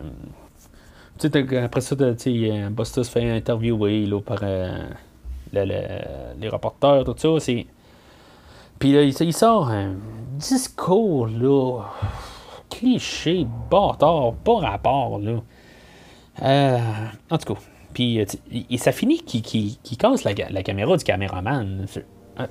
après 1.64 1.82
ça, 1.82 1.96
Busta 1.96 3.04
se 3.04 3.12
fait 3.12 3.30
interviewer 3.30 4.08
là, 4.08 4.20
par 4.20 4.40
les 5.54 6.50
reporters, 6.50 7.04
tout 7.04 7.14
ça. 7.16 7.40
C'est 7.40 7.68
puis 8.82 8.94
là, 8.94 9.04
il, 9.04 9.34
sort 9.34 9.70
un 9.70 9.94
discours, 10.40 11.28
là, 11.28 11.84
cliché, 12.68 13.46
bâtard, 13.70 14.34
pas 14.44 14.56
rapport, 14.56 15.20
là. 15.20 15.40
Euh, 16.42 16.80
en 17.30 17.38
tout 17.38 17.54
cas, 17.54 17.60
puis 17.94 18.18
et 18.18 18.26
euh, 18.26 18.78
ça 18.78 18.92
finit 18.92 19.20
qu'il 19.20 19.98
casse 20.00 20.24
la, 20.24 20.64
caméra 20.64 20.98
du 20.98 21.04
caméraman. 21.04 21.86
Euh, 22.40 22.48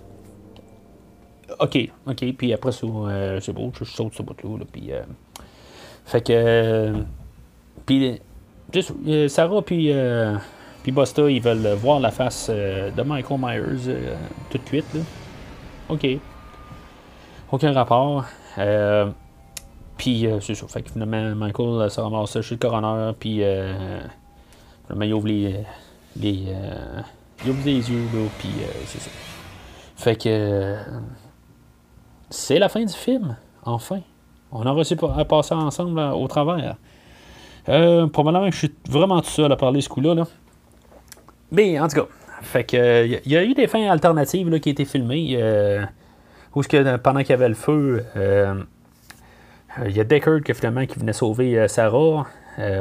ok, 1.58 1.78
ok, 2.06 2.32
puis 2.38 2.52
après 2.52 2.70
c'est 2.70 3.52
beau, 3.52 3.72
je 3.76 3.82
saute 3.82 4.14
ce 4.14 4.22
bout-là, 4.22 4.58
là, 4.58 4.64
puis... 4.70 4.92
fait 6.04 6.24
que... 6.24 6.92
puis, 7.84 8.20
Sarah, 9.26 9.62
puis... 9.62 9.92
puis 10.84 10.92
Busta, 10.92 11.28
ils 11.28 11.42
veulent 11.42 11.74
voir 11.74 11.98
la 11.98 12.12
face 12.12 12.48
de 12.50 13.02
Michael 13.02 13.40
Myers 13.40 13.96
tout 14.48 14.58
de 14.58 14.68
suite, 14.68 14.94
là. 14.94 15.00
OK. 15.90 16.06
Aucun 17.52 17.72
rapport. 17.72 18.24
Euh, 18.58 19.10
puis 19.96 20.26
euh, 20.26 20.40
c'est 20.40 20.54
ça. 20.54 20.66
Fait 20.68 20.82
que 20.82 20.90
finalement, 20.90 21.34
Michael 21.34 21.66
euh, 21.66 21.88
se 21.88 22.00
ramasse 22.00 22.40
chez 22.40 22.54
le 22.54 22.58
coroner. 22.58 23.12
Puis 23.18 23.42
finalement, 24.86 25.04
il 25.04 25.14
ouvre 25.14 25.26
les. 25.26 25.64
les 26.16 26.46
il 27.44 27.50
ouvre 27.50 27.64
les 27.64 27.90
yeux, 27.90 28.04
là. 28.14 28.28
Puis 28.38 28.50
c'est 28.86 29.00
ça. 29.00 29.10
Fait 29.96 30.16
que. 30.16 30.76
c'est 32.30 32.58
la 32.58 32.68
fin 32.68 32.84
du 32.84 32.94
film. 32.94 33.36
Enfin. 33.64 34.00
On 34.52 34.66
a 34.66 34.72
réussi 34.72 34.96
à 35.16 35.24
passer 35.24 35.54
ensemble 35.54 36.00
au 36.00 36.26
travers. 36.26 36.76
Euh, 37.68 38.06
probablement 38.06 38.46
que 38.46 38.54
je 38.54 38.58
suis 38.58 38.74
vraiment 38.88 39.20
tout 39.20 39.30
seul 39.30 39.52
à 39.52 39.56
parler 39.56 39.80
ce 39.80 39.88
coup-là. 39.88 40.14
Là. 40.14 40.24
Mais 41.52 41.78
en 41.78 41.88
tout 41.88 41.96
cas, 41.96 42.06
fait 42.40 42.64
que 42.64 43.06
il 43.06 43.32
y, 43.32 43.36
a 43.36 43.44
eu 43.44 43.54
des 43.54 43.66
fins 43.66 43.90
alternatives 43.90 44.48
là, 44.48 44.58
qui 44.58 44.70
été 44.70 44.84
filmées. 44.84 45.32
Euh, 45.34 45.84
où 46.54 46.62
que, 46.62 46.96
pendant 46.96 47.20
qu'il 47.20 47.30
y 47.30 47.32
avait 47.34 47.48
le 47.48 47.54
feu, 47.54 48.04
euh, 48.16 48.54
il 49.86 49.96
y 49.96 50.00
a 50.00 50.04
Deckard 50.04 50.40
qui, 50.42 50.52
finalement, 50.54 50.84
qui 50.84 50.98
venait 50.98 51.12
sauver 51.12 51.58
euh, 51.58 51.68
Sarah 51.68 52.26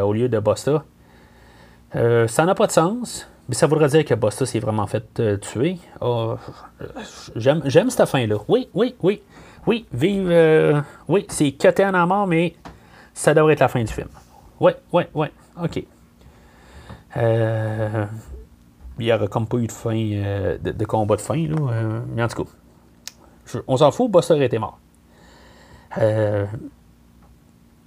au 0.03 0.11
lieu 0.11 0.27
de 0.27 0.39
Bosta. 0.39 0.83
ça 1.93 2.45
n'a 2.45 2.55
pas 2.55 2.67
de 2.67 2.71
sens. 2.71 3.29
Mais 3.47 3.55
ça 3.55 3.65
voudrait 3.65 3.87
dire 3.87 4.05
que 4.05 4.13
Bosta 4.13 4.45
s'est 4.45 4.59
vraiment 4.59 4.85
fait 4.85 5.39
tuer. 5.41 5.77
Oh, 6.01 6.35
j'aime, 7.35 7.61
j'aime 7.65 7.89
cette 7.89 8.07
fin-là. 8.07 8.35
Oui, 8.47 8.69
oui, 8.73 8.95
oui. 9.01 9.21
Oui, 9.65 9.85
vive. 9.91 10.83
oui, 11.07 11.25
c'est 11.29 11.51
cuté 11.53 11.85
en 11.85 12.07
mort, 12.07 12.27
mais 12.27 12.55
ça 13.13 13.33
devrait 13.33 13.53
être 13.53 13.59
la 13.59 13.67
fin 13.67 13.83
du 13.83 13.91
film. 13.91 14.09
Oui, 14.59 14.73
oui, 14.91 15.03
oui. 15.13 15.27
OK. 15.61 15.83
Euh, 17.17 18.05
il 18.99 19.05
n'y 19.05 19.13
aurait 19.13 19.27
comme 19.27 19.47
pas 19.47 19.57
eu 19.57 19.67
de 19.67 19.71
fin, 19.71 19.95
euh, 19.95 20.57
de, 20.57 20.85
combat 20.85 21.15
de 21.15 21.21
fin, 21.21 21.39
euh, 21.39 22.01
mais 22.15 22.23
en 22.23 22.27
tout 22.27 22.43
cas, 22.43 23.59
on 23.67 23.77
s'en 23.77 23.91
fout, 23.91 24.11
Buster 24.11 24.43
était 24.43 24.59
mort. 24.59 24.79
Euh, 25.97 26.45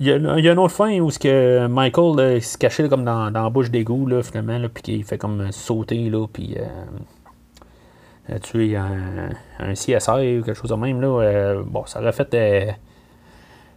il 0.01 0.09
y, 0.09 0.13
a, 0.13 0.17
une 0.53 0.59
autre 0.59 0.75
fin 0.75 0.99
où 0.99 1.11
que 1.11 1.69
Michael 1.69 2.43
se 2.43 2.59
cachait 2.59 2.89
comme 2.89 3.05
dans, 3.05 3.31
dans 3.31 3.45
la 3.45 3.51
bouche 3.51 3.71
d'égout, 3.71 4.09
finalement, 4.23 4.59
puis 4.73 4.83
qu'il 4.83 5.05
fait 5.05 5.19
comme 5.19 5.53
sauter, 5.53 6.11
là, 6.11 6.27
puis 6.27 6.57
tuer 8.43 8.77
un, 8.77 9.29
un 9.61 9.73
CSI 9.75 10.39
ou 10.39 10.43
quelque 10.43 10.55
chose 10.55 10.71
de 10.71 10.75
même. 10.75 11.01
Là, 11.01 11.63
bon, 11.65 11.87
ça 11.87 12.01
aurait 12.01 12.13
fait 12.13 12.35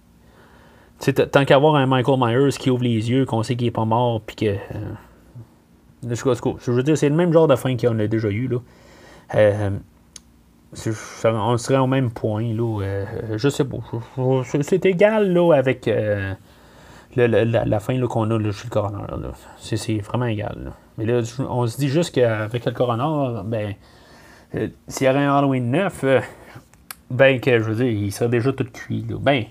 tant 0.99 1.45
qu'avoir 1.45 1.75
un 1.75 1.85
Michael 1.85 2.19
Myers 2.19 2.57
qui 2.57 2.69
ouvre 2.69 2.83
les 2.83 3.09
yeux, 3.09 3.25
qu'on 3.25 3.43
sait 3.43 3.55
qu'il 3.55 3.67
est 3.67 3.71
pas 3.71 3.85
mort, 3.85 4.21
puis 4.21 4.35
que. 4.35 4.45
euh, 4.45 4.93
je 6.03 6.71
veux 6.71 6.83
dire, 6.83 6.97
c'est 6.97 7.09
le 7.09 7.15
même 7.15 7.33
genre 7.33 7.47
de 7.47 7.55
fin 7.55 7.75
qu'on 7.75 7.99
a 7.99 8.07
déjà 8.07 8.29
eu. 8.29 8.47
Là. 8.47 8.57
Euh, 9.35 9.69
on 11.25 11.57
serait 11.57 11.77
au 11.77 11.87
même 11.87 12.11
point. 12.11 12.53
Là, 12.53 12.81
euh, 12.81 13.05
je 13.37 13.49
sais 13.49 13.65
pas. 13.65 13.77
C'est 14.61 14.85
égal 14.85 15.33
là, 15.33 15.53
avec 15.53 15.87
euh, 15.87 16.33
la, 17.15 17.27
la 17.45 17.79
fin 17.79 17.99
qu'on 18.07 18.29
a 18.31 18.37
là, 18.37 18.51
chez 18.51 18.65
le 18.65 18.69
coroner. 18.69 18.99
C'est, 19.57 19.97
vraiment 19.99 20.25
égal. 20.25 20.57
là. 20.65 20.71
Mais 20.97 21.05
là, 21.05 21.21
on 21.49 21.65
se 21.65 21.77
dit 21.77 21.89
juste 21.89 22.13
qu'avec 22.13 22.65
le 22.65 22.71
coroner, 22.71 23.41
ben, 23.45 23.73
s'il 24.87 25.07
y 25.07 25.09
aurait 25.09 25.23
un 25.23 25.35
Halloween 25.35 25.71
9, 25.71 26.03
euh, 26.03 26.19
ben, 27.09 27.39
que 27.39 27.57
je 27.59 27.63
veux 27.63 27.75
dire, 27.75 27.91
il 27.91 28.11
serait 28.11 28.29
déjà 28.29 28.51
tout 28.53 28.65
cuit. 28.71 29.05
Là. 29.09 29.17
Ben, 29.19 29.45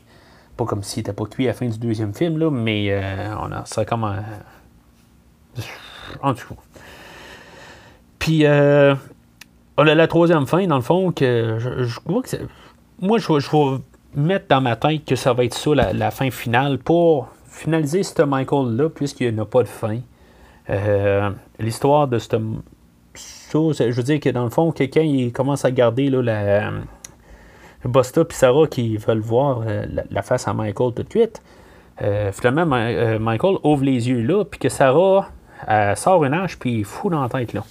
pas 0.59 0.65
comme 0.67 0.83
s'il 0.83 1.01
n'était 1.01 1.13
pas 1.15 1.25
cuit 1.25 1.45
à 1.47 1.51
la 1.51 1.55
fin 1.55 1.67
du 1.67 1.79
deuxième 1.79 2.13
film, 2.13 2.37
là, 2.39 2.51
mais 2.51 2.89
euh, 2.91 3.35
on 3.41 3.51
en 3.53 3.65
serait 3.65 3.87
comme. 3.87 4.05
euh, 4.05 5.63
en 6.23 6.35
tout 6.35 6.55
cas. 6.55 6.61
Puis, 8.19 8.45
euh, 8.45 8.95
on 9.77 9.87
a 9.87 9.95
la 9.95 10.09
troisième 10.09 10.47
fin, 10.47 10.67
dans 10.67 10.77
le 10.77 10.83
fond, 10.83 11.13
que 11.13 11.57
je, 11.59 12.01
vois 12.05 12.23
que 12.23 12.37
Moi, 13.01 13.19
je, 13.19 13.33
vais- 13.33 13.41
je 13.41 13.51
vais 13.51 13.79
mettre 14.15 14.47
dans 14.49 14.61
ma 14.61 14.77
tête 14.77 15.05
que 15.05 15.15
ça 15.17 15.33
va 15.33 15.45
être 15.45 15.55
ça, 15.55 15.75
la, 15.75 16.11
fin 16.11 16.31
finale, 16.31 16.79
pour 16.79 17.29
finaliser 17.47 18.03
ce 18.03 18.23
Michael-là, 18.23 18.89
puisqu'il 18.91 19.35
n'y 19.35 19.41
a 19.41 19.45
pas 19.45 19.63
de 19.63 19.69
fin. 19.69 19.99
Euh, 20.71 21.31
L'histoire 21.59 22.09
de 22.09 22.19
ce. 22.19 22.29
ça, 23.15 23.91
je 23.91 23.91
veux 23.97 24.03
dire 24.03 24.21
que 24.21 24.29
dans 24.31 24.45
le 24.45 24.51
fond, 24.51 24.73
quelqu'un 24.73 25.03
il 25.03 25.33
commence 25.33 25.65
à 25.65 25.71
garder 25.71 26.11
là, 26.11 26.23
la. 26.23 26.71
Busta 27.89 28.23
et 28.23 28.33
Sarah 28.33 28.67
qui 28.67 28.97
veulent 28.97 29.21
voir 29.21 29.63
euh, 29.67 29.87
la, 30.11 30.23
face 30.23 30.47
à 30.49 30.55
Michael 30.55 30.93
tout 30.95 31.03
de 31.03 31.11
suite. 31.11 31.43
Euh, 32.03 32.31
finalement, 32.33 32.77
euh, 32.77 33.19
Michael 33.19 33.57
ouvre 33.65 33.85
les 33.85 34.09
yeux 34.09 34.23
là, 34.23 34.45
puis 34.45 34.61
que 34.61 34.69
Sarah 34.69 35.29
sort 35.97 36.25
une 36.25 36.35
hache, 36.35 36.59
puis 36.59 36.79
il 36.79 36.85
fout 36.85 37.11
dans 37.11 37.21
la 37.21 37.29
tête 37.29 37.53
là. 37.53 37.65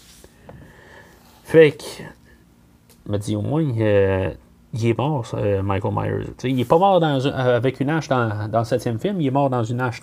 Fait 1.44 1.72
que, 1.72 2.04
m'a 3.10 3.18
dit 3.18 3.38
au 3.38 3.42
moins, 3.42 3.64
il 3.64 3.80
est 4.86 4.98
mort, 4.98 5.26
Michael 5.64 5.94
Myers. 5.94 6.26
Il 6.44 6.60
est 6.60 6.66
pas 6.66 6.78
mort 6.78 7.02
avec 7.02 7.80
une 7.80 7.90
hache 7.90 8.10
dans, 8.10 8.50
dans 8.50 8.60
le 8.60 8.66
septième 8.66 9.00
film, 9.00 9.22
il 9.22 9.28
est 9.28 9.32
mort 9.32 9.50
dans 9.50 9.64
une 9.64 9.80
hache 9.80 10.02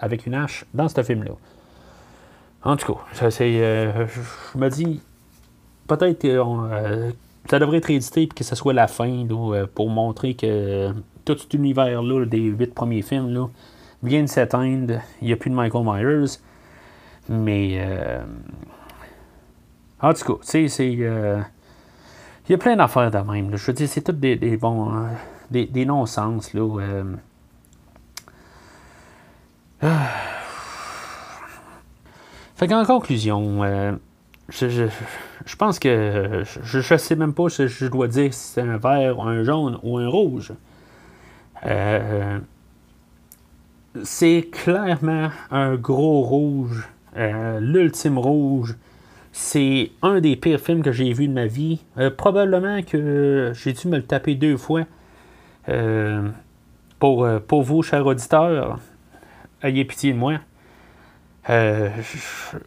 avec 0.00 0.26
une 0.26 0.34
hache 0.34 0.64
dans 0.72 0.88
ce 0.88 1.02
film-là. 1.02 1.32
En 2.64 2.76
tout 2.76 2.94
cas, 2.94 3.00
ça, 3.12 3.30
c'est, 3.30 3.52
je 3.52 4.58
me 4.58 4.70
dis, 4.70 5.02
peut-être 5.86 6.24
euh, 6.24 7.10
ça 7.48 7.58
devrait 7.58 7.78
être 7.78 7.90
édité 7.90 8.22
et 8.22 8.28
que 8.28 8.44
ce 8.44 8.54
soit 8.54 8.72
la 8.72 8.86
fin 8.88 9.26
euh, 9.30 9.66
pour 9.72 9.88
montrer 9.88 10.34
que 10.34 10.92
tout 11.24 11.36
cet 11.38 11.54
univers-là 11.54 12.24
des 12.26 12.38
huit 12.38 12.74
premiers 12.74 13.02
films 13.02 13.32
là, 13.32 13.48
vient 14.02 14.22
de 14.22 14.28
s'éteindre. 14.28 15.00
Il 15.20 15.26
n'y 15.28 15.32
a 15.32 15.36
plus 15.36 15.50
de 15.50 15.54
Michael 15.54 15.84
Myers. 15.84 16.38
Mais 17.28 17.78
euh, 17.80 18.24
en 20.00 20.12
tout 20.14 20.24
cas, 20.24 20.40
tu 20.40 20.46
sais, 20.46 20.68
c'est. 20.68 20.96
euh, 21.00 21.40
il 22.48 22.52
y 22.52 22.54
a 22.54 22.58
plein 22.58 22.76
d'affaires 22.76 23.10
de 23.10 23.18
même. 23.18 23.56
Je 23.56 23.66
veux 23.66 23.72
dire, 23.72 23.88
c'est 23.88 24.02
tout 24.02 24.12
des, 24.12 24.36
bons. 24.56 24.94
euh, 24.94 25.08
des, 25.50 25.84
non-sens, 25.84 26.54
là. 26.54 26.80
euh. 26.80 27.04
Ah. 29.82 30.08
Fait 32.54 32.68
qu'en 32.68 32.84
conclusion, 32.86 33.64
euh, 33.64 33.92
je, 34.48 35.56
pense 35.56 35.78
que 35.78 36.42
je, 36.62 36.80
je 36.80 36.96
sais 36.96 37.16
même 37.16 37.34
pas 37.34 37.48
si 37.48 37.68
je 37.68 37.86
dois 37.86 38.08
dire 38.08 38.32
si 38.32 38.52
c'est 38.52 38.60
un 38.60 38.76
vert, 38.76 39.20
un 39.20 39.42
jaune 39.42 39.78
ou 39.82 39.98
un 39.98 40.08
rouge. 40.08 40.52
Euh, 41.64 42.38
c'est 44.02 44.48
clairement 44.52 45.30
un 45.50 45.74
gros 45.74 46.22
rouge, 46.22 46.88
euh, 47.16 47.60
l'ultime 47.60 48.18
rouge. 48.18 48.76
C'est 49.32 49.90
un 50.02 50.20
des 50.20 50.36
pires 50.36 50.60
films 50.60 50.82
que 50.82 50.92
j'ai 50.92 51.12
vu 51.12 51.28
de 51.28 51.32
ma 51.32 51.46
vie. 51.46 51.80
Euh, 51.98 52.10
probablement 52.10 52.82
que 52.82 53.52
j'ai 53.54 53.72
dû 53.72 53.88
me 53.88 53.96
le 53.96 54.04
taper 54.04 54.34
deux 54.34 54.56
fois. 54.56 54.84
Pour, 56.98 57.28
pour 57.48 57.62
vous, 57.62 57.82
chers 57.82 58.06
auditeurs, 58.06 58.78
ayez 59.62 59.84
pitié 59.84 60.12
de 60.12 60.18
moi. 60.18 60.38
Euh, 61.48 61.90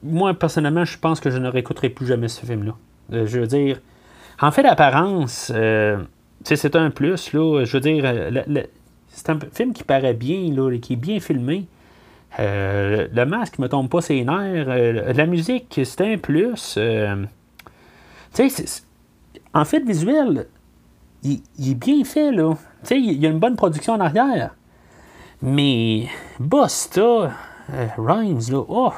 moi, 0.03 0.33
personnellement, 0.33 0.85
je 0.85 0.97
pense 0.97 1.19
que 1.19 1.29
je 1.29 1.37
ne 1.37 1.47
réécouterai 1.49 1.89
plus 1.89 2.05
jamais 2.05 2.27
ce 2.27 2.45
film-là. 2.45 2.75
Euh, 3.13 3.25
je 3.25 3.39
veux 3.39 3.47
dire, 3.47 3.79
en 4.41 4.51
fait, 4.51 4.63
l'apparence, 4.63 5.51
euh, 5.53 5.97
c'est 6.43 6.75
un 6.75 6.89
plus, 6.89 7.33
là. 7.33 7.65
Je 7.65 7.77
veux 7.77 7.81
dire, 7.81 8.05
c'est 9.09 9.29
un 9.29 9.39
film 9.53 9.73
qui 9.73 9.83
paraît 9.83 10.13
bien, 10.13 10.53
là, 10.53 10.77
qui 10.77 10.93
est 10.93 10.97
bien 10.97 11.19
filmé. 11.19 11.65
Le 12.37 13.23
masque 13.25 13.59
me 13.59 13.67
tombe 13.67 13.89
pas 13.89 14.01
ses 14.01 14.23
nerfs. 14.23 15.13
La 15.13 15.25
musique, 15.25 15.81
c'est 15.83 16.01
un 16.01 16.17
plus. 16.17 16.79
En 19.53 19.65
fait, 19.65 19.79
visuel, 19.81 20.47
il, 21.23 21.41
est 21.59 21.75
bien 21.75 22.03
fait, 22.05 22.31
là. 22.31 22.53
Il 22.91 23.21
y 23.21 23.25
a 23.25 23.29
une 23.29 23.39
bonne 23.39 23.55
production 23.55 23.93
en 23.93 23.99
arrière. 23.99 24.55
Mais 25.41 26.07
Busta, 26.39 27.31
euh, 27.73 27.87
Rhymes, 27.97 28.41
là, 28.51 28.63
oh! 28.67 28.93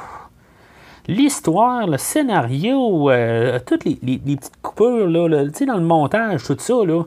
L'histoire, 1.07 1.87
le 1.87 1.97
scénario, 1.97 3.09
euh, 3.09 3.59
toutes 3.65 3.85
les, 3.85 3.95
petites 3.95 4.51
coupures, 4.61 5.07
là, 5.07 5.27
dans 5.27 5.75
le 5.77 5.81
montage, 5.81 6.43
tout 6.43 6.55
ça, 6.59 6.73
là, 6.85 7.03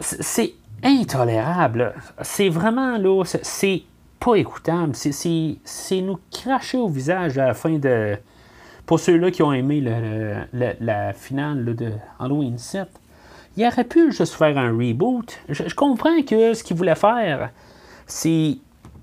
c'est- 0.00 0.52
intolérable. 0.82 1.94
C'est 2.20 2.50
vraiment, 2.50 2.98
là, 2.98 3.22
c'est- 3.24 3.82
pas 4.20 4.34
écoutable. 4.36 4.94
C'est- 4.94 6.00
nous 6.02 6.18
cracher 6.30 6.78
au 6.78 6.88
visage 6.88 7.38
à 7.38 7.46
la 7.46 7.54
fin 7.54 7.78
de... 7.78 8.16
Pour 8.84 9.00
ceux-là 9.00 9.30
qui 9.30 9.42
ont 9.42 9.52
aimé 9.52 9.80
la 10.52 11.12
finale 11.14 11.74
de 11.74 11.90
Halloween 12.20 12.58
7, 12.58 12.88
il 13.56 13.66
aurait 13.66 13.84
pu 13.84 14.12
juste 14.12 14.34
faire 14.34 14.58
un 14.58 14.72
reboot. 14.72 15.38
Je 15.48 15.74
comprends 15.74 16.20
que 16.22 16.54
ce 16.54 16.64
qu'il 16.64 16.76
voulait 16.76 16.94
faire, 16.94 17.50
c'est 18.06 18.58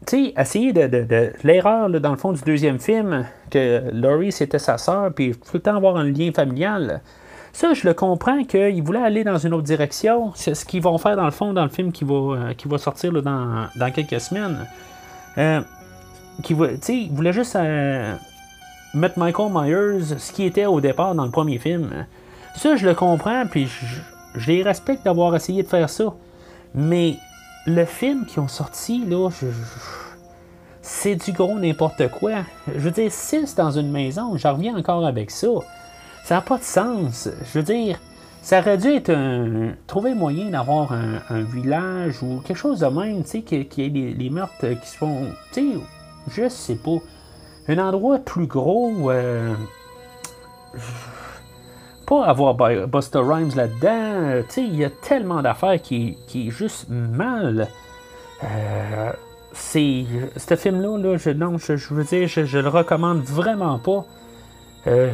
tu 0.08 0.26
sais, 0.26 0.34
essayer 0.38 0.74
de, 0.74 0.88
de- 0.88 1.04
de- 1.04 1.32
l'erreur 1.44 1.90
dans 1.90 2.12
le 2.12 2.18
fond 2.18 2.32
du 2.34 2.42
deuxième 2.42 2.80
film, 2.80 3.26
que 3.50 3.84
Laurie 3.94 4.32
c'était 4.32 4.60
sa 4.60 4.78
sœur, 4.78 5.12
puis 5.14 5.32
tout 5.32 5.52
le 5.56 5.60
temps 5.60 5.76
avoir 5.76 5.98
un 5.98 6.06
lien 6.06 6.32
familial. 6.34 7.02
Ça, 7.54 7.74
je 7.74 7.86
le 7.86 7.94
comprends 7.94 8.44
qu'ils 8.46 8.82
voulaient 8.82 9.04
aller 9.04 9.24
dans 9.24 9.38
une 9.38 9.54
autre 9.54 9.64
direction. 9.64 10.32
C'est 10.36 10.56
ce 10.56 10.66
qu'ils 10.66 10.82
vont 10.82 10.98
faire 10.98 11.18
dans 11.18 11.26
le 11.26 11.32
fond 11.32 11.52
dans 11.54 11.64
le 11.64 11.70
film 11.70 11.92
qui 11.92 12.06
va, 12.06 12.14
euh, 12.14 12.54
qui 12.54 12.68
va 12.70 12.78
sortir 12.78 13.12
dans, 13.12 13.68
dans 13.76 13.92
quelques 13.92 14.22
semaines. 14.22 14.66
Euh, 15.38 15.62
qui 16.44 16.54
ils 16.54 17.12
voulaient 17.12 17.34
juste 17.34 17.56
euh, 17.58 18.16
mettre 18.94 19.20
Michael 19.20 19.52
Myers, 19.54 20.16
ce 20.18 20.32
qui 20.32 20.46
était 20.46 20.66
au 20.66 20.80
départ 20.80 21.14
dans 21.14 21.26
le 21.26 21.32
premier 21.32 21.58
film. 21.58 21.90
Ça, 22.56 22.78
je 22.78 22.88
le 22.88 22.96
comprends, 22.96 23.46
puis 23.46 23.70
je 24.36 24.52
les 24.52 24.64
respecte 24.64 25.04
d'avoir 25.04 25.36
essayé 25.36 25.62
de 25.62 25.68
faire 25.68 25.90
ça. 25.90 26.06
Mais 26.74 27.16
le 27.68 27.86
film 27.86 28.26
qu'ils 28.26 28.40
ont 28.42 28.48
sorti, 28.48 29.06
là, 29.06 29.30
je- 29.30 29.48
c'est 30.82 31.16
du 31.16 31.32
gros 31.32 31.60
n'importe 31.60 32.10
quoi. 32.10 32.44
Je 32.74 32.80
veux 32.80 32.92
dire, 32.92 33.12
6 33.12 33.56
dans 33.56 33.72
une 33.72 33.92
maison, 33.92 34.36
j'en 34.38 34.54
reviens 34.54 34.76
encore 34.78 35.06
avec 35.06 35.30
ça. 35.32 35.48
Ça 36.24 36.36
n'a 36.36 36.42
pas 36.42 36.58
de 36.58 36.64
sens. 36.64 37.30
Je 37.46 37.60
veux 37.60 37.64
dire, 37.64 38.00
ça 38.42 38.60
aurait 38.60 38.78
dû 38.78 38.88
être 38.88 39.12
un. 39.12 39.74
Trouver 39.88 40.14
moyen 40.16 40.50
d'avoir 40.50 40.92
un, 40.92 41.42
village 41.42 42.24
ou 42.24 42.42
quelque 42.44 42.58
chose 42.58 42.80
de 42.80 42.88
même, 42.88 43.24
tu 43.24 43.30
sais, 43.30 43.42
qu'il 43.42 43.68
qui 43.68 43.84
ait 43.86 43.90
les 43.90 44.30
meurtres 44.30 44.68
qui 44.82 44.88
se 44.88 44.98
font. 44.98 45.28
Tu 45.54 45.74
sais, 45.74 45.78
je 46.30 46.50
sais 46.50 46.76
pas. 46.76 46.98
Un 47.68 47.78
endroit 47.78 48.18
plus 48.20 48.48
gros. 48.48 49.12
euh, 49.12 49.54
pas 52.06 52.26
avoir 52.26 52.56
Bu- 52.56 52.88
Busta 52.88 53.20
Rhymes 53.22 53.52
là-dedans. 53.56 53.88
euh, 53.90 54.44
il 54.58 54.76
y 54.76 54.86
a 54.86 54.90
tellement 54.90 55.42
d'affaires 55.42 55.82
qui, 55.82 56.18
qui 56.28 56.48
est 56.48 56.52
juste 56.52 56.88
mal. 56.90 57.68
Euh, 58.44 59.12
c'est. 59.54 60.06
Ce 60.38 60.56
film-là, 60.56 60.98
là, 60.98 61.18
je, 61.18 61.30
non, 61.30 61.58
je, 61.58 61.94
veux 61.94 62.04
dire, 62.04 62.28
je, 62.28 62.58
le 62.58 62.68
recommande 62.70 63.22
vraiment 63.22 63.80
pas. 63.80 64.06
Euh, 64.88 65.12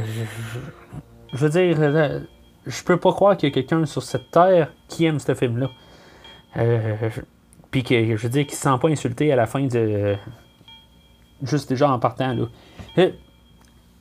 je, 1.33 1.37
veux 1.37 1.49
dire, 1.49 1.77
euh, 1.79 2.19
je 2.65 2.83
peux 2.83 2.97
pas 2.97 3.11
croire 3.11 3.35
qu'il 3.37 3.49
y 3.49 3.51
a 3.51 3.53
quelqu'un 3.53 3.85
sur 3.85 4.03
cette 4.03 4.31
terre 4.31 4.71
qui 4.87 5.05
aime 5.05 5.19
ce 5.19 5.33
film-là. 5.33 5.69
Puis 7.71 7.83
que, 7.83 8.15
je 8.15 8.21
veux 8.23 8.29
dire, 8.29 8.45
qu'il 8.45 8.55
se 8.55 8.61
sent 8.61 8.77
pas 8.81 8.87
insulté 8.87 9.31
à 9.31 9.35
la 9.35 9.45
fin 9.45 9.65
de. 9.65 10.15
juste 11.43 11.69
déjà 11.69 11.91
en 11.91 11.99
partant. 11.99 12.33
Là. 12.33 12.45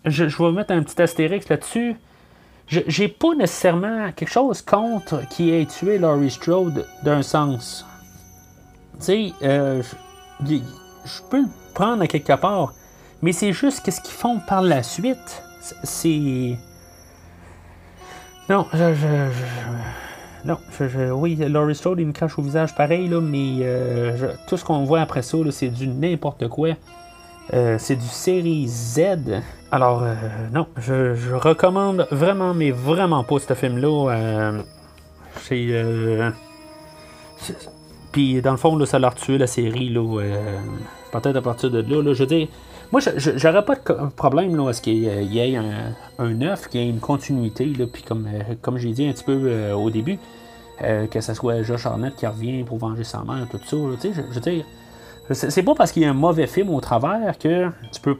Je, 0.04 0.28
je 0.28 0.42
vais 0.42 0.52
mettre 0.52 0.72
un 0.72 0.82
petit 0.82 1.02
astérix 1.02 1.48
là-dessus. 1.48 1.96
J'ai 2.68 3.08
pas 3.08 3.34
nécessairement 3.34 4.10
quelque 4.12 4.30
chose 4.30 4.60
contre 4.60 5.22
qui 5.28 5.50
ait 5.50 5.66
tué 5.66 5.98
Laurie 5.98 6.30
Strode 6.30 6.86
d'un 7.04 7.22
sens. 7.22 7.86
Tu 8.98 9.04
sais, 9.04 9.32
euh, 9.42 9.82
je 10.44 11.22
peux 11.30 11.42
le 11.42 11.48
prendre 11.74 12.02
à 12.02 12.06
quelque 12.08 12.32
part, 12.32 12.74
mais 13.22 13.32
c'est 13.32 13.52
juste 13.52 13.84
qu'est-ce 13.84 14.00
qu'ils 14.00 14.14
font 14.14 14.40
par 14.40 14.62
la 14.62 14.82
suite. 14.82 15.42
C'est. 15.84 16.56
Non, 18.48 18.66
je, 18.72 18.94
je, 18.94 19.30
non, 20.44 20.58
je, 20.78 21.10
oui, 21.12 21.36
Laurie 21.36 21.74
Strode, 21.74 22.00
il 22.00 22.06
me 22.06 22.12
crache 22.12 22.38
au 22.38 22.42
visage 22.42 22.74
pareil, 22.74 23.08
là, 23.08 23.20
mais 23.20 23.58
euh, 23.60 24.32
tout 24.48 24.56
ce 24.56 24.64
qu'on 24.64 24.84
voit 24.84 25.00
après 25.00 25.22
ça, 25.22 25.38
c'est 25.50 25.68
du 25.68 25.86
n'importe 25.86 26.48
quoi. 26.48 26.70
Euh, 27.54 27.76
c'est 27.78 27.96
du 27.96 28.06
série 28.06 28.66
Z. 28.66 29.00
Alors, 29.72 30.02
euh, 30.02 30.14
non, 30.52 30.66
je, 30.78 31.34
recommande 31.34 32.06
vraiment, 32.10 32.54
mais 32.54 32.70
vraiment 32.70 33.24
pas 33.24 33.38
ce 33.38 33.54
film-là. 33.54 34.52
c'est. 35.42 36.32
Puis, 38.12 38.40
dans 38.40 38.52
le 38.52 38.56
fond, 38.56 38.76
là, 38.76 38.86
ça 38.86 38.98
l'a 38.98 39.10
tué 39.10 39.38
la 39.38 39.46
série, 39.46 39.88
là. 39.88 40.22
Peut-être 41.12 41.36
à 41.36 41.42
partir 41.42 41.70
de 41.70 41.80
là, 41.80 42.02
là 42.02 42.12
je 42.14 42.20
veux 42.20 42.26
dire. 42.26 42.48
Moi, 42.92 43.00
j'aurais 43.16 43.64
pas 43.64 43.74
de 43.74 44.10
problème 44.14 44.54
là, 44.56 44.68
à 44.68 44.72
ce 44.72 44.80
qu'il 44.80 44.98
y 44.98 45.38
ait 45.38 45.56
un, 45.56 46.42
œuf, 46.42 46.68
qu'il 46.68 46.80
y 46.80 46.84
ait 46.84 46.88
une 46.88 47.00
continuité, 47.00 47.64
là, 47.64 47.84
puis 47.92 48.04
comme, 48.04 48.28
comme 48.62 48.78
j'ai 48.78 48.92
dit 48.92 49.08
un 49.08 49.12
petit 49.12 49.24
peu 49.24 49.72
au 49.72 49.90
début, 49.90 50.20
que 50.78 51.20
ce 51.20 51.34
soit 51.34 51.62
Josh 51.62 51.84
Arnett 51.84 52.14
qui 52.14 52.28
revient 52.28 52.62
pour 52.62 52.78
venger 52.78 53.02
sa 53.02 53.24
mère, 53.24 53.48
tout 53.50 53.58
ça, 53.58 53.76
je, 54.04 54.20
veux 54.20 54.62
c'est 55.34 55.64
pas 55.64 55.74
parce 55.74 55.90
qu'il 55.90 56.02
y 56.02 56.04
a 56.04 56.10
un 56.10 56.14
mauvais 56.14 56.46
film 56.46 56.70
au 56.70 56.80
travers 56.80 57.36
que 57.38 57.68
tu 57.92 58.00
peux 58.00 58.16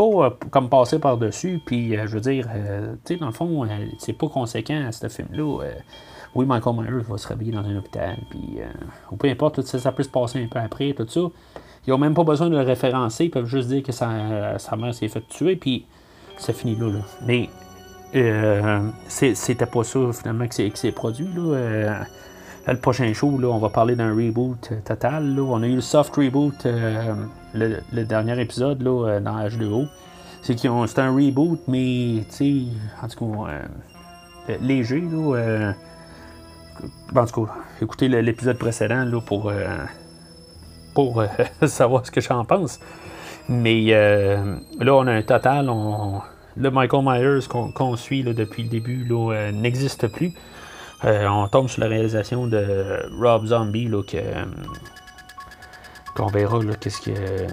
euh, 0.00 0.30
comme 0.50 0.68
passer 0.68 0.98
par-dessus, 0.98 1.60
puis 1.64 1.96
euh, 1.96 2.06
je 2.06 2.14
veux 2.14 2.20
dire, 2.20 2.48
euh, 2.54 2.94
tu 3.04 3.14
sais, 3.14 3.20
dans 3.20 3.26
le 3.26 3.32
fond, 3.32 3.66
c'est 3.98 4.12
pas 4.12 4.28
conséquent 4.28 4.86
à 4.86 4.92
ce 4.92 5.08
film-là. 5.08 5.60
oui, 6.34 6.46
Michael 6.46 6.76
Myers 6.76 7.04
va 7.08 7.18
se 7.18 7.28
réveiller 7.28 7.52
dans 7.52 7.64
un 7.64 7.76
hôpital, 7.76 8.16
puis 8.30 8.58
ou 9.10 9.16
peu 9.16 9.28
importe, 9.28 9.56
tout 9.56 9.62
ça, 9.62 9.78
ça 9.78 9.92
peut 9.92 10.02
se 10.02 10.08
passer 10.08 10.42
un 10.42 10.46
peu 10.46 10.58
après, 10.58 10.92
tout 10.94 11.06
ça. 11.08 11.20
Ils 11.86 11.92
ont 11.92 11.98
même 11.98 12.14
pas 12.14 12.24
besoin 12.24 12.48
de 12.50 12.56
le 12.56 12.62
référencer, 12.62 13.26
ils 13.26 13.30
peuvent 13.30 13.46
juste 13.46 13.68
dire 13.68 13.82
que 13.82 13.92
sa, 13.92 14.08
mère 14.76 14.94
s'est 14.94 15.08
fait 15.08 15.26
tuer, 15.28 15.56
puis 15.56 15.86
c'est 16.36 16.54
fini 16.54 16.76
là, 16.76 16.90
là. 16.90 17.00
Mais 17.26 17.48
c'était 19.08 19.66
pas 19.66 19.84
ça 19.84 20.00
finalement 20.12 20.46
que 20.46 20.54
c'est 20.54 20.92
produit, 20.92 21.28
là 21.34 22.04
le 22.66 22.76
prochain 22.76 23.12
show, 23.14 23.38
là, 23.38 23.48
on 23.48 23.58
va 23.58 23.68
parler 23.68 23.96
d'un 23.96 24.14
reboot 24.14 24.70
euh, 24.72 24.80
total. 24.84 25.34
Là. 25.34 25.42
On 25.42 25.62
a 25.62 25.66
eu 25.66 25.76
le 25.76 25.80
soft 25.80 26.14
reboot, 26.16 26.66
euh, 26.66 27.14
le, 27.54 28.04
dernier 28.04 28.40
épisode 28.40 28.82
là, 28.82 29.08
euh, 29.08 29.20
dans 29.20 29.38
H2O. 29.38 29.86
C'est 30.42 30.98
un 30.98 31.14
reboot, 31.14 31.60
mais 31.68 32.22
en 33.02 33.08
tout 33.08 33.24
cas, 33.24 34.56
léger. 34.62 35.00
Là, 35.00 35.74
en 37.14 37.26
tout 37.26 37.44
cas, 37.44 37.52
écoutez 37.82 38.08
l'épisode 38.08 38.56
précédent 38.56 39.04
là, 39.04 39.20
pour, 39.20 39.52
pour 40.94 41.22
savoir 41.66 42.06
ce 42.06 42.10
que 42.10 42.22
j'en 42.22 42.46
pense. 42.46 42.80
Mais 43.50 43.90
là, 43.90 44.94
on 44.94 45.06
a 45.06 45.12
un 45.12 45.22
total. 45.22 45.70
Le 46.56 46.70
Michael 46.70 47.04
Myers 47.04 47.46
qu'on 47.74 47.96
suit 47.96 48.24
depuis 48.24 48.62
le 48.62 48.70
début 48.70 49.06
n'existe 49.52 50.08
plus. 50.08 50.32
Euh, 51.04 51.26
on 51.28 51.48
tombe 51.48 51.68
sur 51.68 51.80
la 51.80 51.88
réalisation 51.88 52.46
de 52.46 53.08
Rob 53.18 53.46
Zombie, 53.46 53.88
là, 53.88 54.02
que, 54.02 54.16
euh, 54.16 54.44
qu'on 56.14 56.26
verra 56.26 56.58
qu'est-ce, 56.78 57.00
que, 57.00 57.46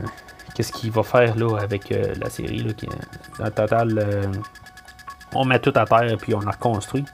qu'est-ce 0.53 0.73
qu'il 0.73 0.91
va 0.91 1.03
faire 1.03 1.35
là, 1.37 1.57
avec 1.57 1.91
euh, 1.91 2.13
la 2.21 2.29
série. 2.29 2.65
Qui, 2.75 2.87
total, 3.55 4.31
on 5.33 5.45
met 5.45 5.59
tout 5.59 5.73
à 5.75 5.85
terre 5.85 6.17
puis 6.19 6.33
on 6.33 6.41
la 6.41 6.51
reconstruit. 6.51 7.05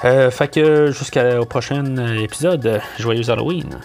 fait 0.00 0.52
que 0.52 0.90
jusqu'au 0.90 1.44
prochain 1.44 1.96
épisode, 2.16 2.80
joyeux 2.98 3.30
Halloween! 3.30 3.78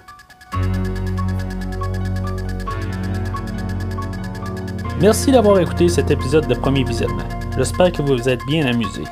Merci 5.00 5.32
d'avoir 5.32 5.60
écouté 5.60 5.90
cet 5.90 6.10
épisode 6.10 6.48
de 6.48 6.56
premier 6.56 6.84
visionnement. 6.84 7.28
J'espère 7.58 7.92
que 7.92 8.02
vous 8.02 8.16
vous 8.16 8.30
êtes 8.30 8.40
bien 8.48 8.66
amusé. 8.66 9.04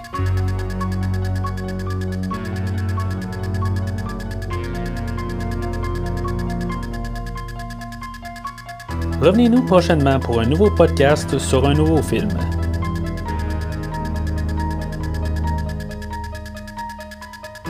Revenez-nous 9.23 9.61
prochainement 9.63 10.19
pour 10.19 10.41
un 10.41 10.45
nouveau 10.45 10.69
podcast 10.69 11.39
sur 11.39 11.65
un 11.65 11.73
nouveau 11.73 12.01
film. 12.01 12.27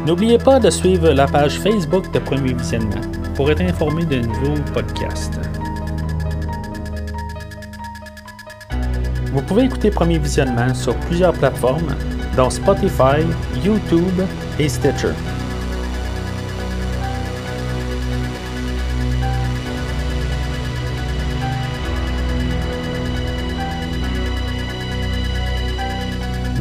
N'oubliez 0.07 0.39
pas 0.39 0.59
de 0.59 0.71
suivre 0.71 1.11
la 1.11 1.27
page 1.27 1.59
Facebook 1.59 2.11
de 2.11 2.17
Premier 2.17 2.53
Visionnement 2.53 3.01
pour 3.35 3.51
être 3.51 3.61
informé 3.61 4.03
de 4.03 4.21
nouveaux 4.21 4.59
podcasts. 4.73 5.39
Vous 9.31 9.43
pouvez 9.43 9.65
écouter 9.65 9.91
Premier 9.91 10.17
Visionnement 10.17 10.73
sur 10.73 10.95
plusieurs 11.01 11.33
plateformes, 11.33 11.95
dont 12.35 12.49
Spotify, 12.49 13.21
YouTube 13.63 14.23
et 14.57 14.67
Stitcher. 14.67 15.13